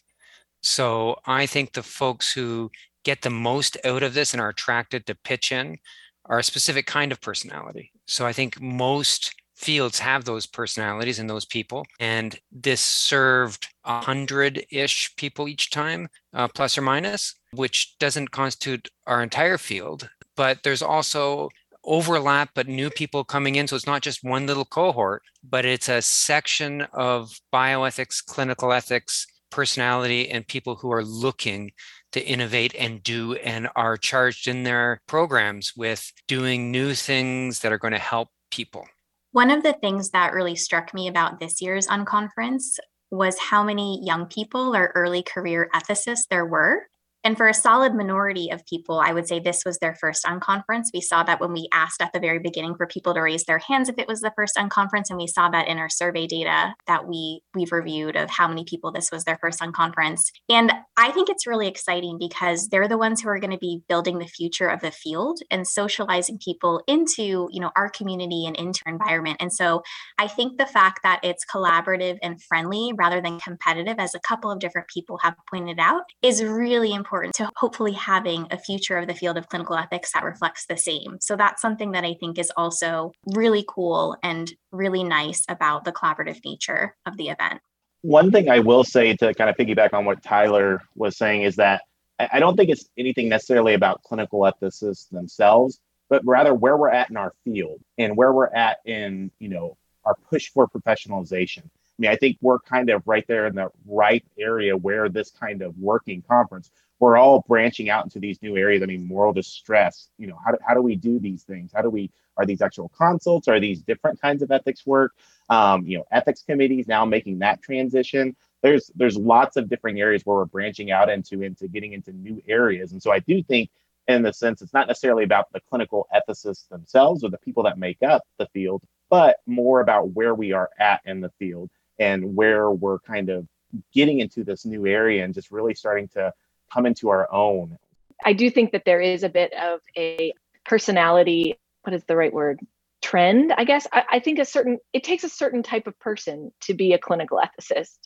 So 0.62 1.18
I 1.26 1.46
think 1.46 1.74
the 1.74 1.84
folks 1.84 2.34
who 2.34 2.70
get 3.04 3.22
the 3.22 3.30
most 3.30 3.78
out 3.86 4.04
of 4.04 4.14
this 4.14 4.34
and 4.34 4.42
are 4.42 4.50
attracted 4.50 5.06
to 5.06 5.16
pitch 5.16 5.52
in 5.52 5.78
are 6.26 6.40
a 6.40 6.44
specific 6.44 6.86
kind 6.86 7.12
of 7.12 7.22
personality. 7.22 7.92
So 8.08 8.26
I 8.26 8.34
think 8.34 8.62
most 8.62 9.34
fields 9.56 10.00
have 10.00 10.24
those 10.24 10.46
personalities 10.46 11.20
and 11.20 11.30
those 11.30 11.46
people. 11.46 11.86
And 12.00 12.40
this 12.52 12.80
served 12.80 13.68
a 13.84 14.02
hundred 14.02 14.66
ish 14.72 15.14
people 15.18 15.48
each 15.48 15.70
time, 15.70 16.08
uh, 16.34 16.48
plus 16.48 16.78
or 16.78 16.82
minus, 16.82 17.36
which 17.52 17.98
doesn't 18.00 18.32
constitute 18.32 18.90
our 19.06 19.22
entire 19.22 19.58
field. 19.58 20.10
But 20.38 20.60
there's 20.64 20.82
also 20.82 21.50
overlap, 21.84 22.52
but 22.54 22.68
new 22.68 22.90
people 22.90 23.24
coming 23.24 23.56
in. 23.56 23.68
So 23.68 23.76
it's 23.76 23.86
not 23.86 24.02
just 24.02 24.24
one 24.24 24.48
little 24.48 24.66
cohort, 24.66 25.24
but 25.44 25.66
it's 25.66 25.90
a 25.90 26.02
section 26.02 26.84
of 26.94 27.32
bioethics, 27.54 28.24
clinical 28.26 28.72
ethics, 28.72 29.28
personality, 29.50 30.30
and 30.30 30.48
people 30.48 30.76
who 30.76 30.92
are 30.92 31.04
looking 31.04 31.72
to 32.12 32.22
innovate 32.22 32.76
and 32.78 33.04
do 33.04 33.36
and 33.36 33.70
are 33.76 33.98
charged 33.98 34.48
in 34.48 34.64
their 34.64 35.02
programs 35.08 35.76
with 35.76 36.12
doing 36.28 36.72
new 36.72 36.94
things 36.94 37.60
that 37.60 37.72
are 37.72 37.78
going 37.78 37.94
to 37.94 38.00
help 38.00 38.30
people. 38.52 38.88
One 39.32 39.52
of 39.52 39.64
the 39.64 39.74
things 39.74 40.10
that 40.12 40.34
really 40.34 40.56
struck 40.56 40.94
me 40.94 41.08
about 41.08 41.40
this 41.40 41.62
year's 41.62 41.88
unconference 41.88 42.80
was 43.12 43.38
how 43.38 43.64
many 43.64 44.04
young 44.04 44.26
people 44.26 44.76
or 44.76 44.92
early 44.96 45.24
career 45.24 45.70
ethicists 45.74 46.28
there 46.30 46.46
were. 46.46 46.88
And 47.24 47.36
for 47.36 47.48
a 47.48 47.54
solid 47.54 47.94
minority 47.94 48.50
of 48.50 48.66
people, 48.66 49.00
I 49.00 49.12
would 49.12 49.28
say 49.28 49.40
this 49.40 49.64
was 49.66 49.78
their 49.80 49.96
first 49.96 50.24
unconference. 50.24 50.86
We 50.94 51.02
saw 51.02 51.24
that 51.24 51.42
when 51.42 51.52
we 51.52 51.68
asked 51.74 52.02
at 52.02 52.14
the 52.14 52.20
very 52.20 52.40
beginning 52.40 52.76
for 52.76 52.88
people 52.88 53.14
to 53.14 53.22
raise 53.22 53.44
their 53.44 53.60
hands 53.60 53.90
if 53.90 53.98
it 53.98 54.08
was 54.08 54.22
the 54.22 54.32
first 54.36 54.56
unconference, 54.56 55.10
and 55.10 55.18
we 55.18 55.28
saw 55.28 55.50
that 55.50 55.68
in 55.68 55.78
our 55.78 55.90
survey 55.90 56.28
data 56.28 56.74
that 56.88 57.08
we 57.08 57.42
we've 57.54 57.72
reviewed 57.72 58.16
of 58.16 58.30
how 58.30 58.48
many 58.48 58.64
people 58.64 58.92
this 58.92 59.12
was 59.12 59.26
their 59.26 59.38
first 59.42 59.60
unconference. 59.60 60.32
And 60.50 60.72
I 60.98 61.12
think 61.12 61.30
it's 61.30 61.46
really 61.46 61.68
exciting 61.68 62.18
because 62.18 62.70
they're 62.70 62.88
the 62.88 62.98
ones 62.98 63.22
who 63.22 63.30
are 63.30 63.40
going 63.40 63.52
to 63.52 63.58
be 63.58 63.82
building 63.90 64.20
the 64.20 64.26
future 64.26 64.68
of 64.68 64.80
the 64.80 64.92
field 64.92 65.40
and 65.52 65.68
socializing 65.68 66.40
people 66.44 66.82
into, 66.88 67.50
you 67.52 67.60
know, 67.60 67.72
our 67.76 67.90
community 67.90 68.46
and 68.46 68.56
into 68.56 68.82
our 68.86 68.94
environment. 68.94 69.38
And 69.40 69.52
so 69.52 69.82
I 70.18 70.28
think 70.28 70.58
the 70.58 70.66
fact 70.66 71.02
that 71.04 71.20
it's 71.24 71.46
collaborative 71.46 72.18
and 72.22 72.42
friendly 72.42 72.94
rather 72.98 73.20
than 73.20 73.40
competitive, 73.40 74.00
as 74.00 74.16
a 74.16 74.20
couple 74.20 74.52
of 74.52 74.60
different 74.60 74.88
people 74.88 75.18
have 75.22 75.36
pointed 75.50 75.80
out, 75.80 76.04
is 76.22 76.44
really 76.44 76.94
important 76.94 77.09
important 77.10 77.34
to 77.34 77.50
hopefully 77.56 77.94
having 77.94 78.46
a 78.52 78.58
future 78.58 79.00
of 79.00 79.08
the 79.08 79.16
field 79.16 79.36
of 79.36 79.50
clinical 79.50 79.76
ethics 79.76 80.12
that 80.14 80.24
reflects 80.24 80.68
the 80.68 80.78
same. 80.78 81.18
So 81.20 81.36
that's 81.36 81.60
something 81.60 81.94
that 81.94 82.06
I 82.06 82.14
think 82.20 82.38
is 82.38 82.52
also 82.56 83.12
really 83.26 83.66
cool 83.68 84.16
and 84.22 84.54
really 84.72 85.04
nice 85.04 85.44
about 85.50 85.86
the 85.86 85.92
collaborative 85.92 86.38
nature 86.46 86.96
of 87.08 87.18
the 87.18 87.30
event. 87.30 87.62
One 88.02 88.30
thing 88.32 88.48
I 88.48 88.60
will 88.60 88.84
say 88.84 89.16
to 89.16 89.34
kind 89.34 89.50
of 89.50 89.58
piggyback 89.58 89.92
on 89.94 90.06
what 90.06 90.22
Tyler 90.22 90.84
was 90.96 91.18
saying 91.18 91.42
is 91.42 91.56
that 91.56 91.82
I 92.20 92.40
don't 92.40 92.56
think 92.56 92.70
it's 92.70 92.86
anything 92.96 93.28
necessarily 93.28 93.74
about 93.74 94.04
clinical 94.04 94.42
ethicists 94.42 95.10
themselves, 95.10 95.80
but 96.12 96.22
rather 96.26 96.54
where 96.54 96.78
we're 96.78 96.92
at 96.92 97.10
in 97.10 97.18
our 97.18 97.34
field 97.44 97.82
and 97.98 98.16
where 98.16 98.34
we're 98.34 98.54
at 98.54 98.78
in, 98.86 99.32
you 99.40 99.50
know, 99.50 99.78
our 100.06 100.16
push 100.30 100.50
for 100.52 100.68
professionalization. 100.68 101.64
I 101.64 101.98
mean, 101.98 102.12
I 102.12 102.16
think 102.16 102.38
we're 102.40 102.60
kind 102.60 102.92
of 102.92 103.02
right 103.08 103.26
there 103.28 103.48
in 103.48 103.56
the 103.56 103.70
right 103.88 104.24
area 104.38 104.78
where 104.78 105.10
this 105.10 105.32
kind 105.32 105.62
of 105.62 105.78
working 105.78 106.22
conference, 106.22 106.72
we're 107.00 107.18
all 107.18 107.46
branching 107.48 107.90
out 107.90 108.04
into 108.04 108.20
these 108.20 108.42
new 108.42 108.58
areas. 108.58 108.84
I 108.84 108.86
mean, 108.86 109.08
moral 109.08 109.34
distress, 109.34 110.10
you 110.18 110.28
know, 110.28 110.38
how 110.44 110.52
do, 110.52 110.58
how 110.66 110.74
do 110.74 110.82
we 110.82 110.96
do 110.96 111.20
these 111.20 111.44
things? 111.44 111.72
How 111.74 111.82
do 111.82 111.90
we, 111.90 112.12
are 112.38 112.46
these 112.46 112.62
actual 112.62 112.90
consults? 112.90 113.48
Are 113.48 113.60
these 113.60 113.82
different 113.82 114.22
kinds 114.22 114.42
of 114.42 114.52
ethics 114.52 114.86
work? 114.86 115.14
Um, 115.50 115.86
you 115.86 115.98
know, 115.98 116.06
ethics 116.12 116.44
committees 116.44 116.88
now 116.88 117.06
making 117.06 117.40
that 117.40 117.62
transition. 117.62 118.36
There's, 118.62 118.92
there's 118.96 119.18
lots 119.18 119.56
of 119.56 119.70
different 119.70 119.98
areas 119.98 120.24
where 120.26 120.38
we're 120.38 120.46
branching 120.46 120.92
out 120.92 121.10
into, 121.10 121.42
into 121.42 121.68
getting 121.70 121.94
into 121.94 122.12
new 122.12 122.42
areas. 122.48 122.92
And 122.92 123.02
so 123.02 123.12
I 123.12 123.20
do 123.20 123.42
think 123.42 123.70
in 124.10 124.24
the 124.24 124.34
sense, 124.34 124.62
it's 124.62 124.74
not 124.74 124.88
necessarily 124.88 125.24
about 125.24 125.54
the 125.54 125.62
clinical 125.70 126.08
ethicists 126.14 126.68
themselves 126.68 127.24
or 127.24 127.30
the 127.30 127.38
people 127.38 127.64
that 127.64 127.78
make 127.78 128.02
up 128.02 128.24
the 128.38 128.48
field, 128.48 128.82
but 129.10 129.38
more 129.46 129.82
about 129.82 130.10
where 130.10 130.34
we 130.34 130.52
are 130.52 130.70
at 130.80 131.02
in 131.06 131.22
the 131.22 131.30
field 131.38 131.70
and 132.00 132.36
where 132.36 132.72
we're 132.72 133.00
kind 133.00 133.30
of 133.30 133.48
getting 133.94 134.20
into 134.20 134.44
this 134.44 134.66
new 134.66 134.88
area 134.88 135.24
and 135.24 135.34
just 135.34 135.52
really 135.52 135.76
starting 135.76 136.08
to 136.08 136.34
come 136.72 136.86
into 136.86 137.10
our 137.10 137.32
own. 137.32 137.78
I 138.24 138.34
do 138.34 138.50
think 138.50 138.72
that 138.72 138.84
there 138.86 139.02
is 139.02 139.24
a 139.24 139.30
bit 139.30 139.54
of 139.54 139.80
a 139.98 140.34
personality, 140.66 141.58
what 141.84 141.94
is 141.94 142.04
the 142.06 142.16
right 142.16 142.34
word? 142.34 142.60
Trend, 143.02 143.54
I 143.54 143.64
guess. 143.64 143.88
I, 143.94 144.04
I 144.12 144.20
think 144.20 144.40
a 144.40 144.46
certain, 144.46 144.78
it 144.92 145.04
takes 145.04 145.24
a 145.24 145.30
certain 145.30 145.64
type 145.64 145.88
of 145.88 145.98
person 146.00 146.52
to 146.62 146.74
be 146.74 146.94
a 146.94 147.00
clinical 147.00 147.40
ethicist 147.40 147.98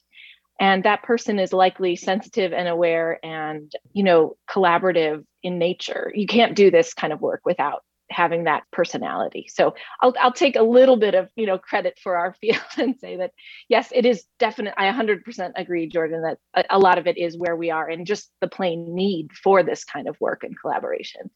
and 0.60 0.84
that 0.84 1.04
person 1.04 1.40
is 1.40 1.52
likely 1.52 1.96
sensitive 1.96 2.54
and 2.54 2.68
aware 2.68 3.20
and 3.24 3.72
you 3.92 4.04
know 4.04 4.36
collaborative 4.50 5.26
in 5.42 5.58
nature 5.58 6.12
you 6.14 6.28
can't 6.28 6.56
do 6.56 6.72
this 6.72 6.94
kind 6.94 7.14
of 7.14 7.22
work 7.22 7.42
without 7.46 7.84
having 8.14 8.46
that 8.46 8.64
personality. 8.72 9.48
So 9.50 9.76
I'll 10.02 10.14
I'll 10.20 10.34
take 10.34 10.56
a 10.56 10.64
little 10.64 10.98
bit 10.98 11.16
of 11.16 11.30
you 11.36 11.46
know 11.46 11.58
credit 11.58 12.00
for 12.02 12.16
our 12.16 12.34
field 12.42 12.62
and 12.78 12.96
say 13.00 13.18
that 13.18 13.32
yes, 13.70 13.90
it 13.94 14.06
is 14.06 14.26
definite. 14.40 14.74
I 14.78 14.92
100% 14.92 15.52
agree, 15.56 15.88
Jordan, 15.88 16.22
that 16.22 16.38
a, 16.54 16.78
a 16.78 16.80
lot 16.80 16.98
of 16.98 17.08
it 17.08 17.18
is 17.18 17.38
where 17.38 17.56
we 17.56 17.72
are 17.72 17.90
and 17.90 18.08
just 18.08 18.32
the 18.42 18.48
plain 18.48 18.96
need 18.96 19.32
for 19.44 19.64
this 19.64 19.84
kind 19.84 20.08
of 20.08 20.16
work 20.20 20.44
and 20.44 20.58
collaboration. 20.60 21.30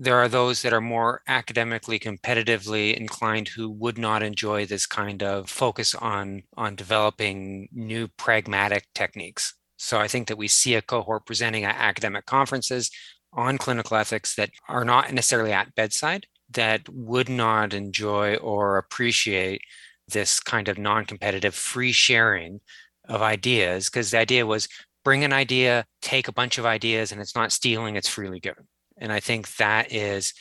There 0.00 0.16
are 0.16 0.28
those 0.28 0.62
that 0.62 0.72
are 0.72 0.80
more 0.80 1.22
academically 1.26 1.98
competitively 1.98 2.96
inclined 2.96 3.48
who 3.48 3.68
would 3.68 3.98
not 3.98 4.22
enjoy 4.22 4.64
this 4.64 4.86
kind 4.86 5.24
of 5.24 5.50
focus 5.50 5.92
on 5.94 6.44
on 6.56 6.76
developing 6.76 7.68
new 7.72 8.06
pragmatic 8.06 8.84
techniques. 8.94 9.54
So 9.76 9.98
I 9.98 10.08
think 10.08 10.28
that 10.28 10.38
we 10.38 10.48
see 10.48 10.74
a 10.74 10.82
cohort 10.82 11.26
presenting 11.26 11.64
at 11.64 11.76
academic 11.76 12.26
conferences 12.26 12.90
on 13.32 13.58
clinical 13.58 13.96
ethics 13.96 14.34
that 14.36 14.50
are 14.68 14.84
not 14.84 15.12
necessarily 15.12 15.52
at 15.52 15.74
bedside 15.74 16.26
that 16.50 16.88
would 16.88 17.28
not 17.28 17.74
enjoy 17.74 18.36
or 18.36 18.78
appreciate 18.78 19.60
this 20.08 20.40
kind 20.40 20.68
of 20.68 20.78
non-competitive 20.78 21.54
free 21.54 21.92
sharing 21.92 22.60
of 23.08 23.20
ideas 23.22 23.88
because 23.88 24.10
the 24.10 24.18
idea 24.18 24.46
was 24.46 24.68
bring 25.04 25.24
an 25.24 25.32
idea 25.32 25.84
take 26.02 26.28
a 26.28 26.32
bunch 26.32 26.58
of 26.58 26.66
ideas 26.66 27.12
and 27.12 27.20
it's 27.20 27.36
not 27.36 27.52
stealing 27.52 27.96
it's 27.96 28.08
freely 28.08 28.40
given. 28.40 28.66
And 28.98 29.12
i 29.12 29.20
think 29.20 29.56
that 29.56 29.92
is 29.92 30.32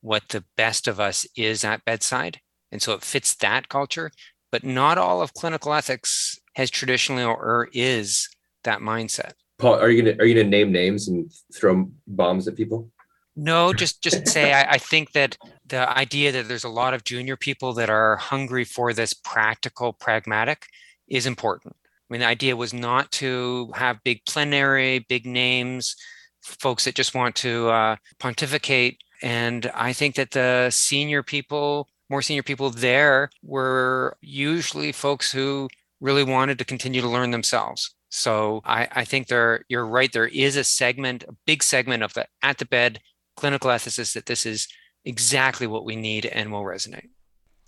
what 0.00 0.28
the 0.28 0.44
best 0.56 0.86
of 0.86 1.00
us 1.00 1.26
is 1.36 1.64
at 1.64 1.84
bedside. 1.84 2.38
And 2.70 2.80
so 2.80 2.92
it 2.92 3.02
fits 3.02 3.34
that 3.36 3.68
culture. 3.68 4.10
But 4.52 4.62
not 4.64 4.98
all 4.98 5.20
of 5.20 5.34
clinical 5.34 5.74
ethics 5.74 6.38
has 6.54 6.70
traditionally 6.70 7.24
or 7.24 7.68
is 7.72 8.28
that 8.62 8.78
mindset 8.78 9.32
Paul, 9.58 9.74
are 9.74 9.90
you 9.90 10.02
gonna 10.02 10.16
are 10.18 10.26
you 10.26 10.34
gonna 10.34 10.48
name 10.48 10.72
names 10.72 11.08
and 11.08 11.32
throw 11.54 11.90
bombs 12.06 12.46
at 12.46 12.56
people? 12.56 12.90
No, 13.36 13.72
just 13.72 14.02
just 14.02 14.28
say 14.28 14.52
I, 14.52 14.72
I, 14.72 14.78
think 14.78 15.12
that 15.12 15.36
the 15.66 15.88
idea 15.90 16.32
that 16.32 16.48
there's 16.48 16.64
a 16.64 16.70
lot 16.70 16.94
of 16.94 17.04
junior 17.04 17.36
people 17.36 17.74
that 17.74 17.90
are 17.90 18.16
hungry 18.16 18.64
for 18.64 18.94
this 18.94 19.12
practical, 19.12 19.92
pragmatic 19.92 20.66
is 21.06 21.26
important. 21.26 21.76
I 21.78 22.12
mean, 22.12 22.20
the 22.20 22.26
idea 22.26 22.56
was 22.56 22.72
not 22.72 23.10
to 23.12 23.70
have 23.74 24.02
big 24.04 24.24
plenary, 24.24 25.00
big 25.00 25.26
names, 25.26 25.96
folks 26.40 26.84
that 26.84 26.94
just 26.94 27.14
want 27.14 27.34
to 27.36 27.68
uh, 27.68 27.96
pontificate. 28.18 28.98
And 29.22 29.70
I 29.74 29.92
think 29.92 30.14
that 30.14 30.30
the 30.30 30.70
senior 30.70 31.22
people, 31.22 31.88
more 32.08 32.22
senior 32.22 32.42
people 32.42 32.70
there, 32.70 33.30
were 33.42 34.16
usually 34.20 34.92
folks 34.92 35.32
who 35.32 35.68
really 36.00 36.24
wanted 36.24 36.58
to 36.58 36.64
continue 36.64 37.00
to 37.00 37.08
learn 37.08 37.32
themselves. 37.32 37.95
So 38.08 38.60
I, 38.64 38.88
I 38.92 39.04
think 39.04 39.26
there, 39.26 39.64
you're 39.68 39.86
right. 39.86 40.12
There 40.12 40.28
is 40.28 40.56
a 40.56 40.64
segment, 40.64 41.24
a 41.24 41.34
big 41.44 41.62
segment 41.62 42.02
of 42.02 42.14
the 42.14 42.26
at 42.42 42.58
the 42.58 42.66
bed 42.66 43.00
clinical 43.36 43.70
ethicists 43.70 44.14
that 44.14 44.26
this 44.26 44.46
is 44.46 44.68
exactly 45.04 45.66
what 45.66 45.84
we 45.84 45.96
need 45.96 46.26
and 46.26 46.50
will 46.50 46.62
resonate. 46.62 47.10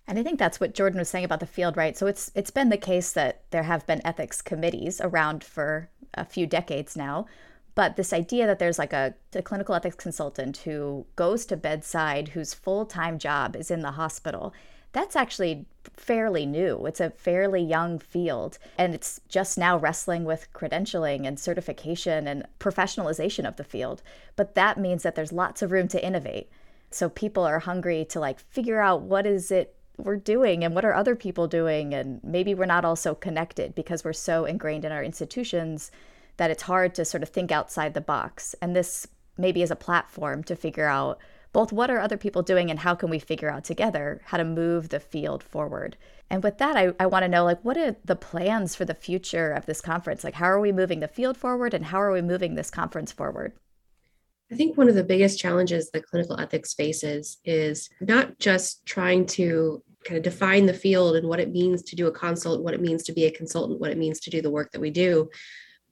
And 0.07 0.18
I 0.18 0.22
think 0.22 0.39
that's 0.39 0.59
what 0.59 0.74
Jordan 0.74 0.99
was 0.99 1.09
saying 1.09 1.26
about 1.26 1.41
the 1.41 1.47
field, 1.47 1.76
right? 1.76 1.97
So 1.97 2.07
it's 2.07 2.30
it's 2.34 2.51
been 2.51 2.70
the 2.70 2.78
case 2.78 3.12
that 3.12 3.43
there 3.51 3.64
have 3.64 3.86
been 3.86 4.05
ethics 4.07 4.41
committees 4.41 5.01
around 5.03 5.45
for 5.45 5.91
a 6.14 6.24
few 6.24 6.47
decades 6.47 6.97
now. 6.97 7.26
But 7.74 7.97
this 7.97 8.12
idea 8.12 8.47
that 8.47 8.59
there's 8.59 8.78
like 8.78 8.93
a, 8.93 9.14
a 9.34 9.43
clinical 9.43 9.74
ethics 9.74 9.95
consultant 9.95 10.57
who 10.59 11.07
goes 11.14 11.47
to 11.47 11.57
bedside, 11.57 12.28
whose 12.28 12.55
full 12.55 12.86
time 12.86 13.18
job 13.18 13.55
is 13.55 13.70
in 13.70 13.82
the 13.82 13.93
hospital, 13.93 14.55
that's 14.93 15.16
actually 15.16 15.66
fairly 15.97 16.47
new. 16.47 16.86
It's 16.86 17.01
a 17.01 17.11
fairly 17.11 17.62
young 17.62 17.99
field, 17.99 18.59
and 18.76 18.95
it's 18.95 19.20
just 19.28 19.59
now 19.59 19.76
wrestling 19.76 20.24
with 20.24 20.53
credentialing 20.53 21.26
and 21.26 21.39
certification 21.39 22.26
and 22.26 22.47
professionalization 22.59 23.47
of 23.47 23.57
the 23.57 23.64
field. 23.64 24.03
But 24.36 24.55
that 24.55 24.78
means 24.78 25.03
that 25.03 25.14
there's 25.14 25.32
lots 25.32 25.62
of 25.62 25.72
room 25.72 25.89
to 25.89 26.05
innovate. 26.05 26.51
So 26.91 27.09
people 27.09 27.45
are 27.45 27.59
hungry 27.59 28.07
to 28.07 28.20
like 28.20 28.41
figure 28.41 28.80
out 28.80 29.03
what 29.03 29.26
is 29.26 29.51
it 29.51 29.74
we're 29.99 30.16
doing 30.16 30.64
and 30.64 30.74
what 30.74 30.84
are 30.84 30.95
other 30.95 31.16
people 31.16 31.49
doing 31.49 31.93
and 31.93 32.22
maybe 32.22 32.55
we're 32.55 32.64
not 32.64 32.84
all 32.84 32.97
so 32.97 33.14
connected 33.14 33.74
because 33.74 34.05
we're 34.05 34.12
so 34.12 34.45
ingrained 34.45 34.84
in 34.84 34.93
our 34.93 35.03
institutions 35.03 35.91
that 36.36 36.53
it's 36.53 36.62
hard 36.62 36.95
to 36.95 37.05
sort 37.05 37.22
of 37.22 37.28
think 37.28 37.51
outside 37.51 37.95
the 37.95 38.01
box 38.01 38.55
and 38.62 38.76
this 38.76 39.09
maybe 39.36 39.61
is 39.61 39.72
a 39.72 39.76
platform 39.76 40.45
to 40.45 40.55
figure 40.55 40.86
out 40.86 41.18
both 41.53 41.73
what 41.73 41.91
are 41.91 41.99
other 41.99 42.17
people 42.17 42.43
doing 42.43 42.71
and 42.71 42.81
how 42.81 42.95
can 42.95 43.11
we 43.11 43.19
figure 43.19 43.51
out 43.51 43.65
together 43.65 44.21
how 44.27 44.37
to 44.37 44.45
move 44.45 44.89
the 44.89 45.01
field 45.01 45.43
forward. 45.43 45.97
And 46.31 46.43
with 46.43 46.59
that 46.59 46.77
i, 46.77 46.93
I 47.01 47.07
want 47.07 47.23
to 47.23 47.29
know 47.29 47.45
like 47.45 47.65
what 47.65 47.77
are 47.77 47.97
the 48.05 48.17
plans 48.17 48.75
for 48.75 48.85
the 48.85 48.95
future 48.95 49.53
of 49.53 49.67
this 49.67 49.81
conference? 49.81 50.25
Like 50.25 50.35
how 50.35 50.47
are 50.47 50.61
we 50.61 50.73
moving 50.73 51.01
the 51.01 51.09
field 51.09 51.37
forward 51.37 51.75
and 51.75 51.87
how 51.87 52.01
are 52.01 52.13
we 52.13 52.23
moving 52.23 52.55
this 52.55 52.71
conference 52.71 53.13
forward? 53.13 53.53
I 54.51 54.55
think 54.55 54.79
one 54.79 54.89
of 54.89 54.95
the 54.95 55.05
biggest 55.05 55.39
challenges 55.39 55.91
that 55.91 56.07
clinical 56.07 56.41
ethics 56.41 56.73
faces 56.73 57.39
is 57.45 57.91
not 58.01 58.39
just 58.39 58.85
trying 58.87 59.27
to 59.27 59.83
kind 60.05 60.17
of 60.17 60.25
define 60.25 60.65
the 60.65 60.73
field 60.73 61.17
and 61.17 61.29
what 61.29 61.41
it 61.41 61.53
means 61.53 61.83
to 61.83 61.97
do 61.97 62.07
a 62.07 62.13
consult, 62.13 62.63
what 62.63 62.73
it 62.73 62.81
means 62.81 63.03
to 63.05 63.13
be 63.13 63.27
a 63.27 63.31
consultant, 63.31 63.81
what 63.81 63.91
it 63.91 63.99
means 63.99 64.21
to 64.21 64.31
do 64.31 64.41
the 64.41 64.51
work 64.51 64.73
that 64.73 64.81
we 64.81 64.91
do, 64.91 65.29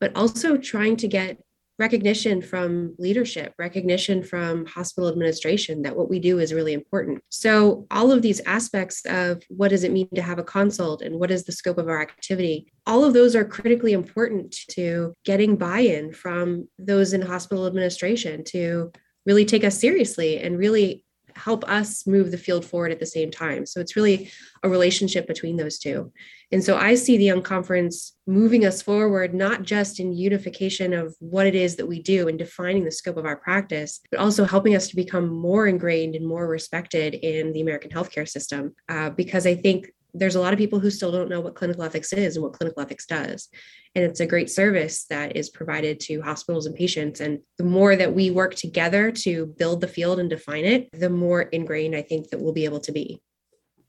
but 0.01 0.17
also 0.17 0.57
trying 0.57 0.97
to 0.97 1.09
get 1.09 1.39
recognition 1.79 2.41
from 2.41 2.95
leadership, 2.99 3.53
recognition 3.59 4.23
from 4.23 4.67
hospital 4.67 5.09
administration 5.09 5.83
that 5.83 5.97
what 5.97 6.09
we 6.09 6.19
do 6.19 6.39
is 6.39 6.55
really 6.55 6.73
important. 6.73 7.23
So, 7.29 7.87
all 7.91 8.13
of 8.13 8.23
these 8.23 8.41
aspects 8.47 9.05
of 9.07 9.43
what 9.49 9.69
does 9.69 9.85
it 9.85 9.93
mean 9.93 10.09
to 10.15 10.23
have 10.23 10.39
a 10.39 10.45
consult 10.45 11.03
and 11.03 11.19
what 11.19 11.31
is 11.31 11.45
the 11.45 11.53
scope 11.53 11.79
of 11.79 11.89
our 11.89 12.01
activity, 12.01 12.73
all 12.87 13.05
of 13.05 13.15
those 13.15 13.37
are 13.37 13.45
critically 13.45 13.93
important 13.93 14.57
to 14.71 15.15
getting 15.25 15.57
buy 15.57 15.81
in 15.81 16.13
from 16.13 16.69
those 16.79 17.13
in 17.13 17.23
hospital 17.23 17.67
administration 17.67 18.45
to 18.45 18.91
really 19.27 19.45
take 19.45 19.65
us 19.65 19.79
seriously 19.79 20.39
and 20.39 20.59
really 20.59 21.05
help 21.37 21.69
us 21.69 22.07
move 22.07 22.31
the 22.31 22.39
field 22.39 22.65
forward 22.65 22.93
at 22.93 22.99
the 22.99 23.07
same 23.07 23.31
time. 23.31 23.67
So 23.67 23.81
it's 23.81 23.97
really 23.97 24.31
a 24.63 24.69
relationship 24.69 25.27
between 25.27 25.57
those 25.57 25.79
two. 25.79 26.13
And 26.53 26.63
so 26.63 26.77
I 26.77 26.95
see 26.95 27.17
the 27.19 27.29
Unconference 27.29 28.13
moving 28.27 28.65
us 28.65 28.81
forward, 28.81 29.35
not 29.35 29.63
just 29.63 30.01
in 30.01 30.13
unification 30.13 30.93
of 30.93 31.15
what 31.19 31.47
it 31.47 31.55
is 31.55 31.77
that 31.77 31.87
we 31.87 32.01
do 32.01 32.29
and 32.29 32.39
defining 32.39 32.85
the 32.85 32.91
scope 32.91 33.17
of 33.17 33.27
our 33.27 33.37
practice, 33.37 34.01
but 34.11 34.21
also 34.21 34.45
helping 34.45 34.75
us 34.75 34.89
to 34.89 34.97
become 34.97 35.29
more 35.29 35.67
ingrained 35.67 36.15
and 36.15 36.27
more 36.27 36.49
respected 36.49 37.15
in 37.15 37.53
the 37.53 37.61
American 37.61 37.91
healthcare 37.91 38.29
system. 38.29 38.75
Uh, 38.89 39.11
because 39.11 39.47
I 39.47 39.57
think 39.57 39.91
there's 40.19 40.35
a 40.35 40.41
lot 40.41 40.53
of 40.53 40.59
people 40.59 40.81
who 40.81 40.91
still 40.91 41.13
don't 41.13 41.29
know 41.29 41.41
what 41.41 41.55
clinical 41.55 41.83
ethics 41.83 42.13
is 42.13 42.37
and 42.37 42.43
what 42.43 42.55
clinical 42.55 42.83
ethics 42.83 43.07
does. 43.07 43.49
And 43.95 44.05
it's 44.05 44.21
a 44.21 44.27
great 44.27 44.51
service 44.51 45.05
that 45.07 45.37
is 45.37 45.51
provided 45.51 46.01
to 46.01 46.21
hospitals 46.23 46.67
and 46.67 46.75
patients. 46.75 47.21
And 47.21 47.41
the 47.59 47.65
more 47.65 47.97
that 47.97 48.15
we 48.15 48.31
work 48.31 48.55
together 48.55 49.11
to 49.11 49.47
build 49.47 49.81
the 49.81 49.89
field 49.89 50.19
and 50.19 50.31
define 50.31 50.65
it, 50.65 50.89
the 50.93 51.11
more 51.11 51.43
ingrained 51.43 51.95
I 51.95 52.03
think 52.03 52.31
that 52.31 52.41
we'll 52.41 52.53
be 52.53 52.65
able 52.65 52.81
to 52.81 52.93
be. 52.93 53.21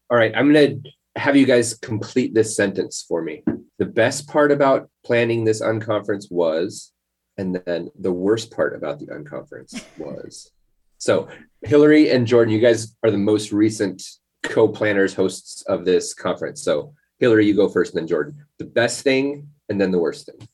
All 0.10 0.18
right, 0.18 0.32
I'm 0.36 0.52
going 0.52 0.84
to 0.84 0.92
have 1.20 1.36
you 1.36 1.46
guys 1.46 1.74
complete 1.76 2.34
this 2.34 2.56
sentence 2.56 3.04
for 3.08 3.22
me. 3.22 3.44
The 3.80 3.86
best 3.86 4.28
part 4.28 4.52
about 4.52 4.90
planning 5.06 5.44
this 5.44 5.62
unconference 5.62 6.32
was, 6.32 6.92
and 7.38 7.62
then 7.66 7.90
the 8.00 8.12
worst 8.12 8.52
part 8.52 8.76
about 8.76 9.00
the 9.00 9.08
unconference 9.08 9.84
was. 9.98 10.52
So, 10.98 11.28
Hillary 11.62 12.10
and 12.10 12.26
Jordan, 12.26 12.54
you 12.54 12.60
guys 12.60 12.96
are 13.04 13.12
the 13.12 13.18
most 13.18 13.52
recent 13.52 14.04
co-planners, 14.50 15.14
hosts 15.14 15.62
of 15.64 15.86
this 15.86 16.14
conference. 16.14 16.62
So 16.62 16.94
Hillary, 17.20 17.48
you 17.48 17.56
go 17.56 17.70
first, 17.70 17.94
and 17.94 18.02
then 18.02 18.08
Jordan. 18.08 18.46
The 18.58 18.66
best 18.66 19.04
thing 19.04 19.48
and 19.70 19.80
then 19.80 19.92
the 19.92 20.00
worst 20.00 20.26
thing 20.28 20.48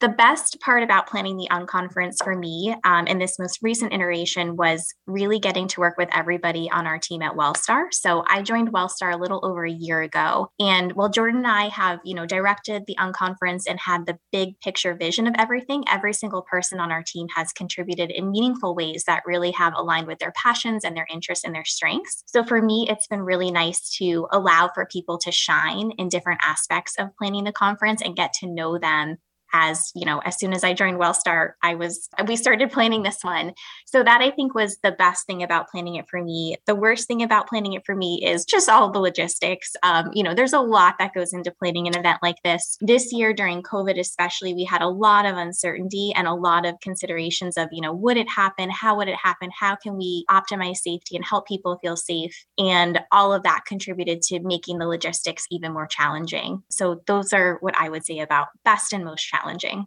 the 0.00 0.08
best 0.08 0.58
part 0.60 0.82
about 0.82 1.06
planning 1.06 1.36
the 1.36 1.48
unconference 1.50 2.24
for 2.24 2.34
me 2.34 2.74
um, 2.84 3.06
in 3.06 3.18
this 3.18 3.38
most 3.38 3.58
recent 3.62 3.92
iteration 3.92 4.56
was 4.56 4.94
really 5.06 5.38
getting 5.38 5.68
to 5.68 5.80
work 5.80 5.96
with 5.98 6.08
everybody 6.12 6.70
on 6.70 6.86
our 6.86 6.98
team 6.98 7.20
at 7.20 7.34
Wellstar. 7.34 7.84
So 7.92 8.24
I 8.26 8.42
joined 8.42 8.72
Wellstar 8.72 9.12
a 9.12 9.18
little 9.18 9.44
over 9.44 9.64
a 9.64 9.70
year 9.70 10.00
ago, 10.00 10.50
and 10.58 10.92
while 10.92 11.10
Jordan 11.10 11.40
and 11.40 11.46
I 11.46 11.68
have, 11.68 12.00
you 12.04 12.14
know, 12.14 12.24
directed 12.24 12.84
the 12.86 12.96
unconference 12.96 13.64
and 13.68 13.78
had 13.78 14.06
the 14.06 14.18
big 14.32 14.58
picture 14.60 14.94
vision 14.94 15.26
of 15.26 15.34
everything, 15.38 15.84
every 15.88 16.14
single 16.14 16.42
person 16.42 16.80
on 16.80 16.90
our 16.90 17.02
team 17.06 17.26
has 17.36 17.52
contributed 17.52 18.10
in 18.10 18.30
meaningful 18.30 18.74
ways 18.74 19.04
that 19.06 19.22
really 19.26 19.50
have 19.52 19.74
aligned 19.76 20.06
with 20.06 20.18
their 20.18 20.32
passions 20.32 20.82
and 20.82 20.96
their 20.96 21.06
interests 21.12 21.44
and 21.44 21.54
their 21.54 21.64
strengths. 21.64 22.22
So 22.26 22.42
for 22.42 22.62
me, 22.62 22.86
it's 22.88 23.06
been 23.06 23.22
really 23.22 23.50
nice 23.50 23.90
to 23.98 24.26
allow 24.32 24.70
for 24.74 24.86
people 24.86 25.18
to 25.18 25.30
shine 25.30 25.90
in 25.98 26.08
different 26.08 26.40
aspects 26.42 26.94
of 26.98 27.14
planning 27.18 27.44
the 27.44 27.52
conference 27.52 28.00
and 28.02 28.16
get 28.16 28.32
to 28.34 28.46
know 28.46 28.78
them 28.78 29.18
as 29.52 29.90
you 29.94 30.04
know 30.04 30.18
as 30.24 30.38
soon 30.38 30.52
as 30.52 30.64
i 30.64 30.72
joined 30.72 30.98
wellstar 30.98 31.52
i 31.62 31.74
was 31.74 32.08
we 32.26 32.36
started 32.36 32.70
planning 32.70 33.02
this 33.02 33.18
one. 33.22 33.52
So 33.86 34.02
that 34.02 34.20
i 34.20 34.30
think 34.30 34.54
was 34.54 34.78
the 34.82 34.92
best 34.92 35.26
thing 35.26 35.42
about 35.42 35.68
planning 35.68 35.96
it 35.96 36.08
for 36.08 36.22
me. 36.22 36.56
The 36.66 36.74
worst 36.74 37.06
thing 37.08 37.22
about 37.22 37.48
planning 37.48 37.72
it 37.72 37.84
for 37.84 37.94
me 37.94 38.24
is 38.24 38.44
just 38.44 38.68
all 38.68 38.90
the 38.90 39.00
logistics. 39.00 39.74
Um, 39.82 40.10
you 40.12 40.22
know 40.22 40.34
there's 40.34 40.52
a 40.52 40.60
lot 40.60 40.96
that 40.98 41.14
goes 41.14 41.32
into 41.32 41.50
planning 41.50 41.86
an 41.86 41.96
event 41.96 42.18
like 42.22 42.36
this. 42.44 42.76
This 42.80 43.12
year 43.12 43.32
during 43.32 43.62
covid 43.62 43.98
especially 43.98 44.54
we 44.54 44.64
had 44.64 44.82
a 44.82 44.88
lot 44.88 45.26
of 45.26 45.36
uncertainty 45.36 46.12
and 46.14 46.26
a 46.26 46.34
lot 46.34 46.66
of 46.66 46.80
considerations 46.80 47.56
of 47.56 47.68
you 47.72 47.80
know 47.80 47.92
would 47.92 48.16
it 48.16 48.28
happen? 48.28 48.70
How 48.70 48.96
would 48.96 49.08
it 49.08 49.16
happen? 49.16 49.50
How 49.58 49.76
can 49.76 49.96
we 49.96 50.24
optimize 50.30 50.76
safety 50.76 51.16
and 51.16 51.24
help 51.24 51.46
people 51.46 51.78
feel 51.80 51.96
safe? 51.96 52.44
And 52.58 53.00
all 53.10 53.32
of 53.32 53.42
that 53.42 53.64
contributed 53.66 54.22
to 54.22 54.40
making 54.40 54.78
the 54.78 54.86
logistics 54.86 55.46
even 55.50 55.72
more 55.72 55.86
challenging. 55.86 56.62
So 56.70 57.02
those 57.06 57.32
are 57.32 57.58
what 57.60 57.74
i 57.78 57.88
would 57.88 58.04
say 58.04 58.20
about 58.20 58.48
best 58.64 58.92
and 58.92 59.04
most 59.04 59.22
challenging 59.22 59.39
challenging. 59.40 59.86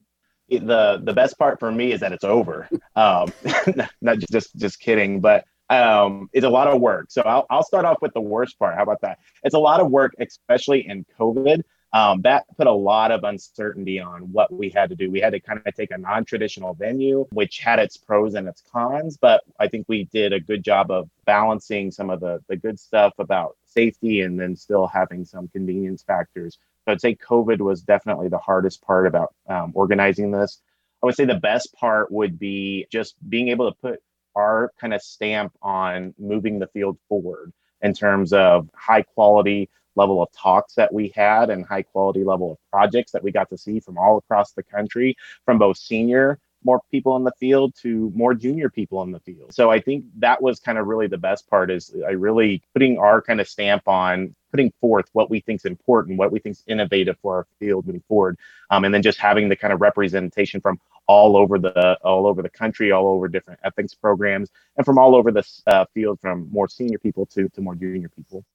The 0.49 1.01
the 1.01 1.13
best 1.13 1.37
part 1.39 1.59
for 1.59 1.71
me 1.71 1.91
is 1.91 2.01
that 2.01 2.11
it's 2.11 2.23
over. 2.23 2.67
Um 2.95 3.31
not 4.01 4.19
just 4.31 4.55
just 4.55 4.79
kidding 4.79 5.21
but 5.21 5.45
um 5.69 6.29
it's 6.33 6.45
a 6.45 6.49
lot 6.49 6.67
of 6.67 6.81
work. 6.81 7.07
So 7.09 7.21
I'll, 7.21 7.45
I'll 7.49 7.63
start 7.63 7.85
off 7.85 8.01
with 8.01 8.13
the 8.13 8.21
worst 8.21 8.59
part. 8.59 8.75
How 8.75 8.83
about 8.83 9.01
that? 9.01 9.19
It's 9.43 9.55
a 9.55 9.59
lot 9.59 9.79
of 9.79 9.89
work 9.89 10.13
especially 10.19 10.87
in 10.87 11.05
covid. 11.19 11.63
Um, 11.93 12.23
that 12.23 12.45
put 12.57 12.65
a 12.65 12.71
lot 12.71 13.11
of 13.11 13.23
uncertainty 13.23 13.99
on 13.99 14.31
what 14.31 14.51
we 14.51 14.69
had 14.69 14.89
to 14.89 14.95
do. 14.95 15.11
We 15.11 15.19
had 15.19 15.33
to 15.33 15.39
kind 15.39 15.61
of 15.63 15.75
take 15.75 15.91
a 15.91 15.97
non 15.97 16.25
traditional 16.25 16.73
venue, 16.73 17.27
which 17.31 17.59
had 17.59 17.77
its 17.77 17.97
pros 17.97 18.33
and 18.33 18.47
its 18.47 18.63
cons, 18.71 19.17
but 19.21 19.43
I 19.59 19.67
think 19.67 19.85
we 19.87 20.05
did 20.05 20.33
a 20.33 20.39
good 20.39 20.63
job 20.63 20.89
of 20.89 21.07
balancing 21.25 21.91
some 21.91 22.09
of 22.09 22.19
the, 22.19 22.43
the 22.49 22.55
good 22.55 22.79
stuff 22.79 23.13
about 23.19 23.57
safety 23.65 24.21
and 24.21 24.39
then 24.39 24.55
still 24.55 24.87
having 24.87 25.23
some 25.23 25.47
convenience 25.49 26.01
factors 26.01 26.57
I'd 26.87 27.01
say 27.01 27.15
COVID 27.15 27.59
was 27.59 27.81
definitely 27.81 28.27
the 28.27 28.37
hardest 28.37 28.81
part 28.81 29.07
about 29.07 29.33
um, 29.47 29.71
organizing 29.75 30.31
this. 30.31 30.61
I 31.01 31.05
would 31.05 31.15
say 31.15 31.25
the 31.25 31.35
best 31.35 31.73
part 31.73 32.11
would 32.11 32.39
be 32.39 32.87
just 32.91 33.15
being 33.29 33.49
able 33.49 33.71
to 33.71 33.77
put 33.81 33.99
our 34.35 34.71
kind 34.79 34.93
of 34.93 35.01
stamp 35.01 35.53
on 35.61 36.13
moving 36.17 36.59
the 36.59 36.67
field 36.67 36.97
forward 37.07 37.53
in 37.81 37.93
terms 37.93 38.33
of 38.33 38.69
high 38.73 39.01
quality 39.01 39.69
level 39.95 40.23
of 40.23 40.31
talks 40.31 40.73
that 40.75 40.93
we 40.93 41.11
had 41.15 41.49
and 41.49 41.65
high 41.65 41.83
quality 41.83 42.23
level 42.23 42.53
of 42.53 42.57
projects 42.71 43.11
that 43.11 43.23
we 43.23 43.31
got 43.31 43.49
to 43.49 43.57
see 43.57 43.79
from 43.79 43.97
all 43.97 44.17
across 44.17 44.53
the 44.53 44.63
country 44.63 45.15
from 45.45 45.57
both 45.59 45.77
senior 45.77 46.39
more 46.63 46.81
people 46.91 47.15
in 47.15 47.23
the 47.23 47.33
field 47.39 47.75
to 47.81 48.11
more 48.15 48.33
junior 48.33 48.69
people 48.69 49.01
in 49.03 49.11
the 49.11 49.19
field. 49.19 49.53
So 49.53 49.71
I 49.71 49.79
think 49.79 50.05
that 50.17 50.41
was 50.41 50.59
kind 50.59 50.77
of 50.77 50.87
really 50.87 51.07
the 51.07 51.17
best 51.17 51.49
part 51.49 51.71
is 51.71 51.93
I 52.07 52.11
really 52.11 52.61
putting 52.73 52.97
our 52.97 53.21
kind 53.21 53.41
of 53.41 53.47
stamp 53.47 53.87
on 53.87 54.35
putting 54.51 54.71
forth 54.79 55.05
what 55.13 55.31
we 55.31 55.39
think 55.39 55.61
is 55.61 55.65
important, 55.65 56.19
what 56.19 56.31
we 56.31 56.39
think 56.39 56.55
is 56.55 56.63
innovative 56.67 57.17
for 57.21 57.37
our 57.37 57.47
field 57.59 57.87
moving 57.87 58.03
forward, 58.07 58.37
um, 58.69 58.85
and 58.85 58.93
then 58.93 59.01
just 59.01 59.17
having 59.17 59.49
the 59.49 59.55
kind 59.55 59.73
of 59.73 59.81
representation 59.81 60.61
from 60.61 60.79
all 61.07 61.35
over 61.35 61.57
the 61.57 61.97
all 62.03 62.27
over 62.27 62.41
the 62.41 62.49
country, 62.49 62.91
all 62.91 63.07
over 63.07 63.27
different 63.27 63.59
ethics 63.63 63.93
programs, 63.93 64.49
and 64.77 64.85
from 64.85 64.97
all 64.97 65.15
over 65.15 65.31
the 65.31 65.43
uh, 65.67 65.85
field, 65.93 66.19
from 66.21 66.47
more 66.51 66.67
senior 66.67 66.99
people 66.99 67.25
to 67.25 67.49
to 67.49 67.61
more 67.61 67.75
junior 67.75 68.09
people. 68.09 68.45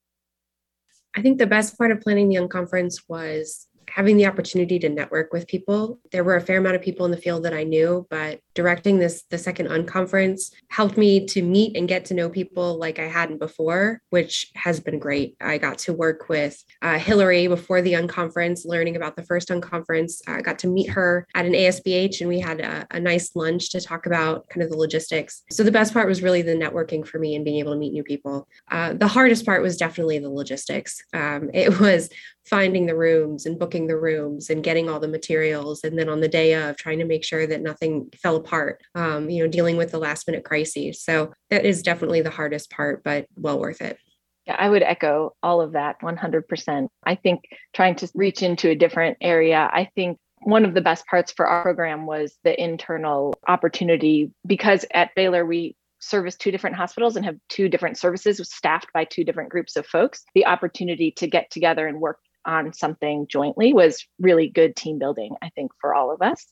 I 1.17 1.23
think 1.23 1.39
the 1.39 1.47
best 1.47 1.77
part 1.77 1.91
of 1.91 2.01
planning 2.01 2.29
the 2.29 2.37
unconference 2.37 3.03
was 3.09 3.67
having 3.91 4.17
the 4.17 4.27
opportunity 4.27 4.79
to 4.79 4.89
network 4.89 5.33
with 5.33 5.47
people. 5.47 6.01
There 6.13 6.25
were 6.25 6.37
a 6.37 6.41
fair 6.41 6.59
amount 6.59 6.77
of 6.77 6.83
people 6.83 7.07
in 7.07 7.13
the 7.13 7.17
field 7.17 7.45
that 7.45 7.55
I 7.55 7.65
knew, 7.65 8.07
but 8.11 8.41
directing 8.59 8.99
this 8.99 9.23
the 9.31 9.39
second 9.39 9.69
unconference 9.69 10.51
helped 10.69 10.97
me 10.97 11.25
to 11.25 11.43
meet 11.43 11.77
and 11.77 11.87
get 11.87 12.05
to 12.05 12.13
know 12.13 12.29
people 12.29 12.77
like 12.77 12.99
I 12.99 13.07
hadn't 13.07 13.39
before, 13.39 14.03
which 14.11 14.51
has 14.57 14.81
been 14.81 14.99
great. 14.99 15.37
I 15.41 15.59
got 15.59 15.79
to 15.79 15.93
work 15.93 16.29
with 16.29 16.61
uh, 16.83 16.99
Hillary 16.99 17.47
before 17.47 17.83
the 17.83 17.93
unconference, 17.93 18.67
learning 18.67 18.97
about 18.97 19.15
the 19.15 19.23
first 19.23 19.51
unconference. 19.51 20.23
I 20.27 20.41
got 20.41 20.59
to 20.59 20.67
meet 20.67 20.91
her 20.91 21.25
at 21.37 21.47
an 21.47 21.53
ASBH 21.53 22.21
and 22.21 22.29
we 22.29 22.41
had 22.41 22.59
a, 22.61 22.85
a 22.91 22.99
nice 22.99 23.37
lunch 23.37 23.71
to 23.71 23.81
talk 23.81 24.07
about 24.07 24.49
kind 24.49 24.65
of 24.65 24.71
the 24.71 24.77
logistics. 24.77 25.45
So 25.53 25.63
the 25.63 25.71
best 25.71 25.93
part 25.93 26.09
was 26.09 26.21
really 26.21 26.43
the 26.43 26.57
networking 26.57 27.07
for 27.07 27.21
me 27.21 27.37
and 27.37 27.45
being 27.45 27.61
able 27.61 27.75
to 27.75 27.79
meet 27.79 27.93
new 27.93 28.03
people. 28.03 28.49
Uh, 28.73 28.95
the 28.95 29.07
hardest 29.07 29.47
part 29.47 29.63
was 29.63 29.77
definitely 29.77 30.19
the 30.19 30.31
logistics. 30.31 31.01
Um, 31.15 31.49
it 31.55 31.79
was 31.79 32.11
finding 32.49 32.87
the 32.87 32.97
rooms 32.97 33.47
and 33.47 33.59
booking 33.59 33.87
the 33.87 33.99
rooms 33.99 34.51
and 34.51 34.65
getting 34.65 34.89
all 34.89 34.99
the 34.99 35.07
materials 35.07 35.85
and 35.85 35.99
then 35.99 36.09
on 36.09 36.21
the 36.21 36.29
day 36.29 36.55
of 36.55 36.77
trying 36.77 36.99
to 36.99 37.05
make 37.05 37.23
sure 37.23 37.47
that 37.47 37.61
nothing 37.61 38.09
fell 38.23 38.37
apart 38.37 38.48
um, 38.95 39.29
you 39.31 39.43
know 39.43 39.51
dealing 39.51 39.77
with 39.77 39.91
the 39.91 39.99
last 39.99 40.27
minute 40.27 40.45
crises 40.45 41.03
so 41.03 41.33
that 41.51 41.65
is 41.65 41.83
definitely 41.83 42.21
the 42.21 42.31
hardest 42.31 42.71
part 42.71 43.03
but 43.05 43.27
well 43.37 43.59
worth 43.59 43.81
it 43.81 43.99
yeah, 44.49 44.57
I 44.59 44.71
would 44.71 44.83
echo 44.83 45.37
all 45.43 45.61
of 45.61 45.73
that 45.73 46.01
100%. 46.01 46.89
I 47.05 47.15
think 47.17 47.43
trying 47.75 47.97
to 47.97 48.11
reach 48.15 48.43
into 48.43 48.71
a 48.71 48.75
different 48.75 49.19
area, 49.21 49.69
I 49.71 49.91
think 49.95 50.17
one 50.41 50.65
of 50.65 50.73
the 50.73 50.81
best 50.81 51.07
parts 51.07 51.33
for 51.33 51.47
our 51.47 51.63
program 51.63 52.07
was 52.07 52.39
the 52.45 52.59
internal 52.61 53.35
opportunity 53.47 54.33
because 54.47 54.87
at 54.95 55.15
Baylor, 55.15 55.45
we 55.45 55.77
service 56.01 56.37
two 56.37 56.51
different 56.51 56.77
hospitals 56.77 57.17
and 57.17 57.27
have 57.27 57.37
two 57.51 57.69
different 57.69 57.99
services 57.99 58.41
staffed 58.51 58.91
by 58.95 59.05
two 59.05 59.23
different 59.25 59.51
groups 59.51 59.77
of 59.77 59.87
folks. 59.87 60.25
The 60.35 60.47
opportunity 60.47 61.11
to 61.13 61.27
get 61.27 61.51
together 61.51 61.87
and 61.87 62.01
work 62.01 62.19
on 62.49 62.73
something 62.73 63.27
jointly 63.29 63.73
was 63.73 64.05
really 64.19 64.49
good 64.49 64.75
team 64.75 64.99
building, 64.99 65.37
I 65.43 65.51
think, 65.51 65.71
for 65.81 65.95
all 65.95 66.11
of 66.11 66.23
us. 66.23 66.47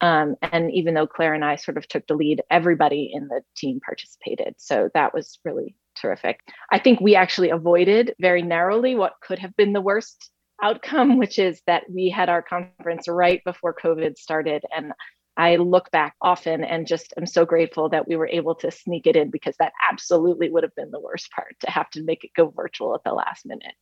Um, 0.00 0.36
and 0.40 0.72
even 0.72 0.94
though 0.94 1.06
Claire 1.06 1.34
and 1.34 1.44
I 1.44 1.56
sort 1.56 1.76
of 1.76 1.86
took 1.86 2.06
the 2.06 2.14
lead, 2.14 2.42
everybody 2.50 3.10
in 3.12 3.28
the 3.28 3.42
team 3.56 3.80
participated. 3.80 4.54
So 4.56 4.88
that 4.94 5.12
was 5.12 5.38
really 5.44 5.76
terrific. 6.00 6.40
I 6.72 6.78
think 6.78 7.00
we 7.00 7.16
actually 7.16 7.50
avoided 7.50 8.14
very 8.18 8.40
narrowly 8.40 8.94
what 8.94 9.14
could 9.20 9.40
have 9.40 9.54
been 9.56 9.74
the 9.74 9.80
worst 9.80 10.30
outcome, 10.62 11.18
which 11.18 11.38
is 11.38 11.60
that 11.66 11.84
we 11.90 12.08
had 12.08 12.28
our 12.28 12.42
conference 12.42 13.08
right 13.08 13.42
before 13.44 13.74
COVID 13.74 14.16
started. 14.16 14.64
And 14.74 14.92
I 15.36 15.56
look 15.56 15.90
back 15.90 16.14
often 16.22 16.64
and 16.64 16.86
just 16.86 17.12
am 17.16 17.26
so 17.26 17.44
grateful 17.44 17.88
that 17.90 18.08
we 18.08 18.16
were 18.16 18.28
able 18.28 18.54
to 18.56 18.70
sneak 18.70 19.06
it 19.06 19.16
in 19.16 19.30
because 19.30 19.56
that 19.58 19.72
absolutely 19.90 20.50
would 20.50 20.62
have 20.62 20.74
been 20.74 20.90
the 20.90 21.00
worst 21.00 21.30
part 21.32 21.56
to 21.60 21.70
have 21.70 21.90
to 21.90 22.02
make 22.02 22.24
it 22.24 22.30
go 22.36 22.48
virtual 22.48 22.94
at 22.94 23.04
the 23.04 23.12
last 23.12 23.44
minute. 23.44 23.74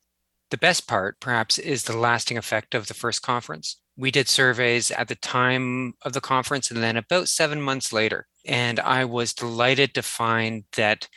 The 0.51 0.59
best 0.59 0.89
part, 0.89 1.21
perhaps, 1.21 1.59
is 1.59 1.85
the 1.85 1.97
lasting 1.97 2.39
effect 2.39 2.75
of 2.75 2.87
the 2.87 2.95
first 2.95 3.23
conference. 3.23 3.81
We 3.97 4.11
did 4.11 4.29
surveys 4.29 4.91
at 4.91 5.09
the 5.09 5.17
time 5.17 5.95
of 6.03 6.13
the 6.13 6.21
conference 6.21 6.71
and 6.71 6.83
then 6.83 6.97
about 6.97 7.29
seven 7.29 7.61
months 7.61 7.93
later. 7.93 8.27
And 8.47 8.81
I 8.81 9.05
was 9.05 9.35
delighted 9.35 9.95
to 9.95 10.03
find 10.03 10.65
that 10.77 11.09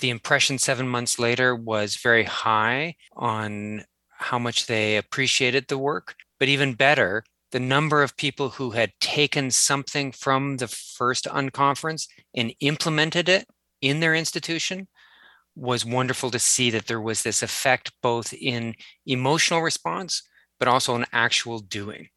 the 0.00 0.10
impression 0.10 0.58
seven 0.58 0.88
months 0.88 1.18
later 1.18 1.54
was 1.54 1.96
very 1.96 2.24
high 2.24 2.96
on 3.14 3.84
how 4.08 4.38
much 4.38 4.66
they 4.66 4.96
appreciated 4.96 5.68
the 5.68 5.78
work. 5.78 6.14
But 6.38 6.48
even 6.48 6.74
better, 6.74 7.22
the 7.52 7.60
number 7.60 8.02
of 8.02 8.16
people 8.16 8.50
who 8.50 8.70
had 8.70 8.92
taken 9.00 9.50
something 9.50 10.12
from 10.12 10.56
the 10.56 10.68
first 10.68 11.26
unconference 11.26 12.08
and 12.34 12.54
implemented 12.60 13.28
it 13.28 13.46
in 13.80 14.00
their 14.00 14.14
institution 14.14 14.88
was 15.56 15.84
wonderful 15.84 16.30
to 16.30 16.38
see 16.38 16.70
that 16.70 16.86
there 16.86 17.00
was 17.00 17.22
this 17.22 17.42
effect 17.42 17.92
both 18.02 18.32
in 18.32 18.74
emotional 19.06 19.60
response, 19.60 20.22
but 20.58 20.68
also 20.68 20.94
in 20.94 21.06
actual 21.12 21.58
doing. 21.58 22.08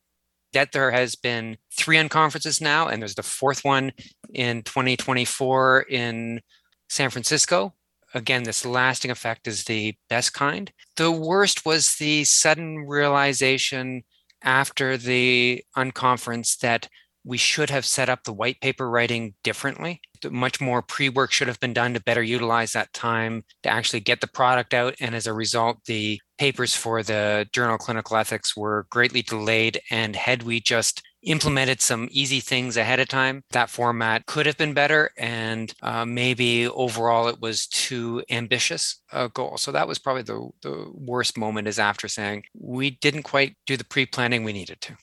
That 0.54 0.72
there 0.72 0.92
has 0.92 1.16
been 1.16 1.58
three 1.76 1.98
unconferences 1.98 2.62
now, 2.62 2.88
and 2.88 3.02
there's 3.02 3.16
the 3.16 3.24
fourth 3.24 3.64
one 3.64 3.92
in 4.34 4.62
2024 4.64 5.82
in 5.90 6.42
San 6.90 7.10
Francisco. 7.10 7.74
Again, 8.14 8.44
this 8.44 8.66
lasting 8.66 9.10
effect 9.10 9.48
is 9.48 9.64
the 9.64 9.96
best 10.10 10.34
kind. 10.34 10.72
The 10.98 11.12
worst 11.12 11.66
was 11.66 11.96
the 11.96 12.24
sudden 12.26 12.86
realization 12.88 14.04
after 14.44 14.98
the 14.98 15.64
unconference 15.76 16.60
that 16.60 16.88
we 17.26 17.38
should 17.38 17.70
have 17.70 17.86
set 17.86 18.10
up 18.10 18.24
the 18.24 18.34
white 18.34 18.60
paper 18.62 18.90
writing 18.90 19.34
differently. 19.44 20.02
Much 20.30 20.62
more 20.62 20.82
pre 20.82 21.10
work 21.10 21.32
should 21.32 21.48
have 21.48 21.60
been 21.60 21.74
done 21.74 21.94
to 21.94 22.00
better 22.00 22.24
utilize 22.24 22.72
that 22.74 22.94
time 22.94 23.44
to 23.64 23.70
actually 23.70 24.00
get 24.00 24.22
the 24.22 24.28
product 24.28 24.74
out. 24.74 24.96
And 25.00 25.16
as 25.16 25.28
a 25.28 25.34
result, 25.34 25.84
the 25.86 26.20
papers 26.38 26.76
for 26.76 27.04
the 27.04 27.48
Journal 27.52 27.76
of 27.76 27.82
Clinical 27.82 28.18
Ethics 28.18 28.56
were 28.56 28.88
greatly 28.90 29.22
delayed. 29.22 29.82
And 29.92 30.16
had 30.16 30.44
we 30.44 30.60
just 30.60 31.02
implemented 31.24 31.82
some 31.82 32.10
easy 32.12 32.40
things 32.40 32.78
ahead 32.78 33.00
of 33.00 33.08
time, 33.08 33.44
that 33.52 33.70
format 33.70 34.26
could 34.26 34.46
have 34.46 34.58
been 34.58 34.74
better. 34.74 35.12
And 35.18 35.74
uh, 35.82 36.06
maybe 36.06 36.68
overall 36.68 37.28
it 37.28 37.42
was 37.42 37.68
too 37.68 38.24
ambitious 38.30 39.02
a 39.12 39.30
goal. 39.30 39.58
So 39.58 39.72
that 39.72 39.88
was 39.88 40.00
probably 40.00 40.24
the, 40.24 40.50
the 40.62 40.92
worst 40.94 41.38
moment 41.38 41.68
is 41.68 41.80
after 41.80 42.08
saying 42.08 42.44
we 42.58 42.92
didn't 42.92 43.24
quite 43.24 43.56
do 43.66 43.78
the 43.78 43.86
pre 43.86 44.06
planning 44.06 44.44
we 44.44 44.54
needed 44.54 44.82
to. 44.82 44.98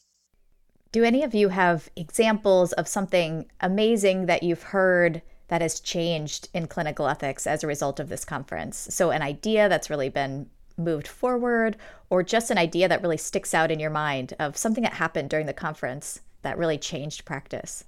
Do 0.92 1.04
any 1.04 1.22
of 1.22 1.34
you 1.34 1.50
have 1.50 1.88
examples 1.94 2.72
of 2.72 2.88
something 2.88 3.48
amazing 3.60 4.26
that 4.26 4.42
you've 4.42 4.64
heard 4.64 5.22
that 5.46 5.62
has 5.62 5.78
changed 5.78 6.48
in 6.52 6.66
clinical 6.66 7.06
ethics 7.06 7.46
as 7.46 7.62
a 7.62 7.68
result 7.68 8.00
of 8.00 8.08
this 8.08 8.24
conference? 8.24 8.88
So, 8.90 9.10
an 9.12 9.22
idea 9.22 9.68
that's 9.68 9.88
really 9.88 10.08
been 10.08 10.50
moved 10.76 11.06
forward, 11.06 11.76
or 12.08 12.24
just 12.24 12.50
an 12.50 12.58
idea 12.58 12.88
that 12.88 13.02
really 13.02 13.16
sticks 13.16 13.54
out 13.54 13.70
in 13.70 13.78
your 13.78 13.90
mind 13.90 14.34
of 14.40 14.56
something 14.56 14.82
that 14.82 14.94
happened 14.94 15.30
during 15.30 15.46
the 15.46 15.52
conference 15.52 16.20
that 16.42 16.58
really 16.58 16.78
changed 16.78 17.24
practice? 17.24 17.84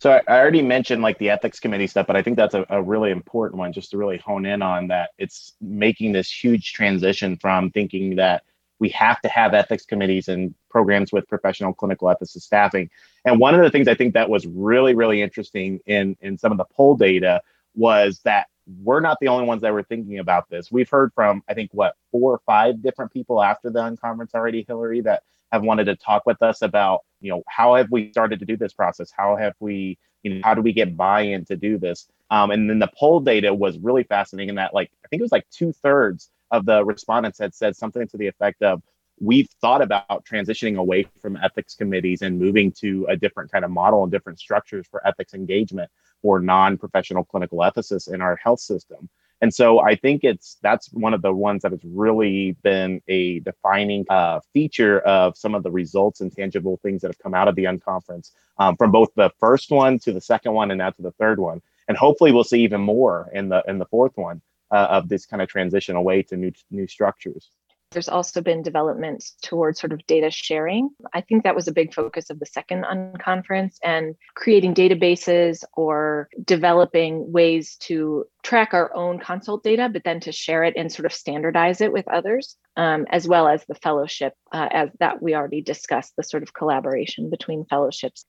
So 0.00 0.18
I 0.26 0.38
already 0.40 0.62
mentioned 0.62 1.02
like 1.02 1.18
the 1.18 1.28
ethics 1.28 1.60
committee 1.60 1.86
stuff, 1.86 2.06
but 2.06 2.16
I 2.16 2.22
think 2.22 2.38
that's 2.38 2.54
a, 2.54 2.64
a, 2.70 2.82
really 2.82 3.10
important 3.10 3.58
one 3.58 3.70
just 3.70 3.90
to 3.90 3.98
really 3.98 4.16
hone 4.16 4.46
in 4.46 4.62
on 4.62 4.88
that. 4.88 5.10
It's 5.18 5.52
making 5.60 6.12
this 6.12 6.32
huge 6.32 6.72
transition 6.72 7.36
from 7.36 7.70
thinking 7.70 8.16
that 8.16 8.44
we 8.80 8.88
have 8.88 9.20
to 9.20 9.28
have 9.28 9.54
ethics 9.54 9.84
committees 9.84 10.28
and 10.28 10.54
programs 10.70 11.12
with 11.12 11.28
professional 11.28 11.72
clinical 11.72 12.08
ethicist 12.08 12.40
staffing. 12.40 12.90
And 13.24 13.38
one 13.38 13.54
of 13.54 13.60
the 13.60 13.70
things 13.70 13.86
I 13.86 13.94
think 13.94 14.14
that 14.14 14.28
was 14.28 14.46
really, 14.46 14.94
really 14.94 15.22
interesting 15.22 15.80
in, 15.86 16.16
in 16.20 16.38
some 16.38 16.50
of 16.50 16.58
the 16.58 16.64
poll 16.64 16.96
data 16.96 17.42
was 17.74 18.20
that 18.24 18.48
we're 18.82 19.00
not 19.00 19.18
the 19.20 19.28
only 19.28 19.46
ones 19.46 19.62
that 19.62 19.72
were 19.72 19.82
thinking 19.82 20.18
about 20.18 20.48
this. 20.48 20.72
We've 20.72 20.88
heard 20.88 21.12
from, 21.14 21.42
I 21.48 21.54
think, 21.54 21.70
what, 21.72 21.94
four 22.10 22.32
or 22.32 22.40
five 22.46 22.82
different 22.82 23.12
people 23.12 23.42
after 23.42 23.70
the 23.70 23.80
unconference 23.80 24.34
already, 24.34 24.64
Hillary, 24.66 25.00
that 25.02 25.22
have 25.52 25.62
wanted 25.62 25.84
to 25.84 25.96
talk 25.96 26.24
with 26.26 26.40
us 26.42 26.62
about, 26.62 27.00
you 27.20 27.30
know, 27.30 27.42
how 27.48 27.74
have 27.74 27.90
we 27.90 28.10
started 28.12 28.38
to 28.40 28.46
do 28.46 28.56
this 28.56 28.72
process? 28.72 29.10
How 29.10 29.36
have 29.36 29.54
we, 29.60 29.98
you 30.22 30.34
know, 30.34 30.40
how 30.44 30.54
do 30.54 30.62
we 30.62 30.72
get 30.72 30.96
buy-in 30.96 31.44
to 31.46 31.56
do 31.56 31.78
this? 31.78 32.06
Um, 32.30 32.52
and 32.52 32.70
then 32.70 32.78
the 32.78 32.90
poll 32.96 33.20
data 33.20 33.52
was 33.52 33.76
really 33.78 34.04
fascinating 34.04 34.50
in 34.50 34.54
that, 34.54 34.72
like, 34.72 34.90
I 35.04 35.08
think 35.08 35.20
it 35.20 35.24
was 35.24 35.32
like 35.32 35.48
two 35.50 35.72
thirds 35.72 36.30
of 36.50 36.66
the 36.66 36.84
respondents 36.84 37.38
had 37.38 37.54
said 37.54 37.76
something 37.76 38.06
to 38.08 38.16
the 38.16 38.26
effect 38.26 38.62
of 38.62 38.82
we've 39.20 39.48
thought 39.60 39.82
about 39.82 40.24
transitioning 40.24 40.76
away 40.76 41.06
from 41.20 41.36
ethics 41.36 41.74
committees 41.74 42.22
and 42.22 42.38
moving 42.38 42.72
to 42.72 43.06
a 43.08 43.16
different 43.16 43.52
kind 43.52 43.64
of 43.64 43.70
model 43.70 44.02
and 44.02 44.10
different 44.10 44.40
structures 44.40 44.86
for 44.90 45.06
ethics 45.06 45.34
engagement 45.34 45.90
for 46.22 46.40
non-professional 46.40 47.24
clinical 47.24 47.58
ethicists 47.58 48.12
in 48.12 48.20
our 48.20 48.36
health 48.36 48.60
system. 48.60 49.08
And 49.42 49.52
so 49.54 49.80
i 49.80 49.94
think 49.94 50.22
it's 50.22 50.58
that's 50.62 50.92
one 50.92 51.14
of 51.14 51.22
the 51.22 51.32
ones 51.32 51.62
that 51.62 51.72
has 51.72 51.84
really 51.84 52.56
been 52.62 53.00
a 53.08 53.40
defining 53.40 54.04
uh, 54.10 54.40
feature 54.52 55.00
of 55.00 55.36
some 55.36 55.54
of 55.54 55.62
the 55.62 55.70
results 55.70 56.20
and 56.20 56.30
tangible 56.30 56.78
things 56.82 57.00
that 57.00 57.08
have 57.08 57.18
come 57.18 57.34
out 57.34 57.48
of 57.48 57.54
the 57.54 57.64
unconference 57.64 58.32
um, 58.58 58.76
from 58.76 58.90
both 58.90 59.08
the 59.16 59.30
first 59.38 59.70
one 59.70 59.98
to 60.00 60.12
the 60.12 60.20
second 60.20 60.52
one 60.52 60.70
and 60.70 60.78
now 60.78 60.90
to 60.90 61.02
the 61.02 61.12
third 61.12 61.38
one. 61.38 61.62
And 61.88 61.96
hopefully 61.96 62.32
we'll 62.32 62.44
see 62.44 62.60
even 62.60 62.82
more 62.82 63.30
in 63.32 63.48
the 63.48 63.62
in 63.66 63.78
the 63.78 63.86
fourth 63.86 64.16
one 64.16 64.42
uh, 64.70 64.86
of 64.90 65.08
this 65.08 65.26
kind 65.26 65.42
of 65.42 65.48
transition 65.48 65.96
away 65.96 66.22
to 66.24 66.36
new 66.36 66.52
new 66.70 66.86
structures. 66.86 67.50
There's 67.90 68.08
also 68.08 68.40
been 68.40 68.62
developments 68.62 69.34
towards 69.42 69.80
sort 69.80 69.92
of 69.92 70.06
data 70.06 70.30
sharing. 70.30 70.90
I 71.12 71.22
think 71.22 71.42
that 71.42 71.56
was 71.56 71.66
a 71.66 71.72
big 71.72 71.92
focus 71.92 72.30
of 72.30 72.38
the 72.38 72.46
second 72.46 72.84
unconference 72.84 73.78
and 73.82 74.14
creating 74.36 74.74
databases 74.74 75.64
or 75.72 76.28
developing 76.44 77.32
ways 77.32 77.74
to 77.80 78.26
track 78.44 78.74
our 78.74 78.94
own 78.94 79.18
consult 79.18 79.64
data, 79.64 79.88
but 79.92 80.04
then 80.04 80.20
to 80.20 80.30
share 80.30 80.62
it 80.62 80.74
and 80.76 80.92
sort 80.92 81.06
of 81.06 81.12
standardize 81.12 81.80
it 81.80 81.92
with 81.92 82.06
others, 82.06 82.56
um, 82.76 83.06
as 83.10 83.26
well 83.26 83.48
as 83.48 83.64
the 83.66 83.74
fellowship, 83.74 84.34
uh, 84.52 84.68
as 84.70 84.90
that 85.00 85.20
we 85.20 85.34
already 85.34 85.60
discussed, 85.60 86.14
the 86.16 86.22
sort 86.22 86.44
of 86.44 86.54
collaboration 86.54 87.28
between 87.28 87.64
fellowships. 87.64 88.24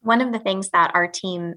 One 0.00 0.22
of 0.22 0.32
the 0.32 0.38
things 0.38 0.70
that 0.70 0.92
our 0.94 1.08
team 1.08 1.56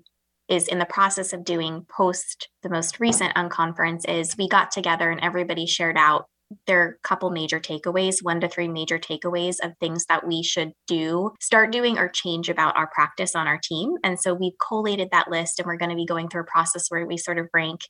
is 0.49 0.67
in 0.67 0.79
the 0.79 0.85
process 0.85 1.33
of 1.33 1.43
doing 1.43 1.85
post 1.89 2.49
the 2.63 2.69
most 2.69 2.99
recent 2.99 3.35
unconference 3.35 4.07
is 4.07 4.35
we 4.37 4.47
got 4.47 4.71
together 4.71 5.09
and 5.09 5.21
everybody 5.21 5.65
shared 5.65 5.97
out 5.97 6.25
their 6.65 6.97
couple 7.03 7.29
major 7.29 7.59
takeaways, 7.59 8.23
one 8.23 8.39
to 8.39 8.47
three 8.47 8.67
major 8.67 8.97
takeaways 8.97 9.57
of 9.61 9.73
things 9.79 10.05
that 10.05 10.25
we 10.25 10.43
should 10.43 10.71
do, 10.87 11.31
start 11.41 11.71
doing 11.71 11.97
or 11.97 12.07
change 12.07 12.49
about 12.49 12.77
our 12.77 12.87
practice 12.87 13.35
on 13.35 13.47
our 13.47 13.59
team. 13.61 13.95
And 14.03 14.19
so 14.19 14.33
we've 14.33 14.57
collated 14.65 15.09
that 15.11 15.29
list 15.29 15.59
and 15.59 15.65
we're 15.65 15.77
going 15.77 15.89
to 15.89 15.95
be 15.95 16.05
going 16.05 16.29
through 16.29 16.41
a 16.41 16.45
process 16.45 16.85
where 16.89 17.05
we 17.05 17.17
sort 17.17 17.37
of 17.37 17.47
rank 17.53 17.81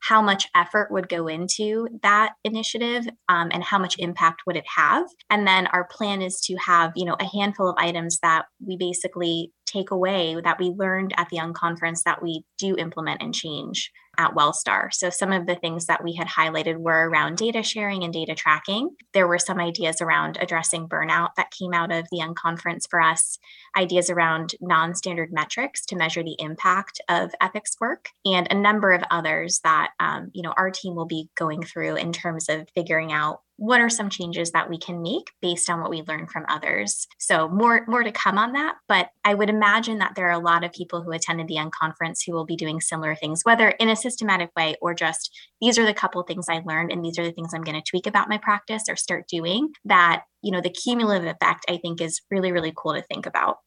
how 0.00 0.20
much 0.20 0.48
effort 0.54 0.90
would 0.90 1.08
go 1.08 1.26
into 1.28 1.88
that 2.02 2.32
initiative 2.44 3.06
um, 3.28 3.48
and 3.52 3.64
how 3.64 3.78
much 3.78 3.98
impact 3.98 4.42
would 4.46 4.56
it 4.56 4.66
have. 4.76 5.06
And 5.30 5.46
then 5.46 5.66
our 5.68 5.84
plan 5.84 6.22
is 6.22 6.40
to 6.42 6.56
have, 6.56 6.92
you 6.94 7.04
know, 7.04 7.16
a 7.18 7.24
handful 7.24 7.68
of 7.68 7.76
items 7.78 8.18
that 8.20 8.44
we 8.64 8.76
basically 8.76 9.50
take 9.74 9.90
away 9.90 10.36
that 10.42 10.58
we 10.58 10.66
learned 10.66 11.12
at 11.16 11.28
the 11.30 11.38
unconference 11.38 12.02
that 12.04 12.22
we 12.22 12.44
do 12.58 12.76
implement 12.76 13.22
and 13.22 13.34
change 13.34 13.90
at 14.18 14.34
Wellstar. 14.34 14.92
So 14.92 15.10
some 15.10 15.32
of 15.32 15.46
the 15.46 15.54
things 15.56 15.86
that 15.86 16.02
we 16.02 16.14
had 16.14 16.28
highlighted 16.28 16.76
were 16.76 17.08
around 17.08 17.36
data 17.36 17.62
sharing 17.62 18.04
and 18.04 18.12
data 18.12 18.34
tracking. 18.34 18.90
There 19.12 19.28
were 19.28 19.38
some 19.38 19.58
ideas 19.58 20.00
around 20.00 20.38
addressing 20.40 20.88
burnout 20.88 21.30
that 21.36 21.50
came 21.50 21.74
out 21.74 21.92
of 21.92 22.06
the 22.10 22.18
unconference 22.18 22.88
for 22.88 23.00
us, 23.00 23.38
ideas 23.76 24.10
around 24.10 24.54
non-standard 24.60 25.32
metrics 25.32 25.84
to 25.86 25.96
measure 25.96 26.22
the 26.22 26.36
impact 26.38 27.00
of 27.08 27.32
ethics 27.40 27.76
work, 27.80 28.08
and 28.24 28.46
a 28.50 28.54
number 28.54 28.92
of 28.92 29.02
others 29.10 29.60
that 29.64 29.90
um, 30.00 30.30
you 30.32 30.42
know 30.42 30.54
our 30.56 30.70
team 30.70 30.94
will 30.94 31.06
be 31.06 31.28
going 31.36 31.62
through 31.62 31.96
in 31.96 32.12
terms 32.12 32.48
of 32.48 32.68
figuring 32.74 33.12
out 33.12 33.40
what 33.56 33.80
are 33.80 33.90
some 33.90 34.10
changes 34.10 34.50
that 34.50 34.68
we 34.68 34.78
can 34.78 35.00
make 35.00 35.30
based 35.40 35.70
on 35.70 35.80
what 35.80 35.90
we 35.90 36.02
learn 36.08 36.26
from 36.26 36.44
others 36.48 37.06
so 37.18 37.48
more 37.48 37.84
more 37.86 38.02
to 38.02 38.10
come 38.10 38.36
on 38.36 38.52
that 38.52 38.74
but 38.88 39.10
i 39.24 39.32
would 39.32 39.48
imagine 39.48 39.98
that 39.98 40.12
there 40.16 40.28
are 40.28 40.32
a 40.32 40.38
lot 40.38 40.64
of 40.64 40.72
people 40.72 41.02
who 41.02 41.12
attended 41.12 41.46
the 41.46 41.56
unconference 41.56 42.24
who 42.24 42.32
will 42.32 42.44
be 42.44 42.56
doing 42.56 42.80
similar 42.80 43.14
things 43.14 43.42
whether 43.44 43.68
in 43.68 43.88
a 43.88 43.96
systematic 44.04 44.50
way 44.56 44.76
or 44.80 44.94
just 44.94 45.30
these 45.60 45.78
are 45.78 45.86
the 45.86 45.94
couple 45.94 46.22
things 46.22 46.46
i 46.48 46.60
learned 46.64 46.92
and 46.92 47.04
these 47.04 47.18
are 47.18 47.24
the 47.24 47.32
things 47.32 47.52
i'm 47.54 47.62
going 47.62 47.80
to 47.80 47.90
tweak 47.90 48.06
about 48.06 48.28
my 48.28 48.38
practice 48.38 48.84
or 48.88 48.96
start 48.96 49.24
doing 49.28 49.68
that 49.84 50.22
you 50.42 50.52
know 50.52 50.60
the 50.60 50.70
cumulative 50.70 51.28
effect 51.28 51.64
i 51.68 51.76
think 51.78 52.00
is 52.00 52.20
really 52.30 52.52
really 52.52 52.72
cool 52.76 52.94
to 52.94 53.02
think 53.02 53.26
about. 53.26 53.58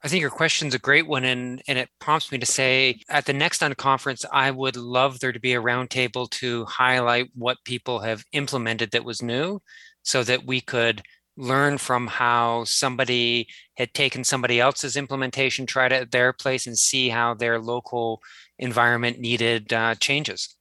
I 0.00 0.06
think 0.06 0.20
your 0.20 0.30
question's 0.30 0.74
a 0.74 0.78
great 0.78 1.08
one, 1.08 1.24
and, 1.24 1.60
and 1.66 1.76
it 1.76 1.88
prompts 1.98 2.30
me 2.30 2.38
to 2.38 2.46
say 2.46 3.00
at 3.08 3.24
the 3.24 3.32
next 3.32 3.62
unconference, 3.62 4.24
I 4.30 4.52
would 4.52 4.76
love 4.76 5.18
there 5.18 5.32
to 5.32 5.40
be 5.40 5.54
a 5.54 5.60
roundtable 5.60 6.30
to 6.30 6.64
highlight 6.66 7.30
what 7.34 7.58
people 7.64 7.98
have 7.98 8.24
implemented 8.32 8.92
that 8.92 9.04
was 9.04 9.22
new 9.22 9.60
so 10.04 10.22
that 10.22 10.46
we 10.46 10.60
could 10.60 11.02
learn 11.36 11.78
from 11.78 12.06
how 12.06 12.62
somebody 12.64 13.48
had 13.76 13.92
taken 13.92 14.22
somebody 14.22 14.60
else's 14.60 14.96
implementation, 14.96 15.66
tried 15.66 15.92
it 15.92 16.02
at 16.02 16.10
their 16.12 16.32
place, 16.32 16.66
and 16.68 16.78
see 16.78 17.08
how 17.08 17.34
their 17.34 17.60
local 17.60 18.20
environment 18.58 19.18
needed 19.18 19.72
uh, 19.72 19.94
changes. 19.96 20.54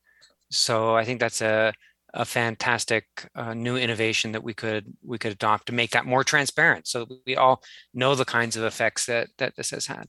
So 0.50 0.96
I 0.96 1.04
think 1.04 1.20
that's 1.20 1.42
a 1.42 1.74
a 2.14 2.26
fantastic 2.26 3.06
uh, 3.36 3.54
new 3.54 3.76
innovation 3.76 4.32
that 4.32 4.44
we 4.44 4.54
could 4.54 4.94
we 5.04 5.18
could 5.18 5.34
adopt 5.34 5.68
to 5.68 5.74
make 5.74 5.92
that 5.92 6.06
more 6.06 6.24
transparent 6.24 6.88
so 6.88 7.06
we 7.28 7.36
all 7.36 7.62
know 7.94 8.16
the 8.16 8.26
kinds 8.26 8.56
of 8.56 8.64
effects 8.64 9.06
that 9.06 9.28
that 9.38 9.56
this 9.56 9.72
has 9.72 9.88
had. 9.88 10.08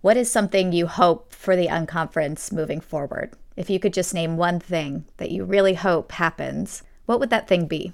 What 0.00 0.16
is 0.16 0.30
something 0.30 0.72
you 0.72 0.86
hope 0.86 1.32
for 1.32 1.56
the 1.56 1.68
unconference 1.68 2.52
moving 2.52 2.80
forward? 2.80 3.32
If 3.56 3.70
you 3.70 3.78
could 3.78 3.94
just 3.94 4.12
name 4.12 4.36
one 4.36 4.60
thing 4.60 5.06
that 5.16 5.30
you 5.30 5.44
really 5.44 5.74
hope 5.74 6.12
happens 6.12 6.82
what 7.06 7.20
would 7.20 7.30
that 7.30 7.48
thing 7.48 7.66
be? 7.66 7.92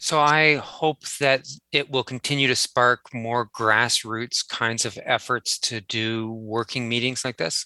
So 0.00 0.20
i 0.20 0.56
hope 0.56 1.00
that 1.20 1.48
it 1.72 1.90
will 1.90 2.04
continue 2.04 2.46
to 2.46 2.54
spark 2.54 3.12
more 3.12 3.48
grassroots 3.48 4.46
kinds 4.48 4.84
of 4.84 4.96
efforts 5.04 5.58
to 5.58 5.80
do 5.80 6.30
working 6.30 6.88
meetings 6.88 7.24
like 7.24 7.36
this 7.36 7.64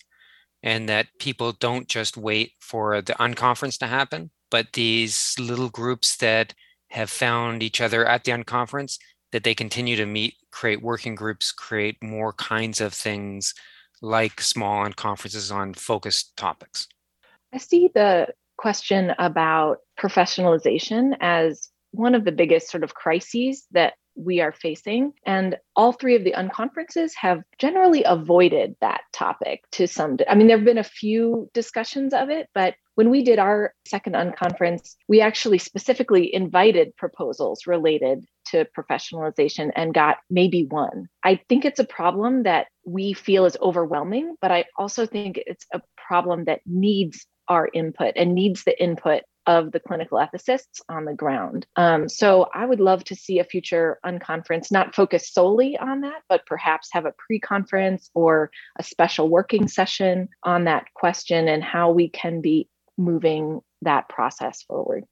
and 0.63 0.89
that 0.89 1.07
people 1.19 1.53
don't 1.53 1.89
just 1.89 2.17
wait 2.17 2.53
for 2.61 3.01
the 3.03 3.15
unconference 3.15 3.79
to 3.79 3.87
happen 3.87 4.31
but 4.51 4.75
these 4.75 5.35
little 5.39 5.71
groups 5.71 6.17
that 6.19 6.55
have 6.89 7.09
found 7.09 7.63
each 7.63 7.81
other 7.81 8.07
at 8.07 8.25
the 8.25 8.33
unconference 8.33 8.99
that 9.33 9.45
they 9.45 9.55
continue 9.55 9.97
to 9.97 10.05
meet 10.05 10.35
create 10.51 10.83
working 10.83 11.15
groups 11.15 11.51
create 11.51 11.97
more 12.03 12.35
kinds 12.35 12.81
of 12.81 12.93
things 12.93 13.55
like 14.03 14.41
small 14.41 14.85
unconferences 14.85 15.55
on 15.55 15.73
focused 15.73 16.37
topics. 16.37 16.87
I 17.53 17.59
see 17.59 17.91
the 17.95 18.29
question 18.59 19.15
about 19.19 19.79
professionalization 19.99 21.17
as 21.21 21.71
one 21.93 22.15
of 22.15 22.25
the 22.25 22.33
biggest 22.33 22.71
sort 22.71 22.85
of 22.85 22.95
crises 22.95 23.65
that 23.71 23.95
we 24.15 24.41
are 24.41 24.53
facing. 24.53 25.13
And 25.25 25.57
all 25.77 25.93
three 25.93 26.17
of 26.17 26.25
the 26.25 26.33
unconferences 26.33 27.13
have 27.21 27.43
generally 27.59 28.05
avoided 28.05 28.77
that 28.81 29.03
topic 29.13 29.65
to 29.73 29.87
some. 29.87 30.19
I 30.29 30.35
mean, 30.35 30.47
there 30.47 30.57
have 30.57 30.67
been 30.67 30.79
a 30.79 30.85
few 30.85 31.51
discussions 31.55 32.13
of 32.15 32.31
it, 32.31 32.49
but 32.55 32.75
when 32.95 33.11
we 33.11 33.25
did 33.25 33.39
our 33.39 33.75
second 33.87 34.15
unconference, 34.15 34.97
we 35.09 35.21
actually 35.21 35.59
specifically 35.59 36.35
invited 36.35 36.97
proposals 36.97 37.67
related 37.67 38.25
to 38.47 38.67
professionalization 38.77 39.71
and 39.75 39.95
got 39.95 40.19
maybe 40.29 40.67
one. 40.67 41.09
I 41.25 41.41
think 41.49 41.65
it's 41.65 41.81
a 41.81 41.85
problem 41.85 42.43
that 42.43 42.67
we 42.85 43.15
feel 43.15 43.47
is 43.47 43.57
overwhelming, 43.63 44.37
but 44.43 44.51
I 44.51 44.67
also 44.77 45.07
think 45.07 45.41
it's 45.47 45.65
a 45.73 45.81
problem 45.97 46.45
that 46.45 46.61
needs 46.67 47.27
our 47.49 47.69
input 47.73 48.15
and 48.17 48.35
needs 48.35 48.65
the 48.65 48.81
input 48.81 49.23
of 49.47 49.72
the 49.72 49.80
clinical 49.80 50.18
ethicists 50.18 50.80
on 50.88 51.05
the 51.05 51.14
ground. 51.14 51.66
Um, 51.76 52.09
so 52.09 52.49
I 52.55 52.64
would 52.64 52.80
love 52.80 53.05
to 53.05 53.16
see 53.16 53.38
a 53.38 53.45
future 53.45 53.99
unconference 54.05 54.70
not 54.70 54.95
focus 54.95 55.32
solely 55.32 55.76
on 55.76 56.03
that, 56.03 56.22
but 56.28 56.47
perhaps 56.47 56.88
have 56.93 57.07
a 57.07 57.14
pre 57.18 57.40
conference 57.40 58.11
or 58.14 58.51
a 58.78 58.82
special 58.82 59.28
working 59.28 59.68
session 59.68 60.28
on 60.43 60.64
that 60.64 60.86
question 60.95 61.49
and 61.49 61.62
how 61.62 61.90
we 61.90 62.09
can 62.09 62.40
be 62.40 62.68
moving 62.97 63.61
that 63.82 64.09
process 64.09 64.62
forward. 64.62 65.05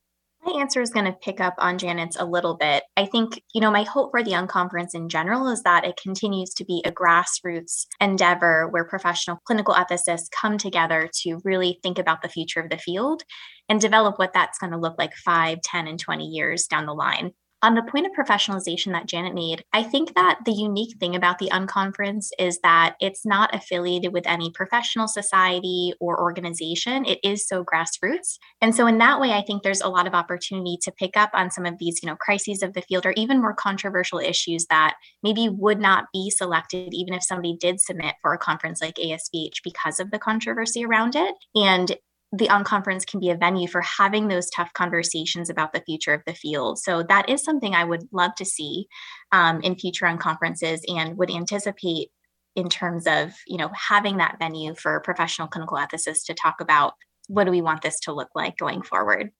My 0.42 0.58
answer 0.58 0.80
is 0.80 0.90
going 0.90 1.04
to 1.04 1.12
pick 1.12 1.38
up 1.38 1.54
on 1.58 1.76
Janet's 1.76 2.16
a 2.18 2.24
little 2.24 2.56
bit. 2.56 2.82
I 2.96 3.04
think, 3.04 3.42
you 3.54 3.60
know, 3.60 3.70
my 3.70 3.82
hope 3.82 4.10
for 4.10 4.22
the 4.22 4.32
unconference 4.32 4.94
in 4.94 5.10
general 5.10 5.48
is 5.48 5.62
that 5.64 5.84
it 5.84 6.00
continues 6.02 6.54
to 6.54 6.64
be 6.64 6.82
a 6.86 6.90
grassroots 6.90 7.86
endeavor 8.00 8.68
where 8.68 8.84
professional 8.84 9.38
clinical 9.44 9.74
ethicists 9.74 10.30
come 10.30 10.56
together 10.56 11.10
to 11.22 11.40
really 11.44 11.78
think 11.82 11.98
about 11.98 12.22
the 12.22 12.28
future 12.28 12.60
of 12.60 12.70
the 12.70 12.78
field 12.78 13.22
and 13.68 13.80
develop 13.80 14.18
what 14.18 14.32
that's 14.32 14.58
going 14.58 14.72
to 14.72 14.78
look 14.78 14.96
like 14.98 15.14
5, 15.14 15.60
10, 15.62 15.86
and 15.86 16.00
20 16.00 16.24
years 16.24 16.66
down 16.66 16.86
the 16.86 16.94
line 16.94 17.32
on 17.62 17.74
the 17.74 17.82
point 17.82 18.06
of 18.06 18.12
professionalization 18.12 18.92
that 18.92 19.06
Janet 19.06 19.34
made, 19.34 19.64
I 19.72 19.82
think 19.82 20.14
that 20.14 20.38
the 20.46 20.52
unique 20.52 20.96
thing 20.98 21.14
about 21.14 21.38
the 21.38 21.50
Unconference 21.50 22.28
is 22.38 22.58
that 22.62 22.96
it's 23.00 23.26
not 23.26 23.54
affiliated 23.54 24.12
with 24.12 24.26
any 24.26 24.50
professional 24.50 25.06
society 25.06 25.92
or 26.00 26.20
organization. 26.20 27.04
It 27.04 27.20
is 27.22 27.46
so 27.46 27.62
grassroots. 27.64 28.38
And 28.62 28.74
so 28.74 28.86
in 28.86 28.98
that 28.98 29.20
way, 29.20 29.32
I 29.32 29.42
think 29.42 29.62
there's 29.62 29.82
a 29.82 29.88
lot 29.88 30.06
of 30.06 30.14
opportunity 30.14 30.78
to 30.82 30.92
pick 30.92 31.16
up 31.16 31.30
on 31.34 31.50
some 31.50 31.66
of 31.66 31.74
these, 31.78 32.02
you 32.02 32.08
know, 32.08 32.16
crises 32.16 32.62
of 32.62 32.72
the 32.72 32.82
field 32.82 33.04
or 33.04 33.12
even 33.16 33.40
more 33.40 33.54
controversial 33.54 34.18
issues 34.18 34.66
that 34.70 34.96
maybe 35.22 35.48
would 35.50 35.80
not 35.80 36.06
be 36.12 36.30
selected 36.30 36.94
even 36.94 37.12
if 37.12 37.22
somebody 37.22 37.56
did 37.60 37.80
submit 37.80 38.14
for 38.22 38.32
a 38.32 38.38
conference 38.38 38.80
like 38.80 38.94
ASBH 38.94 39.62
because 39.62 40.00
of 40.00 40.10
the 40.10 40.18
controversy 40.18 40.84
around 40.84 41.14
it. 41.14 41.34
And 41.54 41.94
the 42.32 42.46
unconference 42.48 43.06
can 43.06 43.18
be 43.18 43.30
a 43.30 43.36
venue 43.36 43.66
for 43.66 43.80
having 43.80 44.28
those 44.28 44.48
tough 44.50 44.72
conversations 44.72 45.50
about 45.50 45.72
the 45.72 45.82
future 45.82 46.14
of 46.14 46.22
the 46.26 46.34
field. 46.34 46.78
So 46.78 47.02
that 47.04 47.28
is 47.28 47.42
something 47.42 47.74
I 47.74 47.84
would 47.84 48.06
love 48.12 48.34
to 48.36 48.44
see 48.44 48.86
um, 49.32 49.60
in 49.62 49.76
future 49.76 50.06
unconferences 50.06 50.80
and 50.88 51.16
would 51.18 51.30
anticipate 51.30 52.10
in 52.56 52.68
terms 52.68 53.06
of 53.06 53.32
you 53.46 53.56
know 53.56 53.70
having 53.74 54.16
that 54.18 54.36
venue 54.38 54.74
for 54.74 55.00
professional 55.00 55.48
clinical 55.48 55.76
ethicists 55.76 56.24
to 56.26 56.34
talk 56.34 56.60
about 56.60 56.94
what 57.28 57.44
do 57.44 57.50
we 57.50 57.62
want 57.62 57.82
this 57.82 58.00
to 58.00 58.12
look 58.12 58.30
like 58.34 58.56
going 58.58 58.82
forward. 58.82 59.30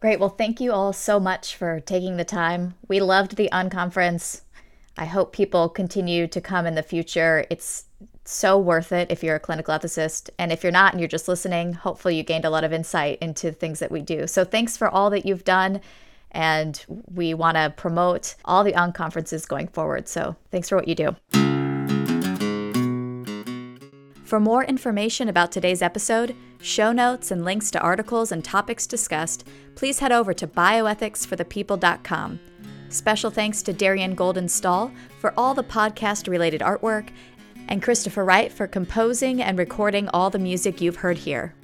Great. 0.00 0.20
Well, 0.20 0.28
thank 0.28 0.60
you 0.60 0.72
all 0.72 0.92
so 0.92 1.18
much 1.18 1.56
for 1.56 1.80
taking 1.80 2.18
the 2.18 2.24
time. 2.24 2.74
We 2.88 3.00
loved 3.00 3.36
the 3.36 3.48
unconference. 3.50 4.42
I 4.98 5.06
hope 5.06 5.32
people 5.32 5.70
continue 5.70 6.26
to 6.26 6.40
come 6.42 6.66
in 6.66 6.74
the 6.74 6.82
future. 6.82 7.46
It's 7.48 7.86
so 8.24 8.58
worth 8.58 8.92
it 8.92 9.10
if 9.10 9.22
you're 9.22 9.36
a 9.36 9.40
clinical 9.40 9.74
ethicist. 9.74 10.30
And 10.38 10.50
if 10.50 10.62
you're 10.62 10.72
not 10.72 10.92
and 10.92 11.00
you're 11.00 11.08
just 11.08 11.28
listening, 11.28 11.74
hopefully 11.74 12.16
you 12.16 12.22
gained 12.22 12.44
a 12.44 12.50
lot 12.50 12.64
of 12.64 12.72
insight 12.72 13.18
into 13.20 13.52
things 13.52 13.78
that 13.80 13.90
we 13.90 14.00
do. 14.00 14.26
So 14.26 14.44
thanks 14.44 14.76
for 14.76 14.88
all 14.88 15.10
that 15.10 15.26
you've 15.26 15.44
done. 15.44 15.80
And 16.30 16.84
we 16.88 17.32
want 17.34 17.56
to 17.56 17.72
promote 17.76 18.34
all 18.44 18.64
the 18.64 18.72
unconferences 18.72 19.46
going 19.46 19.68
forward. 19.68 20.08
So 20.08 20.36
thanks 20.50 20.68
for 20.68 20.76
what 20.76 20.88
you 20.88 20.94
do. 20.94 21.16
For 24.24 24.40
more 24.40 24.64
information 24.64 25.28
about 25.28 25.52
today's 25.52 25.82
episode, 25.82 26.34
show 26.60 26.90
notes, 26.90 27.30
and 27.30 27.44
links 27.44 27.70
to 27.70 27.80
articles 27.80 28.32
and 28.32 28.42
topics 28.42 28.86
discussed, 28.86 29.46
please 29.76 30.00
head 30.00 30.10
over 30.10 30.32
to 30.34 30.46
bioethicsforthepeople.com. 30.48 32.40
Special 32.88 33.30
thanks 33.30 33.62
to 33.62 33.72
Darian 33.72 34.16
Goldin 34.16 34.48
Stahl 34.48 34.90
for 35.20 35.34
all 35.36 35.52
the 35.52 35.62
podcast 35.62 36.28
related 36.28 36.62
artwork 36.62 37.10
and 37.68 37.82
Christopher 37.82 38.24
Wright 38.24 38.52
for 38.52 38.66
composing 38.66 39.42
and 39.42 39.58
recording 39.58 40.08
all 40.08 40.30
the 40.30 40.38
music 40.38 40.80
you've 40.80 40.96
heard 40.96 41.18
here. 41.18 41.54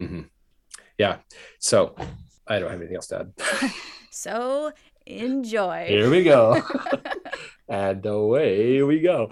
Mm-hmm. 0.00 0.22
Yeah. 0.98 1.18
So 1.58 1.94
I 2.46 2.58
don't 2.58 2.70
have 2.70 2.80
anything 2.80 2.96
else 2.96 3.08
to 3.08 3.20
add. 3.20 3.32
so 4.10 4.72
enjoy. 5.06 5.86
Here 5.88 6.10
we 6.10 6.24
go. 6.24 6.62
and 7.68 8.04
away 8.06 8.82
we 8.82 9.00
go. 9.00 9.30